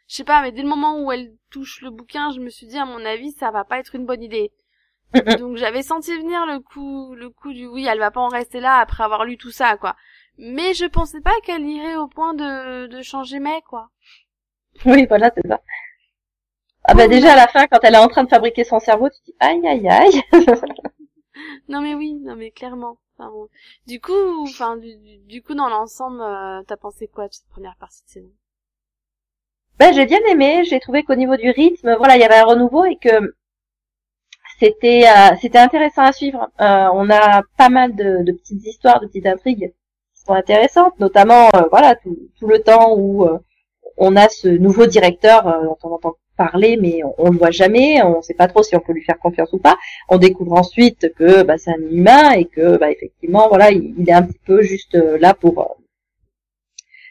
je 0.09 0.17
sais 0.17 0.25
pas, 0.25 0.43
mais 0.43 0.53
dès 0.53 0.63
le 0.63 0.69
moment 0.69 1.01
où 1.03 1.13
elle 1.13 1.33
touche 1.51 1.81
le 1.83 1.91
bouquin, 1.91 2.31
je 2.33 2.41
me 2.41 2.51
suis 2.51 2.67
dit, 2.67 2.79
à 2.79 2.85
mon 2.87 3.05
avis, 3.05 3.33
ça 3.33 3.51
va 3.51 3.65
pas 3.65 3.79
être 3.81 3.95
une 3.97 4.07
bonne 4.07 4.23
idée. 4.23 4.53
Donc, 5.37 5.57
j'avais 5.59 5.83
senti 5.83 6.17
venir 6.17 6.47
le 6.47 6.61
coup, 6.61 7.15
le 7.17 7.31
coup 7.31 7.53
du 7.53 7.67
oui, 7.67 7.87
elle 7.87 7.99
va 8.01 8.11
pas 8.13 8.21
en 8.21 8.29
rester 8.29 8.61
là 8.61 8.77
après 8.79 9.05
avoir 9.05 9.25
lu 9.25 9.39
tout 9.39 9.51
ça, 9.53 9.77
quoi. 9.79 9.97
Mais 10.39 10.75
je 10.75 10.87
pensais 10.87 11.21
pas 11.23 11.35
qu'elle 11.45 11.67
irait 11.67 11.97
au 11.97 12.09
point 12.09 12.35
de, 12.35 12.87
de 12.89 13.03
changer 13.03 13.41
mec, 13.41 13.65
quoi. 13.65 13.91
oui, 14.87 15.07
voilà, 15.09 15.31
c'est 15.35 15.47
ça. 15.49 15.61
Ah 16.85 16.95
bah 16.95 17.09
déjà 17.09 17.33
à 17.33 17.37
la 17.37 17.49
fin, 17.49 17.67
quand 17.67 17.81
elle 17.83 17.95
est 17.95 17.99
en 17.99 18.07
train 18.07 18.23
de 18.23 18.29
fabriquer 18.29 18.63
son 18.63 18.79
cerveau, 18.79 19.09
tu 19.09 19.19
te 19.21 19.25
dis 19.27 19.35
aïe 19.41 19.67
aïe 19.67 19.89
aïe. 19.89 20.23
Non 21.69 21.81
mais 21.81 21.95
oui, 21.95 22.15
non 22.15 22.37
mais 22.37 22.51
clairement. 22.53 22.99
Du 23.87 24.01
coup, 24.01 24.43
enfin 24.43 24.77
du, 24.77 24.97
du- 24.97 25.19
du 25.19 25.43
coup 25.43 25.55
dans 25.55 25.69
l'ensemble, 25.69 26.21
euh, 26.21 26.63
t'as 26.67 26.77
pensé 26.77 27.09
quoi 27.09 27.29
de 27.29 27.33
cette 27.35 27.49
première 27.49 27.77
partie 27.77 28.03
de 28.05 28.11
saison? 28.11 28.33
Ben, 29.79 29.93
j'ai 29.93 30.07
bien 30.07 30.21
aimé. 30.31 30.65
J'ai 30.65 30.81
trouvé 30.81 31.03
qu'au 31.03 31.15
niveau 31.15 31.37
du 31.37 31.51
rythme, 31.51 31.95
voilà, 31.99 32.17
il 32.17 32.21
y 32.21 32.25
avait 32.25 32.37
un 32.37 32.45
renouveau 32.47 32.87
et 32.87 32.97
que 32.97 33.35
c'était 34.59 35.05
euh, 35.09 35.35
c'était 35.41 35.59
intéressant 35.59 36.03
à 36.03 36.13
suivre. 36.13 36.49
Euh, 36.61 36.89
on 36.95 37.11
a 37.11 37.43
pas 37.59 37.69
mal 37.69 37.95
de, 37.97 38.23
de 38.23 38.33
petites 38.33 38.65
histoires, 38.65 39.01
de 39.01 39.07
petites 39.07 39.27
intrigues 39.27 39.73
qui 40.15 40.23
sont 40.23 40.33
intéressantes, 40.35 40.99
notamment 41.01 41.49
euh, 41.55 41.63
voilà 41.71 41.97
tout, 41.97 42.17
tout 42.39 42.47
le 42.47 42.61
temps 42.63 42.95
où 42.97 43.25
euh, 43.27 43.39
on 43.99 44.17
a 44.17 44.29
ce 44.29 44.49
nouveau 44.49 44.87
directeur 44.87 45.47
euh, 45.49 45.65
dont 45.65 45.79
on 45.85 45.93
entend 45.95 46.15
parler, 46.37 46.77
mais 46.81 47.01
on, 47.19 47.31
le 47.31 47.39
voit 47.39 47.51
jamais. 47.51 48.03
On 48.03 48.23
sait 48.23 48.35
pas 48.35 48.49
trop 48.49 48.63
si 48.63 48.77
on 48.77 48.81
peut 48.81 48.93
lui 48.93 49.05
faire 49.05 49.19
confiance 49.19 49.53
ou 49.53 49.59
pas. 49.59 49.77
On 50.09 50.19
découvre 50.19 50.53
ensuite 50.55 51.13
que 51.15 51.43
bah, 51.43 51.59
c'est 51.59 51.71
un 51.71 51.91
humain 51.91 52.33
et 52.33 52.47
que 52.47 52.77
bah, 52.77 52.91
effectivement 52.91 53.49
voilà, 53.49 53.71
il, 53.71 54.09
est 54.09 54.13
un 54.13 54.23
petit 54.23 54.41
peu 54.45 54.63
juste 54.63 54.95
euh, 54.95 55.19
là 55.19 55.35
pour 55.35 55.61
euh, 55.61 55.65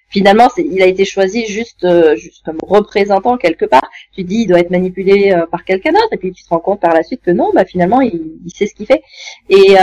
finalement, 0.10 0.50
il 0.58 0.82
a 0.82 0.88
été 0.88 1.06
choisi 1.06 1.46
juste, 1.46 1.86
euh, 1.86 2.16
juste 2.16 2.44
comme 2.44 2.58
représentant 2.62 3.38
quelque 3.38 3.66
part. 3.66 3.90
Tu 4.14 4.24
dis, 4.24 4.42
il 4.42 4.48
doit 4.48 4.60
être 4.60 4.72
manipulé 4.72 5.34
par 5.52 5.64
quelqu'un 5.64 5.94
d'autre, 5.94 6.10
et 6.12 6.18
puis 6.18 6.34
tu 6.34 6.44
te 6.44 6.50
rends 6.50 6.60
compte 6.60 6.82
par 6.82 6.94
la 6.94 7.04
suite 7.04 7.22
que 7.22 7.32
non, 7.32 7.52
bah 7.54 7.64
finalement, 7.66 8.02
il, 8.02 8.42
sait 8.54 8.68
ce 8.68 8.76
qu'il 8.76 8.88
fait. 8.88 9.04
Et 9.50 9.76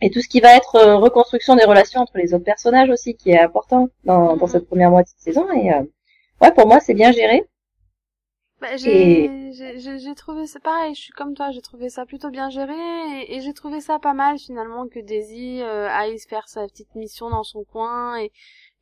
et 0.00 0.10
tout 0.10 0.20
ce 0.22 0.28
qui 0.28 0.40
va 0.40 0.56
être 0.56 0.80
reconstruction 0.94 1.56
des 1.56 1.64
relations 1.64 2.00
entre 2.00 2.18
les 2.18 2.32
autres 2.32 2.44
personnages 2.44 2.88
aussi, 2.88 3.14
qui 3.14 3.30
est 3.30 3.40
important 3.40 3.88
dans, 4.04 4.36
dans 4.36 4.46
cette 4.46 4.66
première 4.68 4.90
moitié 4.90 5.12
de 5.18 5.22
saison. 5.22 5.46
Et 5.52 5.70
ouais, 6.40 6.52
pour 6.54 6.66
moi, 6.68 6.78
c'est 6.80 6.94
bien 6.94 7.12
géré. 7.12 7.44
Bah, 8.60 8.76
j'ai, 8.76 9.52
j'ai, 9.52 9.78
j'ai- 9.78 9.98
j'ai 9.98 10.14
trouvé 10.14 10.46
ça 10.46 10.58
pareil. 10.60 10.94
Je 10.94 11.00
suis 11.00 11.12
comme 11.12 11.34
toi, 11.34 11.50
j'ai 11.52 11.62
trouvé 11.62 11.88
ça 11.90 12.06
plutôt 12.06 12.30
bien 12.30 12.50
géré 12.50 12.74
et, 13.22 13.36
et 13.36 13.40
j'ai 13.40 13.52
trouvé 13.54 13.80
ça 13.80 13.98
pas 13.98 14.14
mal 14.14 14.38
finalement 14.38 14.88
que 14.88 14.98
Daisy 15.00 15.62
euh, 15.62 15.88
aille 15.88 16.18
faire 16.20 16.48
sa 16.48 16.66
petite 16.66 16.94
mission 16.94 17.30
dans 17.30 17.44
son 17.44 17.64
coin 17.64 18.18
et 18.18 18.32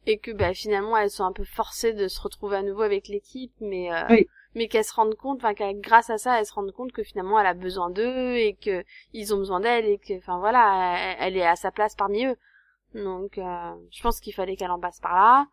et 0.06 0.18
que 0.18 0.32
bah 0.32 0.54
finalement 0.54 0.96
elles 0.98 1.10
sont 1.10 1.24
un 1.24 1.32
peu 1.32 1.44
forcées 1.44 1.92
de 1.94 2.08
se 2.08 2.20
retrouver 2.20 2.56
à 2.58 2.62
nouveau 2.62 2.82
avec 2.82 3.08
l'équipe, 3.08 3.52
mais 3.60 3.92
euh, 3.92 4.02
Oui. 4.10 4.26
mais 4.54 4.68
qu'elles 4.68 4.84
se 4.84 4.94
rendent 4.94 5.16
compte, 5.16 5.38
enfin 5.38 5.54
qu'elle- 5.54 5.80
grâce 5.80 6.10
à 6.10 6.18
ça, 6.18 6.40
elles 6.40 6.46
se 6.46 6.54
rendent 6.54 6.72
compte 6.72 6.92
que 6.92 7.02
finalement 7.04 7.38
elle 7.40 7.46
a 7.46 7.54
besoin 7.54 7.90
d'eux 7.90 8.36
et 8.36 8.54
que 8.56 8.84
ils 9.14 9.34
ont 9.34 9.38
besoin 9.38 9.60
d'elle 9.60 9.86
et 9.86 9.98
que, 9.98 10.16
enfin 10.18 10.38
voilà, 10.40 10.96
elle, 10.98 11.16
elle 11.20 11.36
est 11.38 11.46
à 11.46 11.56
sa 11.56 11.70
place 11.72 11.94
parmi 11.96 12.24
eux. 12.26 12.36
Donc, 12.94 13.38
euh, 13.38 13.74
je 13.92 14.02
pense 14.02 14.20
qu'il 14.20 14.34
fallait 14.34 14.56
qu'elle 14.56 14.70
en 14.72 14.80
passe 14.80 15.00
par 15.00 15.14
là. 15.16 15.46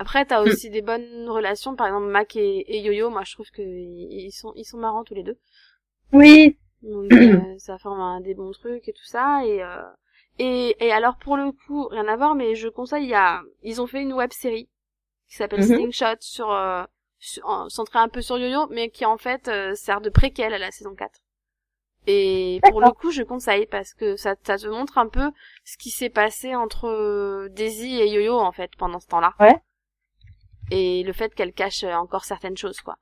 Après, 0.00 0.24
t'as 0.26 0.42
aussi 0.42 0.70
des 0.70 0.82
bonnes 0.82 1.28
relations, 1.30 1.76
par 1.76 1.86
exemple 1.88 2.06
Mac 2.08 2.36
et, 2.36 2.58
et 2.74 2.80
Yo-Yo. 2.80 3.10
Moi, 3.10 3.22
je 3.24 3.34
trouve 3.34 3.50
que 3.50 3.62
ils 3.62 4.26
ils 4.28 4.32
sont 4.32 4.52
ils 4.56 4.64
sont 4.64 4.78
marrants 4.78 5.04
tous 5.04 5.14
les 5.14 5.22
deux. 5.24 5.38
Oui, 6.12 6.56
Donc 6.82 7.12
euh, 7.20 7.58
ça 7.58 7.78
forme 7.78 8.00
un, 8.00 8.20
des 8.20 8.34
bons 8.34 8.52
trucs 8.52 8.88
et 8.88 8.92
tout 8.92 9.04
ça 9.04 9.44
et 9.44 9.62
euh, 9.62 9.82
et 10.38 10.76
et 10.84 10.92
alors 10.92 11.16
pour 11.18 11.36
le 11.36 11.52
coup 11.52 11.86
rien 11.88 12.08
à 12.08 12.16
voir 12.16 12.34
mais 12.34 12.54
je 12.54 12.68
conseille 12.68 13.04
il 13.04 13.10
y 13.10 13.14
a 13.14 13.42
ils 13.62 13.80
ont 13.82 13.86
fait 13.86 14.02
une 14.02 14.12
web 14.14 14.32
série 14.32 14.68
qui 15.28 15.36
s'appelle 15.36 15.60
Mhm. 15.60 15.66
Slingshot 15.66 16.16
sur, 16.20 16.50
euh, 16.52 16.84
sur- 17.18 17.46
en- 17.48 17.68
centrée 17.70 17.98
un 18.00 18.08
peu 18.08 18.22
sur 18.22 18.38
Yo-Yo 18.38 18.68
mais 18.70 18.90
qui 18.90 19.04
en 19.06 19.18
fait 19.18 19.48
euh, 19.48 19.74
sert 19.74 20.00
de 20.02 20.10
préquel 20.10 20.54
à 20.54 20.58
la 20.58 20.70
saison 20.72 20.94
4. 20.94 21.20
Et 22.06 22.60
pour 22.70 22.80
le 22.82 22.92
coup 22.92 23.10
je 23.10 23.22
conseille 23.24 23.66
parce 23.66 23.94
que 23.94 24.16
ça 24.16 24.34
ça 24.44 24.58
te 24.58 24.66
montre 24.68 24.98
un 24.98 25.08
peu 25.08 25.30
ce 25.64 25.76
qui 25.78 25.90
s'est 25.90 26.10
passé 26.10 26.54
entre 26.56 26.86
euh, 26.88 27.48
Daisy 27.50 27.96
et 28.00 28.08
Yo-Yo 28.10 28.38
en 28.38 28.52
fait 28.52 28.70
pendant 28.78 29.00
ce 29.00 29.08
temps-là. 29.08 29.34
Ouais. 29.40 29.60
Et 30.70 31.02
le 31.04 31.12
fait 31.12 31.34
qu'elle 31.34 31.52
cache 31.52 31.84
euh, 31.84 31.94
encore 31.94 32.24
certaines 32.24 32.56
choses 32.56 32.80
quoi. 32.80 32.96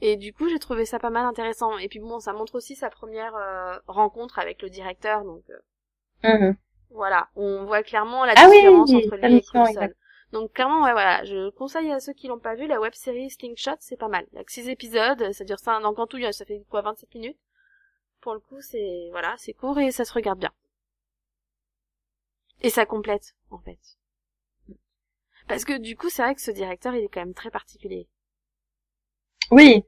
Et 0.00 0.16
du 0.16 0.32
coup, 0.32 0.48
j'ai 0.48 0.58
trouvé 0.60 0.86
ça 0.86 0.98
pas 0.98 1.10
mal 1.10 1.26
intéressant. 1.26 1.78
Et 1.78 1.88
puis 1.88 2.00
bon, 2.00 2.20
ça 2.20 2.32
montre 2.32 2.56
aussi 2.56 2.76
sa 2.76 2.90
première 2.90 3.36
euh, 3.36 3.78
rencontre 3.88 4.38
avec 4.40 4.62
le 4.62 4.70
directeur, 4.70 5.24
donc 5.24 5.42
euh, 5.50 5.58
Mhm. 6.22 6.56
voilà, 6.90 7.28
on 7.36 7.64
voit 7.64 7.82
clairement 7.82 8.24
la 8.24 8.34
Ah 8.36 8.46
différence 8.50 8.90
oui, 8.90 8.96
entre 9.04 9.16
lui 9.16 9.36
et 9.36 9.42
Coulson. 9.42 9.88
Donc 10.32 10.52
clairement, 10.52 10.82
ouais, 10.82 10.92
voilà, 10.92 11.24
je 11.24 11.50
conseille 11.50 11.90
à 11.90 12.00
ceux 12.00 12.12
qui 12.12 12.28
l'ont 12.28 12.38
pas 12.38 12.54
vu, 12.54 12.66
la 12.66 12.80
web 12.80 12.92
série 12.94 13.30
Slingshot, 13.30 13.76
c'est 13.80 13.96
pas 13.96 14.08
mal. 14.08 14.26
Il 14.32 14.36
y 14.36 14.38
a 14.40 14.44
que 14.44 14.52
6 14.52 14.68
épisodes, 14.68 15.32
ça 15.32 15.44
dure 15.44 15.58
ça, 15.58 15.80
donc 15.80 15.98
en 15.98 16.06
tout, 16.06 16.18
ça 16.32 16.44
fait 16.44 16.62
quoi, 16.68 16.82
27 16.82 17.14
minutes? 17.14 17.38
Pour 18.20 18.34
le 18.34 18.40
coup, 18.40 18.60
c'est, 18.60 19.08
voilà, 19.12 19.34
c'est 19.38 19.54
court 19.54 19.78
et 19.78 19.90
ça 19.92 20.04
se 20.04 20.12
regarde 20.14 20.38
bien. 20.40 20.52
Et 22.62 22.70
ça 22.70 22.86
complète, 22.86 23.34
en 23.50 23.58
fait. 23.58 23.80
Parce 25.48 25.64
que 25.64 25.76
du 25.76 25.96
coup, 25.96 26.10
c'est 26.10 26.22
vrai 26.22 26.36
que 26.36 26.40
ce 26.40 26.52
directeur, 26.52 26.94
il 26.94 27.02
est 27.02 27.08
quand 27.08 27.18
même 27.18 27.34
très 27.34 27.50
particulier. 27.50 28.06
Oui, 29.50 29.84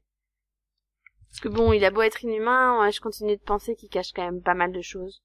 Parce 1.28 1.40
que 1.40 1.48
bon, 1.48 1.72
il 1.72 1.84
a 1.84 1.90
beau 1.90 2.02
être 2.02 2.22
inhumain, 2.24 2.78
ouais, 2.80 2.92
je 2.92 3.00
continue 3.00 3.36
de 3.36 3.42
penser 3.42 3.74
qu'il 3.74 3.88
cache 3.88 4.12
quand 4.12 4.24
même 4.24 4.42
pas 4.42 4.54
mal 4.54 4.70
de 4.70 4.80
choses. 4.82 5.22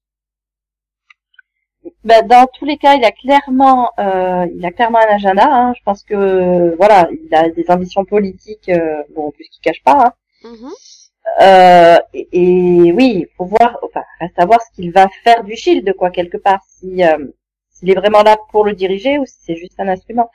bah, 2.04 2.22
dans 2.22 2.46
tous 2.54 2.64
les 2.64 2.78
cas, 2.78 2.94
il 2.94 3.04
a 3.04 3.12
clairement, 3.12 3.90
euh, 3.98 4.46
il 4.54 4.64
a 4.64 4.72
clairement 4.72 4.98
un 4.98 5.14
agenda. 5.14 5.44
Hein. 5.48 5.72
Je 5.76 5.82
pense 5.84 6.02
que 6.02 6.74
voilà, 6.76 7.08
il 7.12 7.34
a 7.34 7.48
des 7.50 7.64
ambitions 7.70 8.04
politiques, 8.04 8.68
euh, 8.68 9.02
bon, 9.14 9.30
puisqu'il 9.32 9.60
cache 9.60 9.82
pas. 9.84 10.14
Hein. 10.44 10.48
Mhm. 10.50 10.70
Euh, 11.42 11.98
et, 12.14 12.28
et 12.88 12.92
oui, 12.92 13.26
faut 13.36 13.44
voir, 13.46 13.78
enfin, 13.82 14.02
reste 14.20 14.38
à 14.38 14.46
voir 14.46 14.60
ce 14.62 14.70
qu'il 14.74 14.92
va 14.92 15.08
faire 15.24 15.44
du 15.44 15.56
Shield, 15.56 15.92
quoi, 15.94 16.10
quelque 16.10 16.36
part, 16.38 16.60
si 16.68 17.02
s'il 17.78 17.90
est 17.90 17.94
vraiment 17.94 18.22
là 18.22 18.36
pour 18.50 18.64
le 18.64 18.72
diriger 18.74 19.18
ou 19.18 19.26
si 19.26 19.36
c'est 19.40 19.56
juste 19.56 19.78
un 19.80 19.88
instrument? 19.88 20.30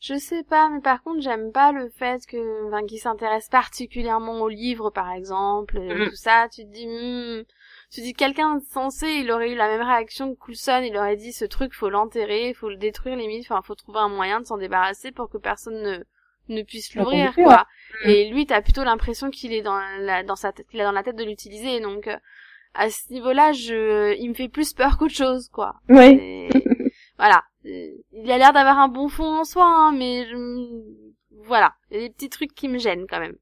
Je 0.00 0.14
sais 0.18 0.42
pas, 0.44 0.68
mais 0.70 0.80
par 0.80 1.02
contre, 1.02 1.20
j'aime 1.20 1.52
pas 1.52 1.72
le 1.72 1.90
fait 1.90 2.24
que, 2.26 2.66
enfin, 2.68 2.86
qu'il 2.86 2.98
s'intéresse 2.98 3.48
particulièrement 3.48 4.40
aux 4.40 4.48
livres, 4.48 4.90
par 4.90 5.12
exemple, 5.12 5.76
et 5.78 6.00
Mhm. 6.00 6.08
tout 6.08 6.14
ça. 6.14 6.48
Tu 6.50 6.62
te 6.64 6.70
dis, 6.72 6.86
hmm, 6.86 7.44
tu 7.90 8.00
te 8.00 8.06
dis, 8.06 8.14
quelqu'un 8.14 8.56
de 8.56 8.64
sensé, 8.64 9.08
il 9.08 9.30
aurait 9.30 9.50
eu 9.52 9.56
la 9.56 9.68
même 9.68 9.86
réaction 9.86 10.32
que 10.34 10.38
Coulson, 10.38 10.80
il 10.84 10.96
aurait 10.96 11.16
dit, 11.16 11.32
ce 11.34 11.44
truc, 11.44 11.74
faut 11.74 11.90
l'enterrer, 11.90 12.54
faut 12.54 12.70
le 12.70 12.76
détruire, 12.76 13.16
limite, 13.16 13.44
enfin, 13.50 13.60
faut 13.62 13.74
trouver 13.74 13.98
un 13.98 14.08
moyen 14.08 14.40
de 14.40 14.46
s'en 14.46 14.56
débarrasser 14.56 15.12
pour 15.12 15.28
que 15.28 15.36
personne 15.38 15.82
ne, 15.82 16.04
ne 16.48 16.62
puisse 16.62 16.94
l'ouvrir, 16.94 17.38
quoi. 17.38 17.66
Mhm. 17.92 18.14
Et 18.14 18.30
lui, 18.30 18.46
t'as 18.46 18.62
plutôt 18.62 18.84
l'impression 18.84 19.30
qu'il 19.30 19.52
est 19.52 19.62
dans 19.62 19.78
la, 19.98 20.22
dans 20.22 20.36
sa 20.36 20.52
tête, 20.52 20.66
qu'il 20.68 20.80
a 20.80 20.84
dans 20.84 20.92
la 20.92 21.02
tête 21.02 21.16
de 21.16 21.24
l'utiliser, 21.24 21.78
donc, 21.80 22.06
euh, 22.08 22.16
à 22.74 22.90
ce 22.90 23.12
niveau-là, 23.12 23.52
je, 23.52 24.16
il 24.18 24.28
me 24.28 24.34
fait 24.34 24.48
plus 24.48 24.72
peur 24.72 24.98
qu'autre 24.98 25.14
chose, 25.14 25.48
quoi. 25.50 25.74
Oui. 25.88 26.18
Et 26.20 26.48
voilà. 27.18 27.42
Il 27.64 28.30
a 28.30 28.38
l'air 28.38 28.52
d'avoir 28.52 28.78
un 28.78 28.88
bon 28.88 29.08
fond 29.08 29.24
en 29.40 29.44
soi, 29.44 29.64
hein, 29.64 29.92
mais 29.92 30.26
je... 30.26 30.36
voilà. 31.44 31.74
Il 31.90 32.00
y 32.00 32.04
a 32.04 32.08
des 32.08 32.14
petits 32.14 32.30
trucs 32.30 32.54
qui 32.54 32.68
me 32.68 32.78
gênent 32.78 33.06
quand 33.08 33.20
même. 33.20 33.36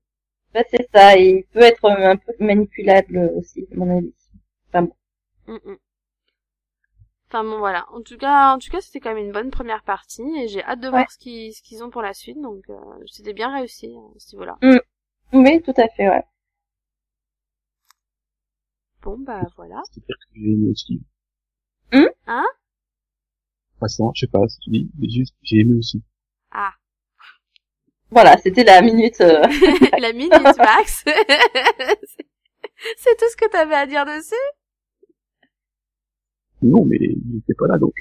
Bah, 0.55 0.63
c'est 0.71 0.89
ça, 0.95 1.17
et 1.17 1.29
il 1.29 1.45
peut 1.53 1.61
être 1.61 1.85
un 1.89 2.17
peu 2.17 2.33
manipulable 2.41 3.31
aussi, 3.37 3.67
à 3.73 3.77
mon 3.77 3.99
avis. 3.99 4.13
Mm, 5.47 5.55
mm. 5.65 5.77
Enfin 7.29 7.45
bon 7.45 7.59
voilà. 7.59 7.87
En 7.93 8.01
tout 8.01 8.17
cas, 8.17 8.55
en 8.55 8.59
tout 8.59 8.71
cas, 8.71 8.81
c'était 8.81 9.01
quand 9.01 9.15
même 9.15 9.25
une 9.27 9.33
bonne 9.33 9.51
première 9.51 9.83
partie 9.83 10.23
et 10.39 10.49
j'ai 10.49 10.63
hâte 10.65 10.81
de 10.81 10.87
Ouais. 10.87 10.91
voir 10.91 11.11
ce 11.11 11.19
qu'ils 11.19 11.53
ce 11.53 11.63
qu'ils 11.63 11.85
ont 11.85 11.91
pour 11.91 12.03
la 12.03 12.15
suite. 12.15 12.41
Donc 12.41 12.65
euh, 12.71 12.75
c'était 13.07 13.35
bien 13.35 13.53
réussi 13.55 13.95
hein, 13.95 14.11
à 14.17 14.19
ce 14.19 14.35
niveau-là. 14.35 14.57
Oui, 15.33 15.63
tout 15.63 15.75
à 15.77 15.89
fait, 15.89 16.09
ouais. 16.09 16.25
Bon 19.03 19.19
bah 19.19 19.43
voilà. 19.57 19.77
Hein 19.77 19.83
Hum? 19.83 19.85
C'est-à-dire 19.93 20.17
que 20.19 20.35
j'ai 20.35 20.51
aimé 20.51 20.69
aussi. 20.71 21.03
Hein? 22.27 22.47
Passant, 23.81 24.13
je 24.15 24.21
sais 24.21 24.27
pas, 24.31 24.47
si 24.49 24.59
tu 24.61 24.71
dis, 24.71 24.91
mais 24.99 25.09
juste, 25.09 25.35
j'ai 25.43 25.59
aimé 25.61 25.75
aussi. 25.79 26.03
Ah, 26.51 26.73
Voilà, 28.11 28.37
c'était 28.39 28.65
la 28.65 28.83
minute. 28.83 29.21
euh, 29.21 29.43
la 29.99 30.13
minute 30.13 30.33
max. 30.59 31.05
C'est- 32.97 33.17
tout 33.17 33.29
ce 33.31 33.37
que 33.37 33.49
t'avais 33.51 33.75
à 33.75 33.87
dire 33.87 34.05
dessus? 34.05 34.35
Non, 36.63 36.85
mais 36.85 36.97
il 37.01 37.39
était 37.39 37.55
pas 37.55 37.67
là, 37.69 37.79
donc, 37.79 37.95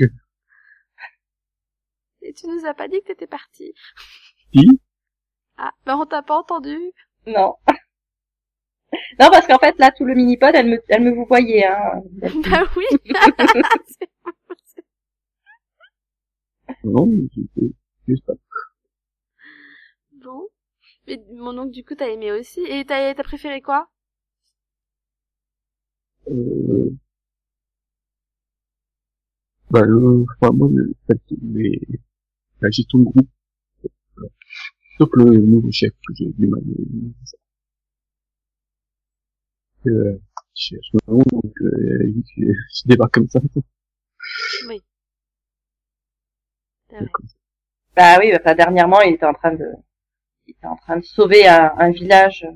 Et 2.21 2.33
tu 2.33 2.47
nous 2.47 2.65
as 2.65 2.73
pas 2.73 2.87
dit 2.87 2.99
que 3.01 3.07
t'étais 3.07 3.27
parti. 3.27 3.73
si, 4.53 4.67
Ah, 5.57 5.71
bah 5.85 5.95
on 5.97 6.05
t'a 6.05 6.23
pas 6.23 6.37
entendu. 6.37 6.77
Non. 7.27 7.55
Non, 9.19 9.29
parce 9.31 9.47
qu'en 9.47 9.57
fait, 9.57 9.77
là, 9.79 9.91
tout 9.91 10.05
le 10.05 10.13
mini-pod, 10.13 10.51
elle 10.53 10.69
me, 10.69 10.79
elle 10.89 11.03
me 11.03 11.11
vous 11.11 11.25
voyait, 11.25 11.65
hein. 11.65 12.03
bah 12.21 12.63
oui. 12.75 12.85
non, 16.83 17.07
j'étais 17.33 17.71
juste 18.07 18.25
pas. 18.25 18.33
bon. 20.23 20.47
Mais 21.07 21.19
mon 21.33 21.53
donc 21.53 21.71
du 21.71 21.83
coup 21.85 21.95
t'as 21.95 22.09
aimé 22.09 22.31
aussi. 22.31 22.59
Et 22.67 22.83
t'as 22.85 23.13
t'as 23.13 23.23
préféré 23.23 23.61
quoi? 23.61 23.89
Euh, 26.29 26.89
bah, 29.71 29.81
le, 29.81 30.25
enfin, 30.41 30.53
moi, 30.53 30.69
le 30.73 30.93
les, 31.53 31.81
la 32.61 32.69
gestion 32.69 32.99
de 32.99 33.03
groupe, 33.05 33.27
sauf 34.97 35.09
le 35.13 35.37
nouveau 35.37 35.71
chef 35.71 35.91
que 36.07 36.13
j'ai 36.15 36.27
du 36.29 36.47
mal 36.47 36.61
à 36.61 37.46
euh, 39.89 40.21
je 40.55 40.61
cherche 40.75 40.91
mon 41.09 41.17
nom, 41.17 41.23
donc, 41.31 41.53
euh, 41.61 42.13
je 42.37 42.87
débarque 42.87 43.13
comme 43.15 43.29
ça. 43.29 43.39
Vrai. 46.99 47.09
Bah 47.95 48.17
oui, 48.19 48.33
enfin, 48.35 48.55
dernièrement, 48.55 49.01
il 49.01 49.15
était 49.15 49.25
en 49.25 49.33
train 49.33 49.53
de, 49.53 49.65
il 50.47 50.51
était 50.51 50.67
en 50.67 50.77
train 50.77 50.97
de 50.97 51.05
sauver 51.05 51.47
un, 51.47 51.73
un 51.77 51.91
village 51.91 52.45
euh, 52.45 52.53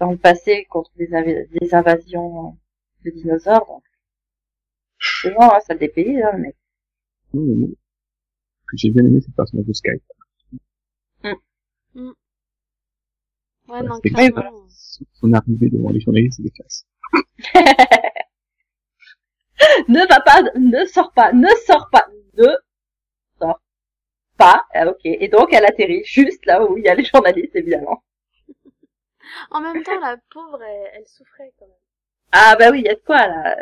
dans 0.00 0.12
le 0.12 0.18
passé 0.18 0.66
contre 0.70 0.92
des, 0.96 1.08
inv- 1.12 1.48
des 1.60 1.74
invasions 1.74 2.58
de 3.04 3.10
dinosaures. 3.10 3.66
Donc, 3.68 3.84
c'est 4.98 5.30
bon, 5.32 5.42
hein, 5.42 5.60
ça 5.66 5.74
le 5.74 5.80
dépayse, 5.80 6.22
hein, 6.24 6.36
mais 6.38 6.54
j'ai 8.74 8.90
bien 8.90 9.04
aimé, 9.04 9.20
c'est 9.20 9.28
le 9.28 9.34
personnage 9.34 9.66
de 9.66 9.72
Skype. 9.72 10.02
Ouais, 13.72 13.82
non, 13.82 13.98
c'est- 14.02 14.10
clairement. 14.10 14.66
Son 14.68 15.04
son 15.14 15.32
arrivée 15.32 15.70
devant 15.70 15.90
les 15.90 16.00
journalistes, 16.00 16.36
c'est 16.36 16.42
des 16.42 16.50
classes. 16.50 16.84
ne 19.88 20.06
va 20.08 20.20
pas, 20.20 20.42
ne 20.58 20.84
sors 20.86 21.12
pas, 21.12 21.32
ne 21.32 21.48
sors 21.66 21.88
pas, 21.90 22.06
ne 22.36 22.46
sors 23.38 23.60
pas. 24.38 24.64
Ah, 24.74 24.88
ok. 24.88 25.00
Et 25.04 25.28
donc, 25.28 25.52
elle 25.52 25.64
atterrit 25.66 26.04
juste 26.04 26.44
là 26.46 26.64
où 26.64 26.76
il 26.78 26.84
y 26.84 26.88
a 26.88 26.94
les 26.94 27.04
journalistes, 27.04 27.54
évidemment. 27.56 28.02
En 29.50 29.60
même 29.60 29.82
temps, 29.84 29.98
la 30.00 30.16
pauvre, 30.30 30.62
elle, 30.62 30.90
elle 30.94 31.06
souffrait 31.06 31.52
quand 31.58 31.66
même. 31.66 31.76
Ah 32.32 32.56
bah 32.58 32.70
oui, 32.70 32.80
il 32.80 32.86
y 32.86 32.88
a 32.88 32.94
de 32.94 33.00
quoi 33.00 33.26
là. 33.26 33.56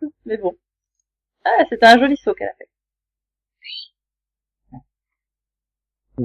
Mais 0.24 0.36
bon. 0.38 0.56
Ah, 1.44 1.64
c'était 1.70 1.86
un 1.86 1.98
joli 2.00 2.16
saut 2.16 2.34
qu'elle 2.34 2.48
a 2.48 2.54
fait. 2.54 2.68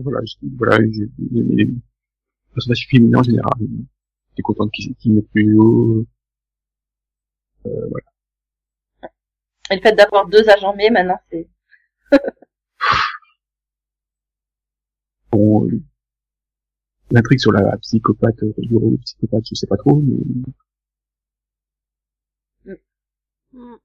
Voilà, 0.02 0.20
je, 0.26 0.36
voilà, 0.58 0.78
j'ai 0.92 1.10
j'ai 1.32 1.40
aimé 1.40 1.56
les 1.56 1.70
personnages 2.54 2.88
féminins 2.90 3.20
en 3.20 3.24
général. 3.24 3.54
J'étais 4.30 4.42
content 4.44 4.68
qu'ils 4.70 4.96
qu'ils 4.96 5.14
mettent 5.14 5.30
plus 5.32 5.58
haut. 5.58 6.06
Et 9.70 9.76
le 9.76 9.82
fait 9.82 9.94
d'avoir 9.96 10.28
deux 10.28 10.48
agents 10.50 10.76
mais 10.76 10.90
maintenant, 10.90 11.20
c'est... 11.30 11.48
Bon, 15.32 15.66
euh, 15.68 15.82
l'intrigue 17.12 17.40
sur 17.40 17.52
la 17.52 17.78
psychopathe, 17.78 18.44
euh, 18.44 18.54
de 18.58 18.98
psychopathe, 18.98 19.46
je 19.50 19.56
sais 19.56 19.68
pas 19.68 19.78
trop, 19.78 20.02
mais 20.02 20.18
Mm. 23.54 23.78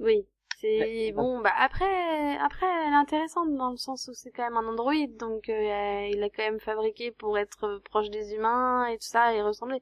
Oui. 0.00 0.26
C'est 0.60 0.78
Ouais, 0.80 1.12
bon, 1.12 1.40
bah 1.40 1.52
après, 1.56 2.36
après, 2.38 2.66
elle 2.66 2.92
est 2.92 2.96
intéressante 2.96 3.54
dans 3.54 3.70
le 3.70 3.76
sens 3.76 4.08
où 4.08 4.14
c'est 4.14 4.30
quand 4.30 4.42
même 4.42 4.56
un 4.56 4.66
androïde, 4.66 5.16
donc 5.16 5.48
euh, 5.48 6.08
il 6.12 6.22
a 6.22 6.30
quand 6.30 6.42
même 6.42 6.58
fabriqué 6.60 7.12
pour 7.12 7.38
être 7.38 7.80
proche 7.84 8.10
des 8.10 8.34
humains 8.34 8.86
et 8.86 8.94
tout 8.98 9.06
ça 9.06 9.34
et 9.34 9.42
ressembler. 9.42 9.80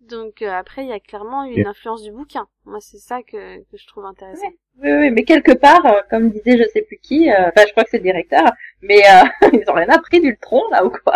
Donc 0.00 0.42
euh, 0.42 0.50
après, 0.50 0.82
il 0.82 0.88
y 0.88 0.92
a 0.92 1.00
clairement 1.00 1.44
une 1.44 1.66
influence 1.66 2.02
du 2.02 2.10
bouquin. 2.10 2.48
Moi, 2.64 2.80
c'est 2.80 2.98
ça 2.98 3.22
que, 3.22 3.58
que 3.58 3.76
je 3.76 3.86
trouve 3.86 4.04
intéressant. 4.04 4.48
Oui, 4.82 4.90
oui, 4.92 5.10
mais 5.10 5.24
quelque 5.24 5.52
part, 5.52 5.84
euh, 5.86 6.00
comme 6.08 6.30
disait 6.30 6.56
je 6.56 6.68
sais 6.70 6.82
plus 6.82 6.98
qui, 6.98 7.30
euh, 7.30 7.48
enfin 7.48 7.66
je 7.66 7.72
crois 7.72 7.84
que 7.84 7.90
c'est 7.90 7.98
le 7.98 8.02
directeur, 8.04 8.44
mais 8.80 9.02
euh, 9.04 9.48
ils 9.52 9.68
ont 9.68 9.74
rien 9.74 9.88
appris 9.90 10.20
d'Ultron 10.20 10.62
là 10.70 10.84
ou 10.84 10.90
quoi? 10.90 11.14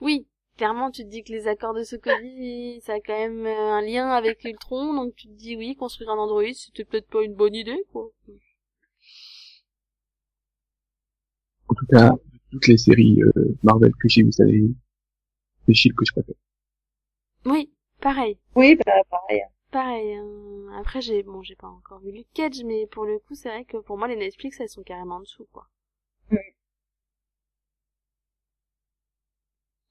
Oui. 0.00 0.26
Clairement, 0.58 0.90
tu 0.90 1.04
te 1.04 1.08
dis 1.08 1.24
que 1.24 1.32
les 1.32 1.48
accords 1.48 1.72
de 1.74 1.84
Sokovie, 1.84 2.80
ça 2.84 2.94
a 2.94 3.00
quand 3.00 3.18
même 3.18 3.46
euh, 3.46 3.72
un 3.72 3.80
lien 3.82 4.10
avec 4.10 4.44
Ultron, 4.44 4.92
donc 4.94 5.14
tu 5.16 5.26
te 5.28 5.32
dis 5.32 5.56
oui, 5.56 5.74
construire 5.76 6.10
un 6.10 6.18
androïde, 6.18 6.54
c'était 6.56 6.84
peut-être 6.84 7.08
pas 7.08 7.22
une 7.22 7.34
bonne 7.34 7.54
idée, 7.54 7.82
quoi. 7.92 8.10
En 11.68 11.74
tout 11.74 11.86
cas, 11.86 12.10
de 12.10 12.40
toutes 12.50 12.66
les 12.66 12.76
séries 12.76 13.22
euh, 13.22 13.56
Marvel 13.62 13.92
que 13.98 14.06
j'ai 14.08 14.22
vues 14.22 14.32
cette 14.32 14.46
année, 14.46 14.68
c'est 15.66 15.74
Shield 15.74 15.96
que 15.96 16.04
je 16.06 16.12
préfère. 16.12 16.34
Oui, 17.44 17.72
pareil. 18.00 18.38
Oui, 18.54 18.76
bah, 18.76 19.02
pareil. 19.10 19.42
Pareil. 19.70 20.14
hein. 20.14 20.68
Après, 20.78 21.00
j'ai 21.00 21.22
bon, 21.22 21.42
j'ai 21.42 21.56
pas 21.56 21.68
encore 21.68 22.00
vu 22.00 22.12
Luke 22.12 22.28
Cage, 22.34 22.62
mais 22.64 22.86
pour 22.86 23.06
le 23.06 23.18
coup, 23.18 23.34
c'est 23.34 23.48
vrai 23.48 23.64
que 23.64 23.78
pour 23.78 23.98
moi, 23.98 24.06
les 24.08 24.16
Netflix, 24.16 24.60
elles 24.60 24.68
sont 24.68 24.82
carrément 24.82 25.16
en 25.16 25.20
dessous, 25.20 25.46
quoi. 25.52 25.66
Oui. 26.30 26.38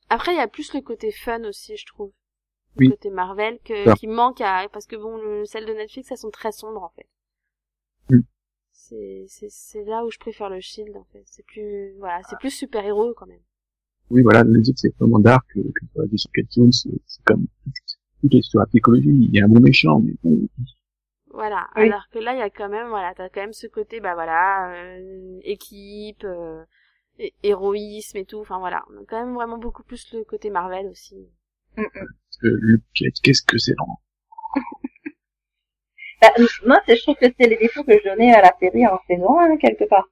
Après, 0.09 0.33
il 0.33 0.37
y 0.37 0.41
a 0.41 0.47
plus 0.47 0.73
le 0.73 0.81
côté 0.81 1.11
fun 1.11 1.43
aussi, 1.43 1.75
je 1.77 1.85
trouve. 1.85 2.11
Oui. 2.77 2.85
Le 2.85 2.91
côté 2.91 3.09
Marvel 3.09 3.59
que, 3.63 3.97
qui 3.97 4.07
manque 4.07 4.41
à, 4.41 4.67
parce 4.71 4.85
que 4.85 4.95
bon, 4.95 5.17
le, 5.17 5.45
celles 5.45 5.65
de 5.65 5.73
Netflix, 5.73 6.11
elles 6.11 6.17
sont 6.17 6.29
très 6.29 6.51
sombres, 6.51 6.83
en 6.83 6.89
fait. 6.89 7.07
Mm. 8.09 8.21
C'est, 8.71 9.25
c'est, 9.27 9.49
c'est 9.49 9.83
là 9.83 10.05
où 10.05 10.11
je 10.11 10.19
préfère 10.19 10.49
le 10.49 10.59
Shield, 10.59 10.95
en 10.95 11.05
fait. 11.11 11.23
C'est 11.25 11.45
plus, 11.45 11.93
voilà, 11.97 12.21
c'est 12.29 12.37
plus 12.37 12.51
super-héros, 12.51 13.13
quand 13.15 13.25
même. 13.25 13.41
Oui, 14.09 14.21
voilà, 14.21 14.41
autres 14.41 14.71
c'est 14.75 14.95
vraiment 14.97 15.19
dark, 15.19 15.45
euh, 15.57 15.63
que 15.63 15.85
ce 15.85 15.93
soit 15.93 16.05
Jessica 16.09 16.41
Jones, 16.49 16.71
c'est 16.71 16.89
c'est 17.05 17.23
comme 17.25 17.45
toute 18.21 18.33
l'histoire 18.33 18.63
de 18.63 18.67
la 18.67 18.69
psychologie, 18.69 19.09
il 19.09 19.35
y 19.35 19.41
a 19.41 19.45
un 19.45 19.49
bon 19.49 19.59
méchant, 19.59 19.99
mais 19.99 20.13
bon, 20.23 20.47
Voilà. 21.31 21.67
Oui. 21.75 21.83
Alors 21.83 22.07
que 22.09 22.19
là, 22.19 22.33
il 22.33 22.39
y 22.39 22.41
a 22.41 22.49
quand 22.49 22.69
même, 22.69 22.87
voilà, 22.87 23.13
t'as 23.13 23.29
quand 23.29 23.41
même 23.41 23.53
ce 23.53 23.67
côté, 23.67 23.99
bah 23.99 24.13
voilà, 24.13 24.71
euh, 24.71 25.39
équipe, 25.43 26.23
euh, 26.23 26.63
hé- 27.19 27.33
héroïsme 27.43 28.17
et 28.17 28.25
tout. 28.25 28.39
Enfin 28.39 28.59
voilà, 28.59 28.83
on 28.91 29.01
a 29.01 29.05
quand 29.07 29.19
même 29.25 29.33
vraiment 29.35 29.57
beaucoup 29.57 29.83
plus 29.83 30.11
le 30.13 30.23
côté 30.23 30.49
Marvel 30.49 30.87
aussi. 30.87 31.27
Cage, 32.95 33.11
qu'est-ce 33.23 33.41
que 33.43 33.57
c'est 33.57 33.73
lent. 33.77 33.99
Bah, 36.21 36.29
moi, 36.65 36.81
c'est- 36.87 36.95
je 36.95 37.01
trouve 37.03 37.15
que 37.15 37.27
c'est 37.39 37.47
les 37.47 37.57
défauts 37.57 37.83
que 37.83 37.93
je 37.93 38.03
donnais 38.09 38.33
à 38.33 38.41
la 38.41 38.51
série 38.59 38.87
en 38.87 38.97
saison 39.07 39.39
1, 39.39 39.57
quelque 39.57 39.83
part. 39.85 40.07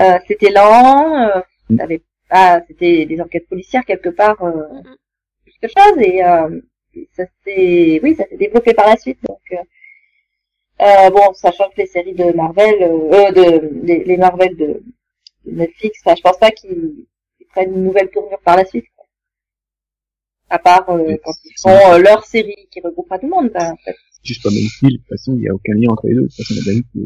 Euh, 0.00 0.18
c'était 0.26 0.50
lent, 0.50 1.28
euh, 1.28 1.40
Mm. 1.70 1.76
t'avais 1.76 2.02
pas, 2.28 2.60
c'était 2.66 3.06
des 3.06 3.20
enquêtes 3.20 3.48
policières 3.48 3.84
quelque 3.84 4.08
part, 4.08 4.42
euh, 4.42 4.50
Mm, 4.72 4.78
mm. 4.90 4.96
quelque 5.60 5.72
chose, 5.78 5.98
et 6.02 6.24
euh, 6.24 6.60
ça 7.12 7.24
s'est, 7.44 8.00
oui, 8.02 8.16
ça 8.16 8.24
s'est 8.28 8.36
développé 8.36 8.74
par 8.74 8.88
la 8.88 8.96
suite. 8.96 9.18
Donc, 9.28 9.40
euh, 9.52 9.56
euh, 10.82 11.10
bon, 11.10 11.32
sachant 11.34 11.68
que 11.70 11.76
les 11.78 11.86
séries 11.86 12.14
de 12.14 12.32
Marvel, 12.32 12.78
de 12.80 13.86
les, 13.86 14.02
les 14.04 14.16
Marvel 14.16 14.56
de 14.56 14.82
Netflix, 15.46 16.00
enfin, 16.04 16.14
je 16.16 16.22
pense 16.22 16.38
pas 16.38 16.50
qu'ils 16.50 17.06
prennent 17.50 17.72
une 17.74 17.84
nouvelle 17.84 18.10
tournure 18.10 18.40
par 18.40 18.56
la 18.56 18.64
suite. 18.64 18.86
quoi. 18.94 19.06
À 20.48 20.58
part 20.58 20.88
euh, 20.90 21.16
quand 21.24 21.32
ils 21.44 21.60
font 21.60 21.92
euh, 21.92 21.98
leur 21.98 22.24
série 22.24 22.68
qui 22.70 22.80
regroupera 22.80 23.18
tout 23.18 23.26
le 23.26 23.30
monde. 23.30 23.50
ben, 23.52 23.72
en 23.72 23.76
fait. 23.76 23.96
juste 24.22 24.42
pas 24.42 24.50
même 24.50 24.68
style, 24.68 24.92
de 24.92 24.96
toute 24.98 25.08
façon, 25.08 25.34
il 25.36 25.42
y 25.42 25.48
a 25.48 25.54
aucun 25.54 25.74
lien 25.74 25.90
entre 25.90 26.06
les 26.06 26.14
deux. 26.14 26.22
De 26.22 26.26
toute 26.26 26.36
façon, 26.36 26.54
on 26.56 26.60
a 26.60 26.64
bien 26.64 26.74
vu 26.74 26.84
que, 26.92 26.98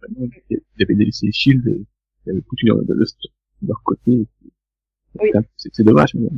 vraiment, 0.00 0.32
ils 0.50 0.82
avaient 0.82 0.94
délaissé 0.94 1.30
Shield 1.32 1.66
et 1.68 1.84
ils 2.26 2.30
avaient 2.30 2.42
foutu 2.48 2.66
de, 2.66 3.66
leur 3.66 3.82
côté. 3.84 4.26
Oui. 5.20 5.30
C'est 5.56 5.82
dommage, 5.82 6.14
mais 6.14 6.28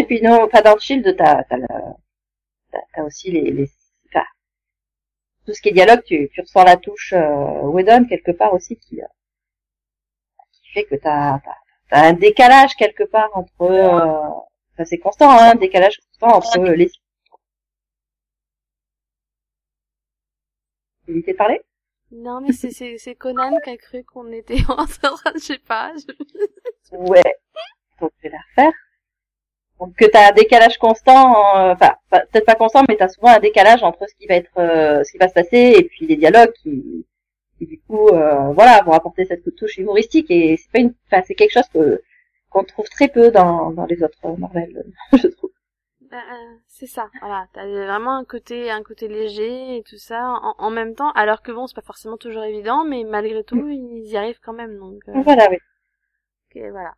Et 0.00 0.04
puis 0.04 0.20
non, 0.22 0.42
enfin 0.44 0.62
dans 0.62 0.78
Shield, 0.78 1.14
t'as 1.16 1.44
t'as 1.44 1.58
la- 1.58 3.04
aussi 3.04 3.30
les, 3.30 3.50
les 3.52 3.70
enfin, 4.08 4.24
tout 5.44 5.52
ce 5.54 5.60
qui 5.60 5.68
est 5.68 5.72
dialogue, 5.72 6.02
tu, 6.04 6.28
tu 6.32 6.40
ressens 6.40 6.64
la 6.64 6.76
touche 6.76 7.12
euh, 7.12 7.62
Whedon 7.62 8.06
quelque 8.06 8.32
part 8.32 8.52
aussi 8.54 8.76
qui, 8.76 9.00
euh, 9.00 9.06
qui 9.06 9.25
fait 10.76 10.84
que 10.84 10.96
t'as 10.96 11.38
t'as 11.90 12.08
un 12.08 12.12
décalage 12.12 12.74
quelque 12.76 13.04
part 13.04 13.30
entre 13.34 13.62
euh, 13.62 14.28
enfin 14.74 14.84
c'est 14.84 14.98
constant 14.98 15.30
hein, 15.30 15.52
un 15.52 15.54
décalage 15.54 15.96
constant 16.20 16.36
entre 16.38 16.60
les 16.80 16.90
éviter 21.08 21.32
de 21.32 21.36
parler 21.36 21.60
Non, 22.12 22.40
mais 22.40 22.52
c'est, 22.52 23.14
Conan 23.14 23.58
qui 23.64 23.70
a 23.70 23.76
cru 23.76 24.04
qu'on 24.04 24.30
était 24.32 24.58
en 24.68 24.86
train 24.86 25.32
de, 25.32 25.38
je 25.38 25.44
sais 25.44 25.58
pas. 25.58 25.92
je- 25.96 26.96
Ouais. 26.96 27.34
Donc 28.00 28.12
je 28.18 28.22
vais 28.24 28.30
la 28.34 28.38
refaire. 28.50 28.72
Donc 29.80 29.94
que 29.96 30.04
t'as 30.06 30.30
un 30.30 30.32
décalage 30.32 30.78
constant, 30.78 31.70
enfin 31.72 31.94
peut-être 32.10 32.46
pas 32.46 32.54
constant, 32.54 32.82
mais 32.88 32.96
t'as 32.96 33.08
souvent 33.08 33.28
un 33.28 33.38
décalage 33.40 33.82
entre 33.82 34.08
ce 34.08 34.14
qui 34.14 34.26
va 34.26 34.36
être, 34.36 34.50
euh, 34.58 35.04
ce 35.04 35.12
qui 35.12 35.18
va 35.18 35.28
se 35.28 35.34
passer 35.34 35.74
et 35.78 35.84
puis 35.84 36.06
les 36.06 36.16
dialogues 36.16 36.52
qui, 36.62 37.06
qui 37.58 37.66
du 37.66 37.80
coup, 37.80 38.08
euh, 38.08 38.52
voilà, 38.52 38.82
vont 38.84 38.92
apporter 38.92 39.24
cette 39.24 39.54
touche 39.56 39.78
humoristique 39.78 40.30
et 40.30 40.56
c'est 40.56 40.70
pas 40.72 40.80
une, 40.80 40.94
enfin 41.06 41.22
c'est 41.26 41.34
quelque 41.34 41.52
chose 41.52 41.68
que 41.72 42.02
qu'on 42.50 42.64
trouve 42.64 42.88
très 42.88 43.08
peu 43.08 43.30
dans 43.30 43.70
dans 43.72 43.86
les 43.86 44.02
autres 44.02 44.18
Marvel, 44.38 44.84
je 45.12 45.28
trouve. 45.28 45.50
Bah, 46.10 46.18
euh, 46.18 46.56
c'est 46.68 46.86
ça, 46.86 47.10
voilà. 47.20 47.48
T'as 47.52 47.66
vraiment 47.66 48.16
un 48.16 48.24
côté, 48.24 48.70
un 48.70 48.82
côté 48.82 49.08
léger 49.08 49.78
et 49.78 49.82
tout 49.82 49.98
ça 49.98 50.22
en, 50.42 50.54
en 50.58 50.70
même 50.70 50.94
temps, 50.94 51.10
alors 51.12 51.42
que 51.42 51.50
bon, 51.52 51.66
c'est 51.66 51.74
pas 51.74 51.82
forcément 51.82 52.16
toujours 52.16 52.44
évident, 52.44 52.84
mais 52.84 53.02
malgré 53.04 53.42
tout, 53.44 53.68
ils 53.68 54.06
y 54.06 54.16
arrivent 54.16 54.40
quand 54.40 54.52
même, 54.52 54.78
donc. 54.78 55.02
euh, 55.08 55.20
Voilà, 55.22 55.48
oui. 55.50 55.56
ok, 56.54 56.62
voilà. 56.70 56.94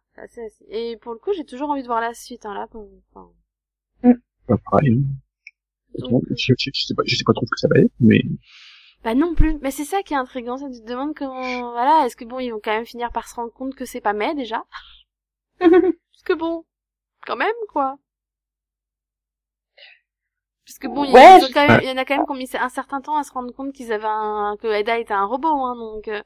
Et 0.68 0.96
pour 1.00 1.12
le 1.12 1.18
coup, 1.18 1.32
j'ai 1.32 1.44
toujours 1.44 1.70
envie 1.70 1.82
de 1.82 1.86
voir 1.86 2.00
la 2.00 2.12
suite, 2.14 2.44
hein, 2.44 2.54
là. 2.54 2.66
Pour... 2.66 2.88
Enfin, 3.14 3.30
pas 4.46 4.56
pareil. 4.70 5.00
hein. 5.98 6.08
donc, 6.10 6.24
euh, 6.30 6.34
Je, 6.36 6.54
je, 6.58 6.70
je 6.74 6.84
sais 6.86 6.94
pas, 6.94 7.02
je 7.06 7.16
sais 7.16 7.24
pas 7.24 7.32
trop 7.32 7.46
ce 7.46 7.50
que 7.50 7.58
ça 7.60 7.68
va 7.68 7.80
être, 7.80 7.92
mais 8.00 8.20
Bah 9.04 9.14
non 9.14 9.34
plus. 9.34 9.58
Mais 9.62 9.70
c'est 9.70 9.84
ça 9.84 10.02
qui 10.02 10.14
est 10.14 10.16
intriguant, 10.16 10.56
c'est 10.58 10.70
tu 10.70 10.80
te 10.80 10.86
demandes 10.86 11.14
comment, 11.14 11.70
voilà, 11.72 12.04
est-ce 12.06 12.16
que 12.16 12.24
bon, 12.24 12.38
ils 12.40 12.50
vont 12.50 12.60
quand 12.62 12.72
même 12.72 12.86
finir 12.86 13.12
par 13.12 13.28
se 13.28 13.34
rendre 13.36 13.52
compte 13.52 13.74
que 13.74 13.84
c'est 13.84 14.00
pas 14.00 14.12
May 14.12 14.34
déjà? 14.34 14.64
Parce 15.60 16.22
que 16.24 16.32
bon, 16.34 16.64
quand 17.26 17.36
même 17.36 17.48
quoi. 17.72 17.96
Parce 20.66 20.78
que 20.78 20.88
bon, 20.88 21.04
il 21.04 21.10
y, 21.10 21.14
Ouais, 21.14 21.40
je- 21.40 21.52
quand 21.52 21.66
même- 21.66 21.80
il 21.82 21.88
y 21.88 21.92
en 21.92 21.96
a 21.96 22.04
quand 22.04 22.16
même 22.16 22.26
qui 22.26 22.32
ont 22.32 22.34
mis 22.34 22.50
un 22.60 22.68
certain 22.68 23.00
temps 23.00 23.16
à 23.16 23.24
se 23.24 23.32
rendre 23.32 23.54
compte 23.54 23.72
qu'ils 23.72 23.92
avaient 23.92 24.04
un, 24.06 24.56
que 24.60 24.66
Ada 24.68 24.98
était 24.98 25.14
un 25.14 25.24
robot, 25.24 25.48
hein, 25.64 25.74
donc. 25.76 26.08
euh, 26.08 26.22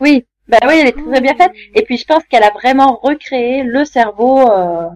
Oui, 0.00 0.24
bah 0.46 0.58
oui, 0.64 0.74
elle 0.80 0.88
est 0.88 0.92
très 0.92 1.20
bien 1.20 1.34
faite. 1.34 1.52
Et 1.74 1.82
puis 1.82 1.96
je 1.96 2.04
pense 2.06 2.22
qu'elle 2.24 2.44
a 2.44 2.50
vraiment 2.50 2.96
recréé 2.96 3.64
le 3.64 3.84
cerveau. 3.84 4.38
Euh, 4.50 4.88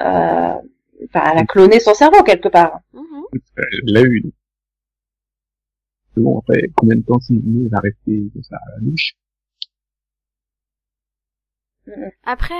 euh, 0.00 0.54
enfin, 1.04 1.22
elle 1.32 1.38
a 1.38 1.44
cloné 1.46 1.80
son 1.80 1.94
cerveau 1.94 2.22
quelque 2.24 2.48
part. 2.48 2.80
Mhm. 2.92 3.24
elle 3.56 3.80
l'a 3.92 4.02
eu. 4.02 4.22
Bon, 6.16 6.38
après, 6.40 6.70
combien 6.76 6.96
de 6.96 7.02
temps 7.02 7.20
Sidney 7.20 7.68
va 7.68 7.78
rester 7.80 8.30
comme 8.32 8.42
ça 8.42 8.56
à 8.56 8.70
la 8.72 8.78
louche 8.78 9.14
Après, 12.24 12.54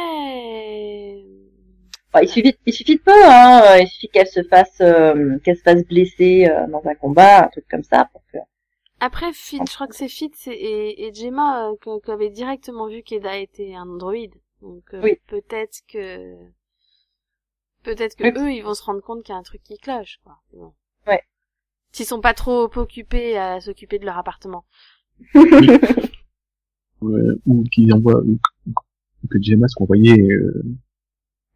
il 2.23 2.29
suffit, 2.29 2.57
il 2.67 2.73
suffit 2.73 2.97
de 2.97 3.03
peu, 3.03 3.13
hein. 3.27 3.79
Il 3.81 3.89
suffit 3.89 4.09
qu'elle 4.09 4.27
se 4.27 4.43
fasse, 4.43 4.81
euh, 4.81 5.39
qu'elle 5.45 5.57
se 5.57 5.63
fasse 5.63 5.85
blesser 5.85 6.47
euh, 6.49 6.67
dans 6.69 6.83
un 6.87 6.95
combat, 6.95 7.45
un 7.45 7.49
truc 7.49 7.67
comme 7.71 7.83
ça, 7.85 8.09
pour 8.13 8.23
que. 8.33 8.39
après 9.01 9.33
Fitz, 9.33 9.69
je 9.71 9.75
crois 9.75 9.87
que 9.87 9.95
c'est 9.95 10.09
Fitz 10.09 10.47
et, 10.49 11.11
Gemma 11.15 11.71
euh, 11.71 11.77
que- 11.81 12.01
qui 12.05 12.11
avaient 12.11 12.31
directement 12.31 12.89
vu 12.89 13.03
qu'Eda 13.03 13.37
était 13.39 13.75
un 13.75 13.89
androïde. 13.89 14.35
Donc 14.63 14.83
euh, 14.95 15.01
Oui. 15.03 15.17
peut-être 15.29 15.79
que 15.89 16.37
peut-être 17.83 18.15
que 18.17 18.25
Oui. 18.25 18.33
eux 18.37 18.53
ils 18.53 18.63
vont 18.63 18.75
se 18.75 18.83
rendre 18.83 19.01
compte 19.03 19.23
qu'il 19.23 19.33
y 19.33 19.37
a 19.37 19.39
un 19.39 19.43
truc 19.43 19.63
qui 19.63 19.79
cloche 19.79 20.19
quoi. 20.25 20.39
Bon. 20.53 20.75
Ouais. 21.93 21.97
S'ils 21.97 22.07
sont 22.07 22.21
pas 22.21 22.35
trop 22.35 22.65
occupés 22.77 23.37
à 23.39 23.61
s'occuper 23.61 23.99
de 23.99 24.05
leur 24.07 24.19
appartement. 24.19 24.65
euh, 27.03 27.41
Ou 27.47 27.65
qu'ils 27.65 27.93
envoient, 27.93 28.21
ou, 28.23 28.37
que- 28.37 28.71
ou 29.25 29.29
que 29.29 29.43
Gemma 29.43 29.67
soit 29.69 29.83
envoyée 29.83 30.21
euh, 30.21 30.63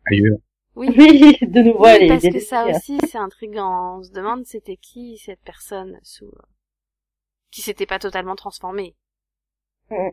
ailleurs. 0.07 0.39
Oui. 0.77 0.89
Oui, 0.99 1.37
de 1.41 1.63
nouveau, 1.63 1.85
Oui, 1.85 2.09
parce 2.09 2.23
que 2.25 2.41
ça 2.41 2.67
euh. 2.67 2.71
aussi 2.75 2.99
c'est 3.09 3.19
intriguant. 3.19 3.99
On 3.99 4.03
se 4.03 4.11
demande 4.11 4.45
c'était 4.45 4.77
qui 4.77 5.19
cette 5.19 5.41
personne 5.43 5.99
sous 6.03 6.33
qui 7.53 7.61
s'était 7.63 7.87
pas 7.87 8.01
totalement 8.01 8.35
transformée. 8.35 8.97
Mhm. 9.91 10.11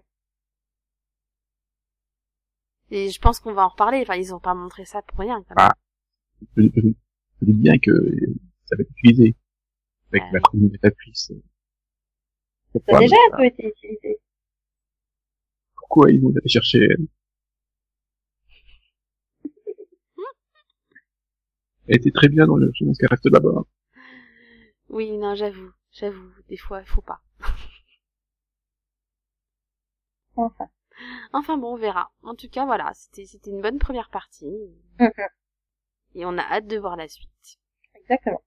Et 2.92 3.10
je 3.10 3.20
pense 3.20 3.40
qu'on 3.40 3.54
va 3.54 3.64
en 3.66 3.70
reparler. 3.70 4.02
Enfin, 4.02 4.16
ils 4.16 4.36
ont 4.36 4.40
pas 4.40 4.54
montré 4.54 4.86
ça 4.86 5.02
pour 5.02 5.20
rien. 5.20 5.44
Quand 5.48 5.56
même. 5.56 5.70
Ah. 5.72 5.74
Je, 6.58 6.64
je, 6.76 6.82
je 7.42 7.46
dis 7.46 7.54
bien 7.54 7.80
que 7.80 7.92
ça 8.66 8.76
va 8.76 8.82
être 8.84 8.92
utilisé 8.98 9.34
avec 10.12 10.24
Ouais. 10.24 10.30
la 10.34 10.40
chronométratrice. 10.40 11.32
Ça 12.88 12.98
a 12.98 13.00
déjà 13.00 13.16
un 13.32 13.38
peu 13.38 13.46
été 13.46 13.68
utilisé. 13.68 14.20
pourquoi 15.76 16.10
ils 16.12 16.22
vont 16.22 16.30
aller 16.30 16.48
chercher 16.48 16.80
elle? 16.90 17.08
Elle 21.88 21.98
était 21.98 22.12
très 22.12 22.30
bien 22.30 22.46
dans 22.48 22.56
le 22.56 22.72
je 22.74 22.86
pense 22.86 22.98
qu'elle 22.98 23.10
reste 23.10 23.26
là-bas. 23.30 23.64
Oui, 24.90 25.18
non, 25.18 25.36
j'avoue, 25.36 25.72
j'avoue, 25.92 26.32
des 26.48 26.58
fois, 26.58 26.82
il 26.82 26.88
faut 26.88 27.02
pas. 27.02 27.22
Enfin. 30.36 30.70
Enfin 31.34 31.58
bon, 31.58 31.74
on 31.74 31.78
verra. 31.78 32.12
En 32.24 32.36
tout 32.36 32.50
cas, 32.50 32.66
voilà, 32.66 32.92
c'était 32.94 33.26
c'était 33.26 33.50
une 33.50 33.62
bonne 33.62 33.80
première 33.80 34.10
partie. 34.10 34.46
Mhm. 35.00 35.12
Et 36.16 36.26
on 36.26 36.38
a 36.38 36.42
hâte 36.42 36.68
de 36.68 36.78
voir 36.78 36.96
la 36.96 37.08
suite. 37.08 37.30
Exactement. 37.96 38.42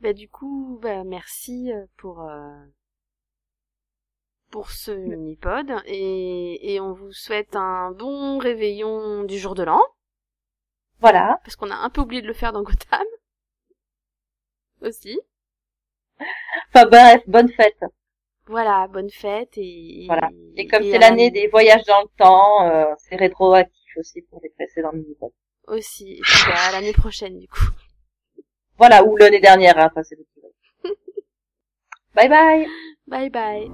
Bah 0.00 0.12
du 0.12 0.28
coup, 0.28 0.78
bah 0.82 1.04
merci 1.04 1.72
euh, 1.72 1.86
pour 1.96 2.22
euh, 2.22 2.54
pour 4.50 4.70
ce 4.70 4.90
mini-pod 4.90 5.72
et, 5.86 6.74
et 6.74 6.80
on 6.80 6.92
vous 6.92 7.12
souhaite 7.12 7.56
un 7.56 7.92
bon 7.92 8.38
réveillon 8.38 9.24
du 9.24 9.38
jour 9.38 9.54
de 9.54 9.62
l'an. 9.62 9.80
Voilà. 11.00 11.40
parce 11.44 11.56
qu'on 11.56 11.70
a 11.70 11.76
un 11.76 11.90
peu 11.90 12.00
oublié 12.00 12.22
de 12.22 12.26
le 12.26 12.32
faire 12.32 12.52
dans 12.52 12.62
Gotham. 12.62 13.06
Aussi. 14.80 15.18
Enfin 16.68 16.86
bref, 16.86 17.22
bonne 17.26 17.50
fête. 17.50 17.84
Voilà, 18.46 18.86
bonne 18.88 19.10
fête 19.10 19.52
et... 19.56 20.04
Voilà. 20.06 20.30
Et 20.56 20.66
comme 20.66 20.82
c'est 20.82 20.98
l'année 20.98 21.30
des 21.30 21.48
voyages 21.48 21.84
dans 21.84 22.02
le 22.02 22.08
temps, 22.16 22.62
euh, 22.68 22.94
c'est 22.98 23.16
rétroactif 23.16 23.96
aussi 23.96 24.22
pour 24.22 24.40
les 24.42 24.50
précédents 24.50 24.92
mini 24.92 25.16
Aussi. 25.66 26.12
Et 26.12 26.20
puis, 26.22 26.44
bah, 26.46 26.54
à 26.68 26.72
l'année 26.72 26.92
prochaine, 26.92 27.38
du 27.38 27.48
coup. 27.48 27.66
Voilà, 28.78 29.04
ou 29.04 29.16
l'année 29.16 29.40
dernière, 29.40 29.78
hein, 29.78 29.90
ça 29.94 30.02
c'est 30.04 30.16
le 30.16 30.24
Bye 32.14 32.28
bye 32.28 32.66
Bye 33.06 33.30
bye. 33.30 33.70